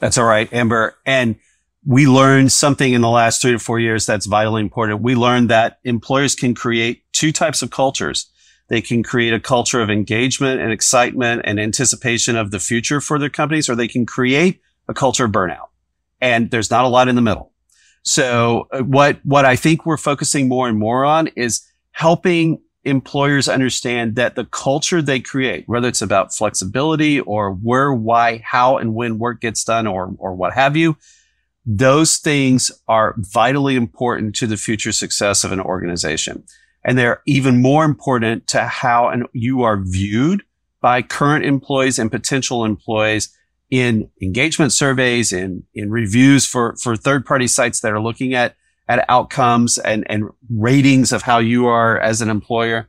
That's 0.00 0.16
all 0.16 0.24
right, 0.24 0.50
Amber. 0.50 0.96
And 1.04 1.36
we 1.84 2.06
learned 2.06 2.52
something 2.52 2.94
in 2.94 3.02
the 3.02 3.10
last 3.10 3.42
three 3.42 3.52
to 3.52 3.58
four 3.58 3.78
years 3.78 4.06
that's 4.06 4.24
vitally 4.24 4.62
important. 4.62 5.02
We 5.02 5.14
learned 5.14 5.50
that 5.50 5.78
employers 5.84 6.34
can 6.34 6.54
create 6.54 7.02
two 7.12 7.32
types 7.32 7.60
of 7.60 7.70
cultures. 7.70 8.30
They 8.68 8.80
can 8.80 9.02
create 9.02 9.32
a 9.32 9.40
culture 9.40 9.80
of 9.80 9.90
engagement 9.90 10.60
and 10.60 10.72
excitement 10.72 11.42
and 11.44 11.60
anticipation 11.60 12.36
of 12.36 12.50
the 12.50 12.58
future 12.58 13.00
for 13.00 13.18
their 13.18 13.30
companies, 13.30 13.68
or 13.68 13.74
they 13.74 13.88
can 13.88 14.06
create 14.06 14.60
a 14.88 14.94
culture 14.94 15.26
of 15.26 15.32
burnout. 15.32 15.68
And 16.20 16.50
there's 16.50 16.70
not 16.70 16.84
a 16.84 16.88
lot 16.88 17.08
in 17.08 17.14
the 17.14 17.22
middle. 17.22 17.52
So 18.02 18.68
uh, 18.72 18.80
what, 18.80 19.18
what 19.24 19.44
I 19.44 19.56
think 19.56 19.84
we're 19.84 19.96
focusing 19.96 20.48
more 20.48 20.68
and 20.68 20.78
more 20.78 21.04
on 21.04 21.28
is 21.28 21.66
helping 21.90 22.60
employers 22.84 23.48
understand 23.48 24.14
that 24.14 24.36
the 24.36 24.44
culture 24.44 25.02
they 25.02 25.18
create, 25.18 25.64
whether 25.66 25.88
it's 25.88 26.02
about 26.02 26.32
flexibility 26.32 27.18
or 27.20 27.52
where, 27.52 27.92
why, 27.92 28.42
how, 28.44 28.76
and 28.78 28.94
when 28.94 29.18
work 29.18 29.40
gets 29.40 29.64
done 29.64 29.88
or, 29.88 30.14
or 30.18 30.34
what 30.34 30.54
have 30.54 30.76
you, 30.76 30.96
those 31.66 32.18
things 32.18 32.70
are 32.86 33.16
vitally 33.18 33.74
important 33.74 34.36
to 34.36 34.46
the 34.46 34.56
future 34.56 34.92
success 34.92 35.42
of 35.42 35.50
an 35.50 35.60
organization. 35.60 36.44
And 36.86 36.96
they're 36.96 37.20
even 37.26 37.60
more 37.60 37.84
important 37.84 38.46
to 38.48 38.64
how 38.64 39.08
and 39.08 39.26
you 39.32 39.64
are 39.64 39.76
viewed 39.76 40.44
by 40.80 41.02
current 41.02 41.44
employees 41.44 41.98
and 41.98 42.12
potential 42.12 42.64
employees 42.64 43.36
in 43.70 44.08
engagement 44.22 44.72
surveys, 44.72 45.32
in, 45.32 45.64
in 45.74 45.90
reviews 45.90 46.46
for, 46.46 46.76
for 46.76 46.94
third 46.94 47.26
party 47.26 47.48
sites 47.48 47.80
that 47.80 47.90
are 47.90 48.00
looking 48.00 48.34
at, 48.34 48.54
at 48.88 49.04
outcomes 49.08 49.78
and, 49.78 50.08
and 50.08 50.30
ratings 50.48 51.10
of 51.10 51.22
how 51.22 51.38
you 51.38 51.66
are 51.66 51.98
as 51.98 52.20
an 52.20 52.30
employer. 52.30 52.88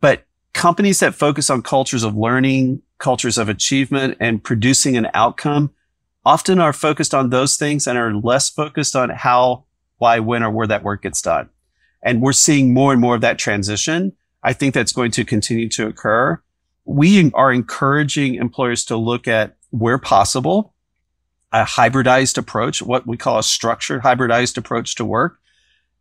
But 0.00 0.26
companies 0.52 0.98
that 0.98 1.14
focus 1.14 1.48
on 1.48 1.62
cultures 1.62 2.02
of 2.02 2.16
learning, 2.16 2.82
cultures 2.98 3.38
of 3.38 3.48
achievement 3.48 4.16
and 4.18 4.42
producing 4.42 4.96
an 4.96 5.06
outcome 5.14 5.70
often 6.24 6.58
are 6.58 6.72
focused 6.72 7.14
on 7.14 7.30
those 7.30 7.56
things 7.56 7.86
and 7.86 7.96
are 7.96 8.12
less 8.12 8.50
focused 8.50 8.96
on 8.96 9.10
how, 9.10 9.64
why, 9.98 10.18
when, 10.18 10.42
or 10.42 10.50
where 10.50 10.66
that 10.66 10.82
work 10.82 11.02
gets 11.02 11.22
done. 11.22 11.48
And 12.02 12.22
we're 12.22 12.32
seeing 12.32 12.72
more 12.72 12.92
and 12.92 13.00
more 13.00 13.14
of 13.14 13.20
that 13.22 13.38
transition. 13.38 14.12
I 14.42 14.52
think 14.52 14.74
that's 14.74 14.92
going 14.92 15.10
to 15.12 15.24
continue 15.24 15.68
to 15.70 15.86
occur. 15.86 16.40
We 16.84 17.30
are 17.32 17.52
encouraging 17.52 18.36
employers 18.36 18.84
to 18.86 18.96
look 18.96 19.28
at 19.28 19.56
where 19.70 19.98
possible 19.98 20.74
a 21.52 21.64
hybridized 21.64 22.36
approach, 22.36 22.82
what 22.82 23.06
we 23.06 23.16
call 23.16 23.38
a 23.38 23.42
structured 23.42 24.02
hybridized 24.02 24.56
approach 24.58 24.94
to 24.96 25.04
work. 25.04 25.38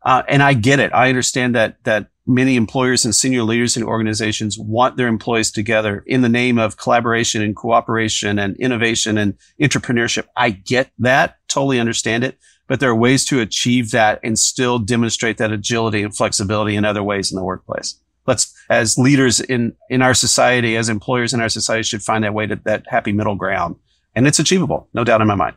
Uh, 0.03 0.23
and 0.27 0.43
I 0.43 0.53
get 0.53 0.79
it. 0.79 0.93
I 0.93 1.09
understand 1.09 1.55
that 1.55 1.83
that 1.83 2.07
many 2.25 2.55
employers 2.55 3.05
and 3.05 3.15
senior 3.15 3.43
leaders 3.43 3.77
in 3.77 3.83
organizations 3.83 4.57
want 4.59 4.97
their 4.97 5.07
employees 5.07 5.49
together 5.49 6.03
in 6.05 6.21
the 6.21 6.29
name 6.29 6.57
of 6.59 6.77
collaboration 6.77 7.41
and 7.41 7.55
cooperation 7.55 8.37
and 8.37 8.57
innovation 8.57 9.17
and 9.17 9.35
entrepreneurship. 9.61 10.25
I 10.35 10.49
get 10.49 10.91
that. 10.99 11.37
Totally 11.47 11.79
understand 11.79 12.23
it 12.25 12.37
but 12.67 12.79
there 12.79 12.89
are 12.89 12.95
ways 12.95 13.25
to 13.25 13.39
achieve 13.39 13.91
that 13.91 14.19
and 14.23 14.37
still 14.37 14.79
demonstrate 14.79 15.37
that 15.37 15.51
agility 15.51 16.03
and 16.03 16.15
flexibility 16.15 16.75
in 16.75 16.85
other 16.85 17.03
ways 17.03 17.31
in 17.31 17.35
the 17.35 17.43
workplace. 17.43 17.95
Let's, 18.25 18.53
as 18.69 18.97
leaders 18.97 19.39
in, 19.39 19.73
in 19.89 20.01
our 20.01 20.13
society, 20.13 20.75
as 20.75 20.89
employers 20.89 21.33
in 21.33 21.39
our 21.39 21.49
society 21.49 21.83
should 21.83 22.03
find 22.03 22.23
that 22.23 22.33
way 22.33 22.45
to 22.45 22.57
that 22.65 22.85
happy 22.87 23.13
middle 23.13 23.35
ground. 23.35 23.77
And 24.15 24.27
it's 24.27 24.39
achievable. 24.39 24.89
No 24.93 25.03
doubt 25.03 25.21
in 25.21 25.27
my 25.27 25.35
mind. 25.35 25.55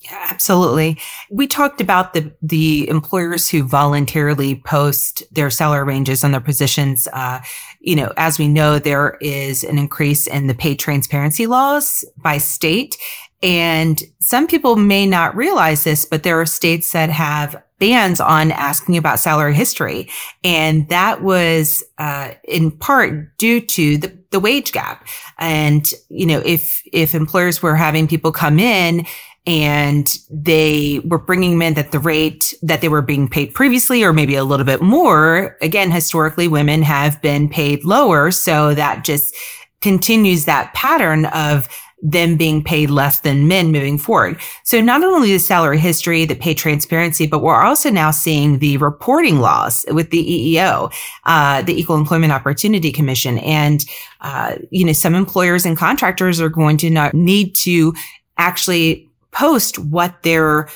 Yeah, 0.00 0.28
absolutely. 0.30 0.96
We 1.28 1.48
talked 1.48 1.80
about 1.80 2.14
the 2.14 2.32
the 2.40 2.88
employers 2.88 3.48
who 3.48 3.64
voluntarily 3.64 4.62
post 4.64 5.24
their 5.32 5.50
salary 5.50 5.84
ranges 5.84 6.22
on 6.22 6.30
their 6.30 6.40
positions. 6.40 7.08
Uh, 7.12 7.40
you 7.80 7.96
know, 7.96 8.12
as 8.16 8.38
we 8.38 8.46
know, 8.46 8.78
there 8.78 9.18
is 9.20 9.64
an 9.64 9.76
increase 9.76 10.28
in 10.28 10.46
the 10.46 10.54
pay 10.54 10.76
transparency 10.76 11.48
laws 11.48 12.04
by 12.16 12.38
state, 12.38 12.96
and 13.42 14.02
some 14.20 14.46
people 14.46 14.76
may 14.76 15.06
not 15.06 15.36
realize 15.36 15.84
this, 15.84 16.04
but 16.04 16.22
there 16.22 16.40
are 16.40 16.46
states 16.46 16.92
that 16.92 17.10
have 17.10 17.62
bans 17.78 18.20
on 18.20 18.50
asking 18.50 18.96
about 18.96 19.20
salary 19.20 19.54
history, 19.54 20.10
and 20.42 20.88
that 20.88 21.22
was 21.22 21.84
uh, 21.98 22.32
in 22.44 22.70
part 22.70 23.36
due 23.38 23.60
to 23.60 23.98
the 23.98 24.18
the 24.30 24.40
wage 24.40 24.72
gap. 24.72 25.06
And 25.38 25.88
you 26.08 26.26
know, 26.26 26.42
if 26.44 26.82
if 26.92 27.14
employers 27.14 27.62
were 27.62 27.76
having 27.76 28.08
people 28.08 28.32
come 28.32 28.58
in 28.58 29.06
and 29.46 30.18
they 30.30 31.00
were 31.04 31.18
bringing 31.18 31.52
them 31.52 31.62
in 31.62 31.78
at 31.78 31.90
the 31.90 31.98
rate 31.98 32.52
that 32.60 32.82
they 32.82 32.88
were 32.88 33.00
being 33.00 33.28
paid 33.28 33.54
previously 33.54 34.02
or 34.02 34.12
maybe 34.12 34.34
a 34.34 34.44
little 34.44 34.66
bit 34.66 34.82
more. 34.82 35.56
Again, 35.62 35.90
historically, 35.90 36.48
women 36.48 36.82
have 36.82 37.22
been 37.22 37.48
paid 37.48 37.82
lower. 37.82 38.30
So 38.30 38.74
that 38.74 39.04
just 39.04 39.34
continues 39.80 40.44
that 40.44 40.74
pattern 40.74 41.26
of 41.26 41.68
them 42.02 42.36
being 42.36 42.62
paid 42.62 42.90
less 42.90 43.20
than 43.20 43.48
men 43.48 43.72
moving 43.72 43.98
forward. 43.98 44.40
So 44.62 44.80
not 44.80 45.02
only 45.02 45.32
the 45.32 45.38
salary 45.38 45.78
history, 45.78 46.24
the 46.24 46.36
pay 46.36 46.54
transparency, 46.54 47.26
but 47.26 47.42
we're 47.42 47.60
also 47.60 47.90
now 47.90 48.10
seeing 48.10 48.58
the 48.58 48.76
reporting 48.76 49.40
laws 49.40 49.84
with 49.88 50.10
the 50.10 50.54
EEO, 50.54 50.92
uh, 51.24 51.62
the 51.62 51.78
Equal 51.78 51.96
Employment 51.96 52.32
Opportunity 52.32 52.92
Commission. 52.92 53.38
And, 53.38 53.84
uh, 54.20 54.56
you 54.70 54.84
know, 54.84 54.92
some 54.92 55.14
employers 55.14 55.66
and 55.66 55.76
contractors 55.76 56.40
are 56.40 56.48
going 56.48 56.76
to 56.78 56.90
not 56.90 57.14
need 57.14 57.54
to 57.56 57.94
actually 58.36 59.08
post 59.32 59.78
what 59.78 60.22
their 60.22 60.68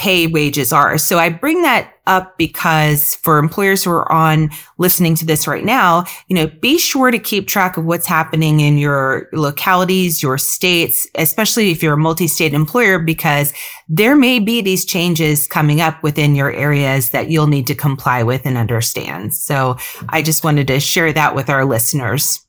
pay 0.00 0.26
wages 0.26 0.72
are. 0.72 0.96
So 0.96 1.18
I 1.18 1.28
bring 1.28 1.60
that 1.60 1.92
up 2.06 2.38
because 2.38 3.16
for 3.16 3.36
employers 3.36 3.84
who 3.84 3.90
are 3.90 4.10
on 4.10 4.48
listening 4.78 5.14
to 5.16 5.26
this 5.26 5.46
right 5.46 5.62
now, 5.62 6.06
you 6.26 6.34
know, 6.34 6.46
be 6.46 6.78
sure 6.78 7.10
to 7.10 7.18
keep 7.18 7.46
track 7.46 7.76
of 7.76 7.84
what's 7.84 8.06
happening 8.06 8.60
in 8.60 8.78
your 8.78 9.28
localities, 9.34 10.22
your 10.22 10.38
states, 10.38 11.06
especially 11.16 11.70
if 11.70 11.82
you're 11.82 11.92
a 11.92 11.98
multi-state 11.98 12.54
employer, 12.54 12.98
because 12.98 13.52
there 13.90 14.16
may 14.16 14.38
be 14.38 14.62
these 14.62 14.86
changes 14.86 15.46
coming 15.46 15.82
up 15.82 16.02
within 16.02 16.34
your 16.34 16.50
areas 16.50 17.10
that 17.10 17.30
you'll 17.30 17.46
need 17.46 17.66
to 17.66 17.74
comply 17.74 18.22
with 18.22 18.46
and 18.46 18.56
understand. 18.56 19.34
So 19.34 19.76
I 20.08 20.22
just 20.22 20.42
wanted 20.42 20.66
to 20.68 20.80
share 20.80 21.12
that 21.12 21.34
with 21.34 21.50
our 21.50 21.66
listeners. 21.66 22.40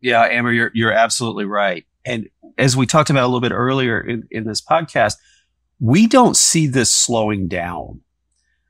Yeah, 0.00 0.22
Amber, 0.24 0.52
you're, 0.52 0.72
you're 0.74 0.92
absolutely 0.92 1.44
right. 1.44 1.84
And 2.04 2.28
as 2.58 2.76
we 2.76 2.86
talked 2.86 3.08
about 3.08 3.22
a 3.22 3.28
little 3.28 3.40
bit 3.40 3.52
earlier 3.52 4.00
in, 4.00 4.26
in 4.32 4.48
this 4.48 4.60
podcast, 4.60 5.14
we 5.80 6.06
don't 6.06 6.36
see 6.36 6.66
this 6.66 6.92
slowing 6.92 7.48
down. 7.48 8.02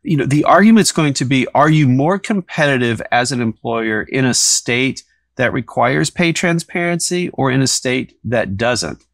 You 0.03 0.17
know, 0.17 0.27
the 0.27 0.45
argument's 0.45 0.93
going 0.93 1.13
to 1.15 1.25
be, 1.25 1.47
are 1.49 1.69
you 1.69 1.87
more 1.87 2.19
competitive 2.19 3.03
as 3.11 3.33
an 3.33 3.43
employer 3.43 4.03
in 4.03 4.25
a 4.25 4.33
state 4.33 5.03
that 5.37 5.53
requires 5.53 6.09
pay 6.09 6.33
transparency 6.33 7.29
or 7.31 7.51
in 7.51 7.61
a 7.61 7.67
state 7.67 8.19
that 8.25 8.57
doesn't? 8.57 9.05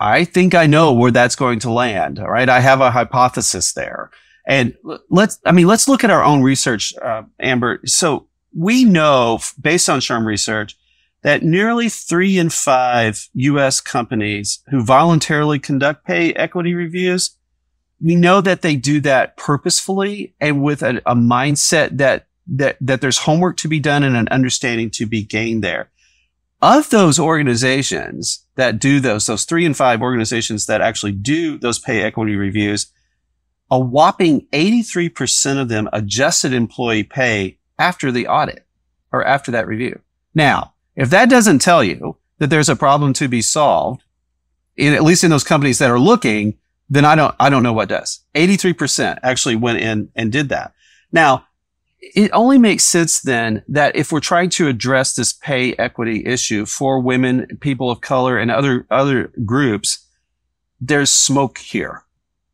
I 0.00 0.24
think 0.24 0.54
I 0.54 0.66
know 0.66 0.92
where 0.92 1.10
that's 1.10 1.36
going 1.36 1.58
to 1.60 1.72
land. 1.72 2.20
All 2.20 2.30
right. 2.30 2.48
I 2.48 2.60
have 2.60 2.80
a 2.80 2.92
hypothesis 2.92 3.72
there. 3.72 4.10
And 4.46 4.74
let's, 5.10 5.38
I 5.44 5.52
mean, 5.52 5.66
let's 5.66 5.88
look 5.88 6.04
at 6.04 6.10
our 6.10 6.24
own 6.24 6.42
research, 6.42 6.94
uh, 7.02 7.24
Amber. 7.38 7.80
So 7.84 8.28
we 8.56 8.84
know 8.84 9.40
based 9.60 9.90
on 9.90 9.98
SHRM 9.98 10.24
research 10.24 10.76
that 11.28 11.42
nearly 11.42 11.90
three 11.90 12.38
in 12.38 12.48
five 12.48 13.28
US 13.34 13.82
companies 13.82 14.60
who 14.70 14.82
voluntarily 14.82 15.58
conduct 15.58 16.06
pay 16.06 16.32
equity 16.32 16.72
reviews, 16.72 17.32
we 18.02 18.16
know 18.16 18.40
that 18.40 18.62
they 18.62 18.76
do 18.76 18.98
that 19.02 19.36
purposefully 19.36 20.34
and 20.40 20.62
with 20.62 20.82
a, 20.82 21.02
a 21.04 21.14
mindset 21.14 21.98
that, 21.98 22.28
that, 22.46 22.78
that 22.80 23.02
there's 23.02 23.18
homework 23.18 23.58
to 23.58 23.68
be 23.68 23.78
done 23.78 24.04
and 24.04 24.16
an 24.16 24.26
understanding 24.28 24.88
to 24.92 25.04
be 25.04 25.22
gained 25.22 25.62
there. 25.62 25.90
Of 26.62 26.88
those 26.88 27.18
organizations 27.18 28.46
that 28.54 28.78
do 28.78 28.98
those, 28.98 29.26
those 29.26 29.44
three 29.44 29.66
and 29.66 29.76
five 29.76 30.00
organizations 30.00 30.64
that 30.64 30.80
actually 30.80 31.12
do 31.12 31.58
those 31.58 31.78
pay 31.78 32.00
equity 32.00 32.36
reviews, 32.36 32.90
a 33.70 33.78
whopping 33.78 34.46
83% 34.54 35.60
of 35.60 35.68
them 35.68 35.90
adjusted 35.92 36.54
employee 36.54 37.04
pay 37.04 37.58
after 37.78 38.10
the 38.10 38.26
audit 38.28 38.64
or 39.12 39.22
after 39.22 39.50
that 39.50 39.66
review. 39.66 40.00
Now, 40.34 40.72
if 40.98 41.10
that 41.10 41.30
doesn't 41.30 41.60
tell 41.60 41.82
you 41.82 42.16
that 42.38 42.50
there's 42.50 42.68
a 42.68 42.76
problem 42.76 43.12
to 43.14 43.28
be 43.28 43.40
solved, 43.40 44.02
in, 44.76 44.92
at 44.92 45.04
least 45.04 45.22
in 45.22 45.30
those 45.30 45.44
companies 45.44 45.78
that 45.78 45.90
are 45.90 45.98
looking, 45.98 46.58
then 46.90 47.04
I 47.04 47.14
don't, 47.14 47.34
I 47.38 47.48
don't 47.48 47.62
know 47.62 47.72
what 47.72 47.88
does. 47.88 48.20
83% 48.34 49.20
actually 49.22 49.54
went 49.54 49.78
in 49.78 50.10
and 50.16 50.32
did 50.32 50.48
that. 50.48 50.72
Now, 51.12 51.46
it 52.00 52.30
only 52.32 52.58
makes 52.58 52.82
sense 52.82 53.20
then 53.20 53.62
that 53.68 53.94
if 53.94 54.10
we're 54.10 54.18
trying 54.18 54.50
to 54.50 54.66
address 54.66 55.14
this 55.14 55.32
pay 55.32 55.74
equity 55.74 56.26
issue 56.26 56.66
for 56.66 57.00
women, 57.00 57.58
people 57.60 57.92
of 57.92 58.00
color, 58.00 58.36
and 58.36 58.50
other, 58.50 58.84
other 58.90 59.32
groups, 59.44 60.04
there's 60.80 61.10
smoke 61.10 61.58
here, 61.58 62.02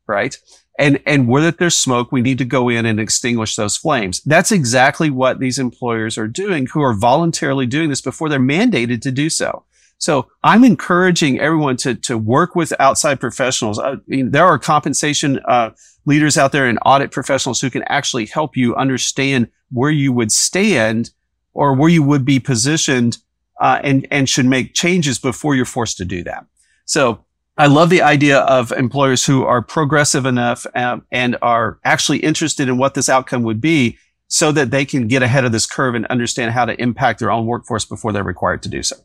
right? 0.07 0.37
And, 0.77 1.01
and 1.07 1.29
where 1.29 1.43
that 1.43 1.59
there's 1.59 1.79
smoke, 1.79 2.11
we 2.11 2.21
need 2.21 2.39
to 2.39 2.45
go 2.45 2.69
in 2.69 2.85
and 2.85 2.99
extinguish 2.99 3.55
those 3.55 3.77
flames. 3.77 4.21
That's 4.23 4.51
exactly 4.51 5.09
what 5.09 5.39
these 5.39 5.59
employers 5.59 6.19
are 6.19 6.27
doing 6.27 6.67
who 6.67 6.83
are 6.83 6.95
voluntarily 6.95 7.67
doing 7.67 7.91
this 7.91 8.01
before 8.01 8.29
they're 8.29 8.41
mandated 8.41 9.01
to 9.03 9.13
do 9.13 9.31
so. 9.31 9.65
So 9.99 10.29
I'm 10.43 10.65
encouraging 10.65 11.39
everyone 11.39 11.77
to, 11.79 11.95
to 11.95 12.19
work 12.19 12.57
with 12.57 12.73
outside 12.81 13.21
professionals. 13.21 13.79
I 13.79 13.97
mean, 14.09 14.33
there 14.33 14.45
are 14.45 14.59
compensation, 14.59 15.39
uh, 15.47 15.71
leaders 16.07 16.37
out 16.37 16.51
there 16.51 16.67
and 16.67 16.79
audit 16.85 17.13
professionals 17.13 17.61
who 17.61 17.71
can 17.71 17.85
actually 17.85 18.27
help 18.27 18.57
you 18.57 18.75
understand 18.75 19.49
where 19.71 19.93
you 19.93 20.13
would 20.13 20.33
stand 20.33 21.11
or 21.53 21.73
where 21.75 21.89
you 21.89 22.03
would 22.03 22.25
be 22.25 22.41
positioned, 22.41 23.19
uh, 23.61 23.79
and, 23.85 24.07
and 24.11 24.29
should 24.29 24.45
make 24.45 24.75
changes 24.75 25.21
before 25.21 25.55
you're 25.55 25.65
forced 25.65 25.97
to 25.99 26.05
do 26.05 26.25
that. 26.25 26.45
So 26.85 27.24
I 27.57 27.67
love 27.67 27.89
the 27.89 28.03
idea 28.03 28.41
of 28.41 28.73
employers 28.73 29.25
who 29.25 29.45
are 29.45 29.63
progressive 29.63 30.27
enough 30.27 30.67
um, 30.75 31.07
and 31.13 31.37
are 31.41 31.79
actually 31.85 32.19
interested 32.19 32.69
in 32.69 32.79
what 32.79 32.95
this 32.95 33.09
outcome 33.09 33.45
would 33.45 33.61
be 33.61 33.97
so 34.27 34.51
that 34.51 34.73
they 34.73 34.85
can 34.85 35.07
get 35.07 35.23
ahead 35.23 35.45
of 35.45 35.53
this 35.53 35.67
curve 35.67 35.95
and 35.95 36.07
understand 36.07 36.51
how 36.51 36.65
to 36.65 36.81
impact 36.81 37.21
their 37.21 37.31
own 37.31 37.47
workforce 37.47 37.85
before 37.85 38.13
they're 38.13 38.25
required 38.25 38.63
to 38.63 38.69
do 38.69 38.83
so. 38.83 38.97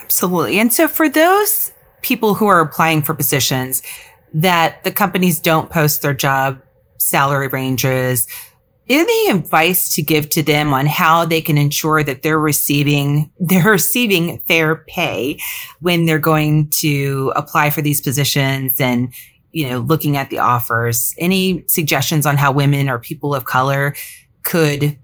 Absolutely. 0.00 0.58
And 0.58 0.72
so 0.72 0.88
for 0.88 1.08
those 1.08 1.72
people 2.00 2.34
who 2.34 2.46
are 2.46 2.60
applying 2.60 3.02
for 3.02 3.14
positions 3.14 3.82
that 4.32 4.82
the 4.84 4.92
companies 4.92 5.38
don't 5.38 5.68
post 5.68 6.00
their 6.00 6.14
job 6.14 6.62
salary 6.98 7.48
ranges, 7.48 8.26
any 8.90 9.30
advice 9.30 9.94
to 9.94 10.02
give 10.02 10.28
to 10.30 10.42
them 10.42 10.74
on 10.74 10.84
how 10.84 11.24
they 11.24 11.40
can 11.40 11.56
ensure 11.56 12.02
that 12.02 12.22
they're 12.22 12.40
receiving 12.40 13.30
they're 13.40 13.70
receiving 13.70 14.40
fair 14.40 14.84
pay 14.88 15.38
when 15.80 16.04
they're 16.04 16.18
going 16.18 16.68
to 16.80 17.32
apply 17.36 17.70
for 17.70 17.80
these 17.80 18.00
positions 18.00 18.80
and 18.80 19.14
you 19.52 19.68
know 19.68 19.78
looking 19.78 20.16
at 20.16 20.28
the 20.28 20.38
offers? 20.38 21.14
Any 21.16 21.64
suggestions 21.68 22.26
on 22.26 22.36
how 22.36 22.52
women 22.52 22.88
or 22.88 22.98
people 22.98 23.34
of 23.34 23.44
color 23.44 23.94
could 24.42 24.98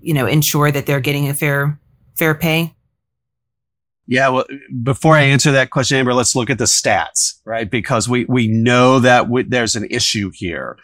you 0.00 0.14
know 0.14 0.26
ensure 0.26 0.72
that 0.72 0.86
they're 0.86 1.00
getting 1.00 1.28
a 1.28 1.34
fair 1.34 1.78
fair 2.16 2.34
pay? 2.34 2.72
Yeah, 4.08 4.28
well, 4.28 4.44
before 4.84 5.16
I 5.16 5.22
answer 5.22 5.50
that 5.50 5.70
question, 5.70 5.98
Amber, 5.98 6.14
let's 6.14 6.36
look 6.36 6.48
at 6.48 6.58
the 6.58 6.64
stats, 6.64 7.40
right? 7.44 7.68
Because 7.68 8.08
we 8.08 8.24
we 8.26 8.48
know 8.48 9.00
that 9.00 9.22
w- 9.22 9.46
there's 9.48 9.76
an 9.76 9.86
issue 9.90 10.30
here 10.32 10.76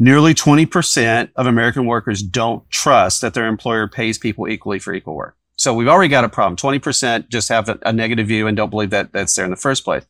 nearly 0.00 0.32
20% 0.32 1.30
of 1.36 1.46
American 1.46 1.84
workers 1.84 2.22
don't 2.22 2.68
trust 2.70 3.20
that 3.20 3.34
their 3.34 3.46
employer 3.46 3.86
pays 3.86 4.18
people 4.18 4.48
equally 4.48 4.78
for 4.78 4.94
equal 4.94 5.14
work. 5.14 5.36
So 5.56 5.74
we've 5.74 5.88
already 5.88 6.08
got 6.08 6.24
a 6.24 6.28
problem. 6.30 6.56
20% 6.56 7.28
just 7.28 7.50
have 7.50 7.68
a, 7.68 7.92
negative 7.92 8.26
view 8.26 8.46
and 8.46 8.56
don't 8.56 8.70
believe 8.70 8.88
that 8.90 9.12
that's 9.12 9.34
there 9.34 9.44
in 9.44 9.50
the 9.50 9.58
first 9.58 9.84
place. 9.84 10.06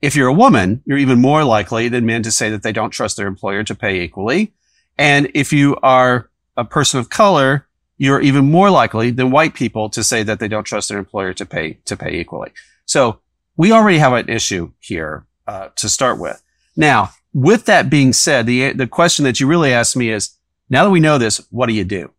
If 0.00 0.14
you're 0.14 0.28
a 0.28 0.32
woman, 0.32 0.82
you're 0.86 0.98
even 0.98 1.20
more 1.20 1.42
likely 1.42 1.88
than 1.88 2.06
men 2.06 2.22
to 2.22 2.30
say 2.30 2.48
that 2.50 2.62
they 2.62 2.70
don't 2.70 2.90
trust 2.90 3.16
their 3.16 3.26
employer 3.26 3.64
to 3.64 3.74
pay 3.74 4.02
equally. 4.02 4.54
And 4.96 5.28
if 5.34 5.52
you 5.52 5.76
are 5.82 6.30
a 6.56 6.64
person 6.64 7.00
of 7.00 7.10
color, 7.10 7.66
you're 7.98 8.20
even 8.20 8.52
more 8.52 8.70
likely 8.70 9.10
than 9.10 9.32
white 9.32 9.54
people 9.54 9.90
to 9.90 10.04
say 10.04 10.22
that 10.22 10.38
they 10.38 10.48
don't 10.48 10.64
trust 10.64 10.88
their 10.88 10.98
employer 10.98 11.32
to 11.32 11.44
pay, 11.44 11.78
to 11.86 11.96
pay 11.96 12.14
equally. 12.20 12.52
So 12.86 13.18
we 13.56 13.72
already 13.72 13.98
have 13.98 14.12
an 14.12 14.28
issue 14.28 14.70
here, 14.78 15.26
uh, 15.48 15.70
to 15.74 15.88
start 15.88 16.20
with. 16.20 16.40
Now, 16.76 17.10
with 17.34 17.66
that 17.66 17.90
being 17.90 18.12
said, 18.12 18.46
the, 18.46 18.72
the 18.72 18.86
question 18.86 19.24
that 19.24 19.40
you 19.40 19.46
really 19.46 19.72
asked 19.72 19.96
me 19.96 20.08
is, 20.10 20.30
now 20.70 20.84
that 20.84 20.90
we 20.90 21.00
know 21.00 21.18
this, 21.18 21.44
what 21.50 21.66
do 21.66 21.74
you 21.74 21.84
do? 21.84 22.10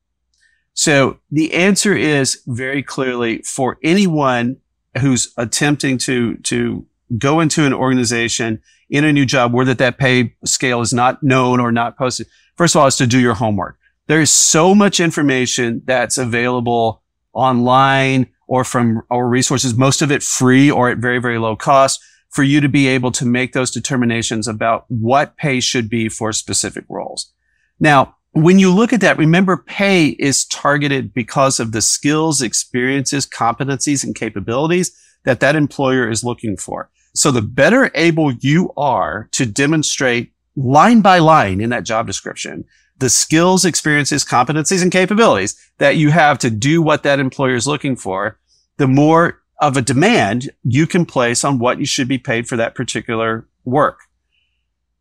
So 0.73 1.19
the 1.31 1.53
answer 1.53 1.95
is 1.95 2.41
very 2.45 2.83
clearly 2.83 3.41
for 3.43 3.77
anyone 3.81 4.57
who's 4.99 5.33
attempting 5.37 5.97
to, 5.99 6.35
to 6.35 6.85
go 7.17 7.39
into 7.39 7.65
an 7.65 7.73
organization 7.73 8.61
in 8.89 9.05
a 9.05 9.13
new 9.13 9.25
job 9.25 9.53
where 9.53 9.65
that, 9.65 9.77
that 9.77 9.97
pay 9.97 10.35
scale 10.43 10.81
is 10.81 10.93
not 10.93 11.23
known 11.23 11.59
or 11.59 11.71
not 11.71 11.97
posted. 11.97 12.27
First 12.55 12.75
of 12.75 12.81
all, 12.81 12.87
is 12.87 12.97
to 12.97 13.07
do 13.07 13.19
your 13.19 13.33
homework. 13.33 13.77
There 14.07 14.21
is 14.21 14.31
so 14.31 14.75
much 14.75 14.99
information 14.99 15.81
that's 15.85 16.17
available 16.17 17.01
online 17.33 18.27
or 18.47 18.63
from 18.63 19.01
our 19.09 19.27
resources, 19.27 19.75
most 19.75 20.01
of 20.01 20.11
it 20.11 20.21
free 20.21 20.69
or 20.69 20.89
at 20.89 20.97
very, 20.97 21.19
very 21.19 21.39
low 21.39 21.55
cost 21.55 22.01
for 22.35 22.43
you 22.43 22.59
to 22.59 22.67
be 22.67 22.89
able 22.89 23.13
to 23.13 23.25
make 23.25 23.53
those 23.53 23.71
determinations 23.71 24.45
about 24.45 24.83
what 24.89 25.37
pay 25.37 25.61
should 25.61 25.89
be 25.89 26.09
for 26.09 26.33
specific 26.33 26.83
roles. 26.89 27.31
Now, 27.79 28.17
when 28.33 28.59
you 28.59 28.73
look 28.73 28.91
at 28.91 28.99
that, 28.99 29.17
remember 29.17 29.55
pay 29.55 30.07
is 30.07 30.43
targeted 30.43 31.13
because 31.13 31.61
of 31.61 31.71
the 31.71 31.81
skills, 31.81 32.41
experiences, 32.41 33.25
competencies, 33.25 34.03
and 34.03 34.13
capabilities 34.13 34.91
that 35.23 35.39
that 35.39 35.55
employer 35.55 36.09
is 36.09 36.25
looking 36.25 36.57
for. 36.57 36.89
So 37.13 37.31
the 37.31 37.41
better 37.41 37.89
able 37.95 38.33
you 38.33 38.73
are 38.75 39.29
to 39.31 39.45
demonstrate 39.45 40.33
line 40.57 40.99
by 40.99 41.19
line 41.19 41.61
in 41.61 41.69
that 41.69 41.85
job 41.85 42.05
description, 42.05 42.65
the 42.97 43.09
skills, 43.09 43.63
experiences, 43.63 44.25
competencies, 44.25 44.81
and 44.81 44.91
capabilities 44.91 45.57
that 45.77 45.95
you 45.95 46.09
have 46.09 46.37
to 46.39 46.49
do 46.49 46.81
what 46.81 47.03
that 47.03 47.21
employer 47.21 47.55
is 47.55 47.65
looking 47.65 47.95
for, 47.95 48.37
the 48.75 48.87
more 48.87 49.41
of 49.59 49.77
a 49.77 49.81
demand 49.81 50.49
you 50.63 50.85
can 50.85 51.05
place 51.05 51.43
on 51.43 51.59
what 51.59 51.79
you 51.79 51.85
should 51.85 52.07
be 52.07 52.17
paid 52.17 52.47
for 52.47 52.57
that 52.57 52.75
particular 52.75 53.47
work. 53.63 53.99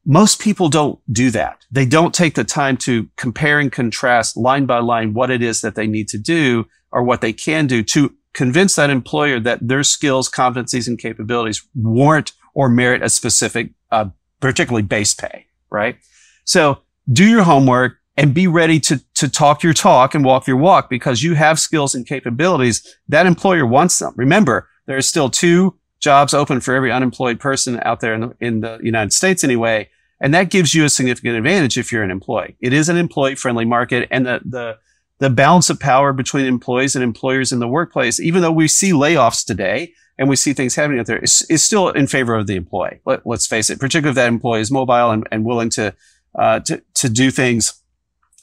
Most 0.07 0.41
people 0.41 0.69
don't 0.69 1.01
do 1.11 1.31
that. 1.31 1.65
They 1.71 1.87
don't 1.87 2.15
take 2.15 2.35
the 2.35 2.45
time 2.45 2.77
to 2.79 3.09
compare 3.17 3.59
and 3.59 3.73
contrast 3.73 4.37
line 4.37 4.67
by 4.67 4.79
line 4.79 5.15
what 5.15 5.31
it 5.31 5.43
is 5.43 5.63
that 5.63 5.75
they 5.75 5.87
need 5.87 6.09
to 6.09 6.19
do 6.19 6.67
or 6.93 7.03
what 7.03 7.21
they 7.21 7.33
can 7.33 7.67
do 7.67 7.83
to 7.83 8.15
convince 8.35 8.77
that 8.77 8.91
employer 8.91 9.41
that 9.41 9.67
their 9.67 9.83
skills, 9.83 10.29
competencies, 10.31 10.87
and 10.87 10.99
capabilities 10.99 11.67
warrant 11.75 12.33
or 12.53 12.69
merit 12.69 13.03
a 13.03 13.09
specific, 13.09 13.71
uh, 13.91 14.07
particularly 14.41 14.83
base 14.83 15.15
pay, 15.15 15.47
right? 15.71 15.97
So 16.45 16.79
do 17.11 17.25
your 17.25 17.43
homework 17.43 17.99
and 18.17 18.35
be 18.35 18.47
ready 18.47 18.79
to, 18.81 19.03
to 19.15 19.29
talk 19.29 19.62
your 19.62 19.73
talk 19.73 20.15
and 20.15 20.25
walk 20.25 20.47
your 20.47 20.57
walk 20.57 20.89
because 20.89 21.23
you 21.23 21.35
have 21.35 21.59
skills 21.59 21.95
and 21.95 22.07
capabilities. 22.07 22.97
That 23.09 23.27
employer 23.27 23.67
wants 23.67 23.99
them. 23.99 24.15
Remember, 24.17 24.69
there 24.87 24.97
are 24.97 25.03
still 25.03 25.31
two 25.31 25.77
jobs 26.01 26.35
open 26.35 26.61
for 26.61 26.75
every 26.75 26.93
unemployed 26.93 27.41
person 27.41 27.81
out 27.83 28.01
there 28.01 28.15
in 28.15 28.21
the, 28.21 28.37
in 28.41 28.61
the 28.61 28.79
United 28.83 29.12
States 29.12 29.43
anyway. 29.43 29.89
And 30.21 30.33
that 30.33 30.51
gives 30.51 30.75
you 30.75 30.85
a 30.85 30.89
significant 30.89 31.37
advantage 31.37 31.77
if 31.77 31.91
you're 31.91 32.03
an 32.03 32.11
employee. 32.11 32.57
It 32.61 32.73
is 32.73 32.89
an 32.89 32.97
employee 32.97 33.35
friendly 33.35 33.65
market 33.65 34.07
and 34.11 34.27
the, 34.27 34.41
the, 34.45 34.79
the 35.19 35.31
balance 35.31 35.71
of 35.71 35.81
power 35.81 36.12
between 36.12 36.47
employees 36.47 36.95
and 36.95 37.03
employers 37.03 37.53
in 37.53 37.59
the 37.59 37.69
workplace, 37.69 38.21
even 38.21 38.43
though 38.43 38.53
we 38.53 38.69
see 38.69 38.93
layoffs 38.93 39.45
today 39.45 39.93
and 40.19 40.29
we 40.29 40.37
see 40.37 40.53
things 40.53 40.77
happening 40.77 41.01
out 41.01 41.07
there, 41.07 41.19
is, 41.19 41.45
is 41.51 41.65
still 41.65 41.89
in 41.89 42.07
favor 42.07 42.37
of 42.37 42.47
the 42.47 42.55
employee. 42.55 43.01
Let, 43.05 43.27
us 43.27 43.47
face 43.47 43.71
it, 43.71 43.81
particularly 43.81 44.11
if 44.11 44.17
that 44.17 44.29
employee 44.29 44.61
is 44.61 44.71
mobile 44.71 45.11
and, 45.11 45.27
and 45.33 45.45
willing 45.45 45.71
to, 45.71 45.95
uh, 46.37 46.61
to, 46.61 46.83
to 46.95 47.09
do 47.09 47.33
things 47.33 47.83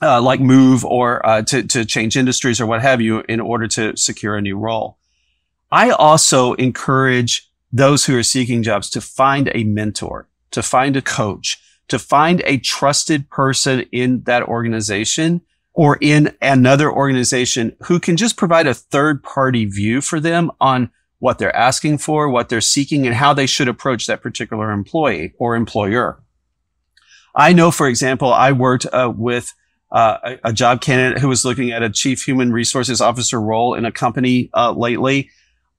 uh, 0.02 0.22
like 0.22 0.40
move 0.40 0.84
or 0.84 1.26
uh, 1.26 1.42
to, 1.44 1.64
to 1.64 1.86
change 1.86 2.18
industries 2.18 2.60
or 2.60 2.66
what 2.66 2.82
have 2.82 3.02
you 3.02 3.24
in 3.30 3.40
order 3.40 3.68
to 3.68 3.96
secure 3.96 4.36
a 4.36 4.42
new 4.42 4.58
role. 4.58 4.98
I 5.72 5.92
also 5.92 6.54
encourage 6.54 7.50
those 7.72 8.06
who 8.06 8.18
are 8.18 8.24
seeking 8.24 8.64
jobs 8.64 8.90
to 8.92 9.02
find 9.02 9.50
a 9.54 9.64
mentor, 9.64 10.28
to 10.52 10.62
find 10.62 10.98
a 10.98 11.02
coach, 11.02 11.62
to 11.88 12.00
find 12.00 12.42
a 12.46 12.58
trusted 12.58 13.30
person 13.30 13.82
in 13.92 14.24
that 14.24 14.44
organization 14.44 15.42
or 15.74 15.98
in 16.02 16.36
another 16.42 16.92
organization 16.92 17.76
who 17.84 18.00
can 18.00 18.18
just 18.18 18.36
provide 18.36 18.68
a 18.68 18.74
third 18.74 19.24
party 19.24 19.66
view 19.66 20.02
for 20.02 20.20
them 20.20 20.52
on 20.60 20.92
what 21.20 21.38
they're 21.38 21.56
asking 21.56 22.00
for, 22.00 22.28
what 22.28 22.50
they're 22.50 22.60
seeking, 22.60 23.06
and 23.06 23.16
how 23.16 23.34
they 23.34 23.46
should 23.46 23.68
approach 23.68 24.08
that 24.08 24.22
particular 24.22 24.72
employee 24.72 25.34
or 25.38 25.56
employer. 25.56 26.22
I 27.36 27.54
know, 27.54 27.72
for 27.72 27.88
example, 27.88 28.34
I 28.34 28.52
worked 28.52 28.86
uh, 28.92 29.14
with 29.16 29.54
uh, 29.92 30.18
a, 30.24 30.50
a, 30.50 30.54
job 30.54 30.80
candidate 30.82 31.20
who 31.20 31.28
was 31.28 31.44
looking 31.44 31.72
at 31.72 31.84
a 31.84 31.90
chief 31.90 32.24
human 32.24 32.54
resources 32.54 33.02
officer 33.02 33.42
role 33.42 33.74
in 33.74 33.84
a 33.84 33.92
company 33.92 34.50
uh, 34.54 34.72
lately. 34.72 35.30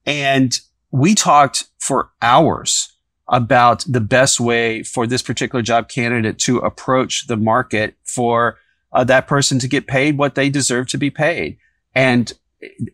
And 0.05 0.57
we 0.91 1.15
talked 1.15 1.65
for 1.79 2.11
hours 2.21 2.93
about 3.27 3.83
the 3.87 4.01
best 4.01 4.39
way 4.39 4.83
for 4.83 5.07
this 5.07 5.21
particular 5.21 5.61
job 5.61 5.89
candidate 5.89 6.37
to 6.37 6.59
approach 6.59 7.27
the 7.27 7.37
market 7.37 7.95
for 8.03 8.59
uh, 8.91 9.03
that 9.03 9.27
person 9.27 9.57
to 9.59 9.67
get 9.67 9.87
paid 9.87 10.17
what 10.17 10.35
they 10.35 10.49
deserve 10.49 10.87
to 10.89 10.97
be 10.97 11.09
paid. 11.09 11.57
And 11.95 12.31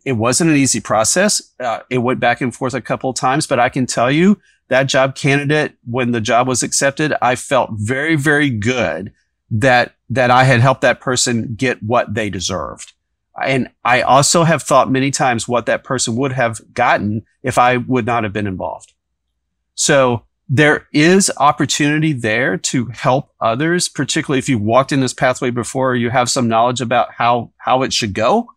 it, 0.05 0.13
wasn't 0.13 0.49
an 0.49 0.55
easy 0.55 0.79
process. 0.79 1.41
Uh, 1.59 1.79
it 1.89 1.99
went 1.99 2.19
back 2.19 2.41
and 2.41 2.55
forth 2.55 2.73
a 2.73 2.81
couple 2.81 3.09
of 3.09 3.15
times, 3.15 3.45
but 3.45 3.59
I 3.59 3.69
can 3.69 3.85
tell 3.85 4.09
you 4.09 4.39
that 4.69 4.83
job 4.83 5.15
candidate, 5.15 5.73
when 5.85 6.11
the 6.11 6.21
job 6.21 6.47
was 6.47 6.63
accepted, 6.63 7.13
I 7.21 7.35
felt 7.35 7.71
very, 7.73 8.15
very 8.15 8.49
good 8.49 9.11
that, 9.51 9.95
that 10.09 10.31
I 10.31 10.43
had 10.43 10.59
helped 10.59 10.81
that 10.81 11.01
person 11.01 11.55
get 11.55 11.81
what 11.83 12.13
they 12.13 12.29
deserved. 12.29 12.93
And 13.41 13.69
I 13.85 14.01
also 14.01 14.43
have 14.43 14.63
thought 14.63 14.91
many 14.91 15.11
times 15.11 15.47
what 15.47 15.65
that 15.67 15.83
person 15.83 16.15
would 16.17 16.33
have 16.33 16.61
gotten 16.73 17.25
if 17.41 17.57
I 17.57 17.77
would 17.77 18.05
not 18.05 18.23
have 18.23 18.33
been 18.33 18.47
involved. 18.47 18.93
So 19.75 20.23
there 20.49 20.87
is 20.91 21.31
opportunity 21.37 22.11
there 22.11 22.57
to 22.57 22.87
help 22.87 23.31
others, 23.39 23.87
particularly 23.87 24.39
if 24.39 24.49
you 24.49 24.57
walked 24.57 24.91
in 24.91 24.99
this 24.99 25.13
pathway 25.13 25.51
before 25.51 25.91
or 25.91 25.95
you 25.95 26.09
have 26.09 26.29
some 26.29 26.47
knowledge 26.47 26.81
about 26.81 27.13
how, 27.13 27.51
how 27.57 27.83
it 27.83 27.93
should 27.93 28.13
go. 28.13 28.49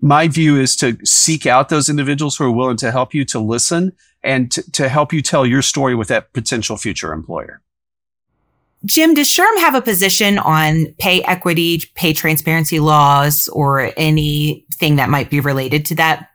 My 0.00 0.28
view 0.28 0.58
is 0.58 0.76
to 0.76 0.96
seek 1.04 1.46
out 1.46 1.68
those 1.68 1.88
individuals 1.88 2.36
who 2.36 2.44
are 2.44 2.52
willing 2.52 2.76
to 2.78 2.90
help 2.90 3.12
you 3.12 3.24
to 3.26 3.38
listen 3.38 3.92
and 4.22 4.50
to, 4.52 4.70
to 4.72 4.88
help 4.88 5.12
you 5.12 5.20
tell 5.20 5.44
your 5.44 5.62
story 5.62 5.94
with 5.94 6.08
that 6.08 6.32
potential 6.32 6.76
future 6.76 7.12
employer. 7.12 7.60
Jim, 8.84 9.14
does 9.14 9.28
SHRM 9.28 9.58
have 9.58 9.74
a 9.74 9.82
position 9.82 10.38
on 10.38 10.86
pay 10.98 11.22
equity, 11.22 11.82
pay 11.94 12.12
transparency 12.12 12.80
laws, 12.80 13.48
or 13.48 13.92
anything 13.96 14.96
that 14.96 15.08
might 15.08 15.30
be 15.30 15.40
related 15.40 15.84
to 15.86 15.94
that? 15.96 16.28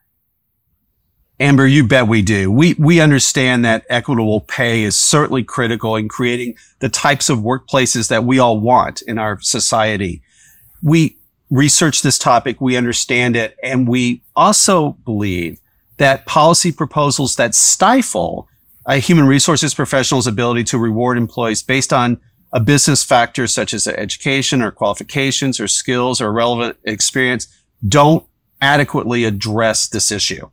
Amber, 1.40 1.68
you 1.68 1.86
bet 1.86 2.08
we 2.08 2.22
do. 2.22 2.50
We, 2.50 2.74
we 2.76 3.00
understand 3.00 3.64
that 3.66 3.86
equitable 3.90 4.42
pay 4.42 4.84
is 4.84 4.98
certainly 4.98 5.44
critical 5.44 5.96
in 5.96 6.08
creating 6.08 6.56
the 6.80 6.90
types 6.90 7.30
of 7.30 7.40
workplaces 7.40 8.08
that 8.08 8.24
we 8.24 8.40
all 8.40 8.60
want 8.60 9.04
in 9.04 9.20
our 9.20 9.40
society. 9.42 10.24
We 10.82 11.18
research 11.52 12.02
this 12.02 12.18
topic. 12.18 12.60
We 12.60 12.76
understand 12.76 13.36
it. 13.36 13.56
And 13.62 13.88
we 13.88 14.24
also 14.36 14.92
believe 15.06 15.60
that 15.98 16.26
policy 16.26 16.72
proposals 16.72 17.36
that 17.36 17.54
stifle 17.54 18.48
a 18.88 18.98
human 18.98 19.28
resources 19.28 19.74
professional's 19.74 20.28
ability 20.28 20.64
to 20.64 20.78
reward 20.78 21.18
employees 21.18 21.62
based 21.62 21.92
on 21.92 22.20
a 22.54 22.60
business 22.60 23.04
factor 23.04 23.48
such 23.48 23.74
as 23.74 23.88
education 23.88 24.62
or 24.62 24.72
qualifications 24.72 25.60
or 25.60 25.68
skills 25.68 26.22
or 26.22 26.32
relevant 26.32 26.78
experience 26.84 27.48
don't 27.88 28.26
adequately 28.62 29.26
address 29.26 29.88
this 29.88 30.12
issue. 30.12 30.50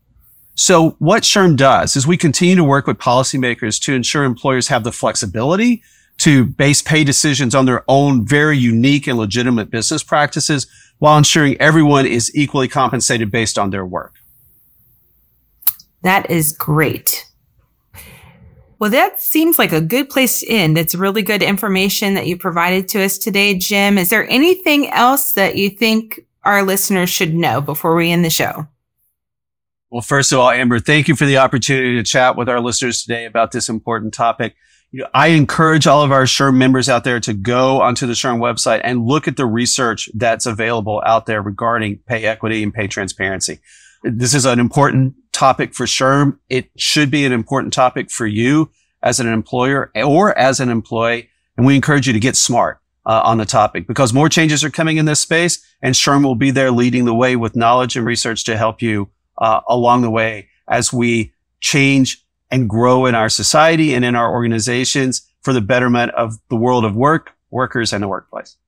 So 0.55 0.91
what 0.99 1.25
SHRM 1.25 1.57
does 1.57 1.97
is 1.97 2.07
we 2.07 2.17
continue 2.17 2.55
to 2.57 2.65
work 2.65 2.87
with 2.87 2.99
policymakers 2.99 3.81
to 3.83 3.95
ensure 3.95 4.25
employers 4.25 4.69
have 4.69 4.85
the 4.85 4.93
flexibility 4.93 5.83
to 6.19 6.45
base 6.45 6.81
pay 6.81 7.03
decisions 7.03 7.55
on 7.55 7.67
their 7.67 7.85
own 7.89 8.25
very 8.25 8.57
unique 8.57 9.07
and 9.07 9.19
legitimate 9.19 9.71
business 9.71 10.03
practices 10.03 10.67
while 10.99 11.19
ensuring 11.19 11.57
everyone 11.61 12.07
is 12.07 12.31
equally 12.37 12.69
compensated 12.69 13.31
based 13.31 13.59
on 13.59 13.71
their 13.71 13.85
work. 13.85 14.15
That 16.03 16.31
is 16.31 16.53
great. 16.53 17.27
Well, 18.85 18.91
that 18.91 19.19
seems 19.19 19.59
like 19.59 19.73
a 19.73 19.81
good 19.81 20.11
place 20.11 20.41
to 20.41 20.47
end. 20.47 20.77
It's 20.77 20.95
really 20.95 21.23
good 21.23 21.43
information 21.43 22.13
that 22.13 22.27
you 22.27 22.37
provided 22.37 22.87
to 22.89 23.03
us 23.03 23.17
today, 23.17 23.55
Jim. 23.55 23.97
Is 23.97 24.11
there 24.11 24.29
anything 24.29 24.91
else 24.91 25.33
that 25.33 25.57
you 25.57 25.71
think 25.71 26.27
our 26.43 26.63
listeners 26.63 27.09
should 27.09 27.35
know 27.35 27.63
before 27.63 27.95
we 27.95 28.11
end 28.11 28.27
the 28.27 28.29
show? 28.29 28.69
Well, 29.89 30.03
first 30.03 30.33
of 30.33 30.39
all, 30.39 30.51
Amber, 30.51 30.81
thank 30.81 31.09
you 31.09 31.17
for 31.17 31.25
the 31.25 31.39
opportunity 31.39 31.95
to 31.95 32.03
chat 32.03 32.37
with 32.37 32.47
our 32.47 32.61
listeners 32.61 33.03
today 33.03 33.25
about 33.25 33.53
this 33.53 33.71
important 33.71 34.13
topic. 34.13 34.55
You 34.91 35.01
know, 35.01 35.09
I 35.15 35.29
encourage 35.29 35.87
all 35.87 36.03
of 36.03 36.13
our 36.13 36.25
SHRM 36.25 36.57
members 36.57 36.91
out 36.91 37.05
there 37.05 37.21
to 37.21 37.33
go 37.33 37.81
onto 37.81 38.07
the 38.07 38.13
SHRM 38.13 38.39
website 38.39 38.83
and 38.85 39.07
look 39.07 39.27
at 39.27 39.39
the 39.39 39.47
research 39.47 40.11
that's 40.13 40.45
available 40.45 41.03
out 41.07 41.25
there 41.25 41.41
regarding 41.41 42.01
pay 42.07 42.25
equity 42.25 42.63
and 42.63 42.75
pay 42.75 42.87
transparency. 42.87 43.61
This 44.07 44.35
is 44.35 44.45
an 44.45 44.61
important 44.61 45.15
topic 45.33 45.73
for 45.73 45.87
SHRM. 45.87 46.37
It 46.51 46.71
should 46.77 47.11
be 47.11 47.25
an 47.25 47.33
important 47.33 47.73
topic 47.73 48.11
for 48.11 48.27
you 48.27 48.71
as 49.03 49.19
an 49.19 49.27
employer 49.27 49.91
or 49.97 50.37
as 50.39 50.61
an 50.61 50.69
employee. 50.69 51.31
And 51.57 51.65
we 51.65 51.75
encourage 51.75 52.07
you 52.07 52.13
to 52.13 52.21
get 52.21 52.37
smart 52.37 52.81
uh, 53.07 53.23
on 53.25 53.39
the 53.39 53.47
topic 53.47 53.87
because 53.87 54.13
more 54.13 54.29
changes 54.29 54.63
are 54.63 54.69
coming 54.71 54.99
in 54.99 55.07
this 55.07 55.21
space 55.21 55.65
and 55.81 55.95
SHRM 55.95 56.23
will 56.23 56.35
be 56.35 56.51
there 56.51 56.71
leading 56.71 57.07
the 57.07 57.15
way 57.15 57.35
with 57.35 57.57
knowledge 57.57 57.97
and 57.97 58.05
research 58.05 58.45
to 58.45 58.59
help 58.59 58.83
you 58.83 59.09
uh, 59.39 59.61
along 59.69 60.03
the 60.03 60.11
way 60.11 60.49
as 60.69 60.93
we 60.93 61.33
change 61.61 62.23
and 62.51 62.69
grow 62.69 63.07
in 63.07 63.15
our 63.15 63.31
society 63.31 63.95
and 63.95 64.05
in 64.05 64.15
our 64.15 64.31
organizations 64.31 65.27
for 65.41 65.55
the 65.55 65.63
betterment 65.63 66.13
of 66.13 66.35
the 66.51 66.57
world 66.57 66.85
of 66.85 66.95
work, 66.95 67.33
workers, 67.51 67.91
and 67.95 68.03
the 68.03 68.09
workplace. 68.09 68.59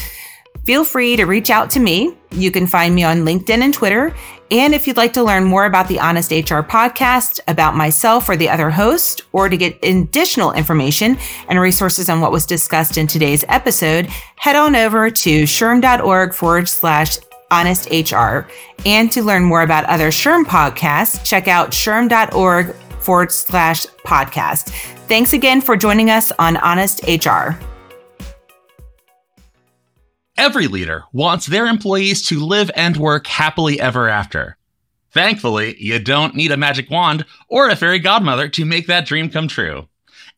Feel 0.65 0.85
free 0.85 1.17
to 1.17 1.25
reach 1.25 1.49
out 1.49 1.71
to 1.71 1.81
me. 1.81 2.15
You 2.33 2.51
can 2.51 2.67
find 2.67 2.95
me 2.95 3.03
on 3.03 3.25
LinkedIn 3.25 3.63
and 3.63 3.73
Twitter. 3.73 4.15
And 4.51 4.75
if 4.75 4.87
you'd 4.87 4.99
like 4.99 5.15
to 5.15 5.23
learn 5.23 5.45
more 5.45 5.65
about 5.65 5.89
the 5.89 6.01
Honest 6.01 6.33
HR 6.33 6.61
podcast, 6.61 7.41
about 7.49 7.75
myself 7.75 8.29
or 8.29 8.37
the 8.37 8.51
other 8.51 8.69
host, 8.69 9.23
or 9.33 9.49
to 9.49 9.57
get 9.57 9.83
additional 9.83 10.53
information 10.53 11.17
and 11.49 11.59
resources 11.59 12.11
on 12.11 12.21
what 12.21 12.31
was 12.31 12.45
discussed 12.45 12.99
in 12.99 13.07
today's 13.07 13.43
episode, 13.49 14.07
head 14.37 14.55
on 14.55 14.77
over 14.77 15.09
to 15.09 15.45
shrm.org 15.45 16.35
forward 16.35 16.69
slash 16.69 17.17
honest 17.51 17.89
HR. 17.91 18.47
And 18.85 19.11
to 19.13 19.23
learn 19.23 19.45
more 19.45 19.63
about 19.63 19.85
other 19.85 20.09
SHRM 20.09 20.45
podcasts, 20.45 21.25
check 21.25 21.49
out 21.49 21.71
shrm.org 21.71 22.75
forward 23.05 23.31
slash 23.31 23.87
podcast. 24.05 24.71
Thanks 25.09 25.33
again 25.33 25.61
for 25.61 25.77
joining 25.77 26.11
us 26.11 26.33
on 26.39 26.57
Honest 26.57 27.03
HR. 27.07 27.59
Every 30.37 30.67
leader 30.67 31.05
wants 31.13 31.47
their 31.47 31.67
employees 31.67 32.27
to 32.29 32.45
live 32.45 32.71
and 32.75 32.97
work 32.97 33.27
happily 33.27 33.81
ever 33.81 34.09
after. 34.09 34.57
Thankfully, 35.13 35.77
you 35.79 36.01
don't 36.01 36.35
need 36.35 36.51
a 36.51 36.57
magic 36.57 36.91
wand 36.91 37.25
or 37.49 37.69
a 37.69 37.77
fairy 37.77 38.01
godmother 38.01 38.49
to 38.49 38.65
make 38.65 38.89
that 38.89 39.07
dream 39.07 39.31
come 39.31 39.47
true. 39.47 39.89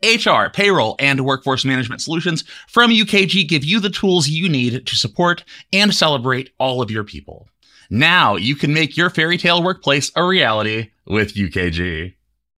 HR, 0.05 0.51
payroll, 0.53 0.97
and 0.99 1.25
workforce 1.25 1.65
management 1.65 2.03
solutions 2.03 2.45
from 2.69 2.91
UKG 2.91 3.49
give 3.49 3.65
you 3.65 3.81
the 3.81 3.89
tools 3.89 4.29
you 4.29 4.51
need 4.51 4.87
to 4.87 4.97
support 4.97 5.45
and 5.73 5.95
celebrate 5.95 6.51
all 6.59 6.83
of 6.83 6.91
your 6.91 7.05
people. 7.05 7.49
Now 7.89 8.37
you 8.37 8.55
can 8.55 8.75
make 8.75 8.97
your 8.97 9.09
fairy 9.09 9.39
tale 9.39 9.63
workplace 9.63 10.13
a 10.15 10.23
reality 10.23 10.91
with 11.07 11.35
UKG. 11.35 12.16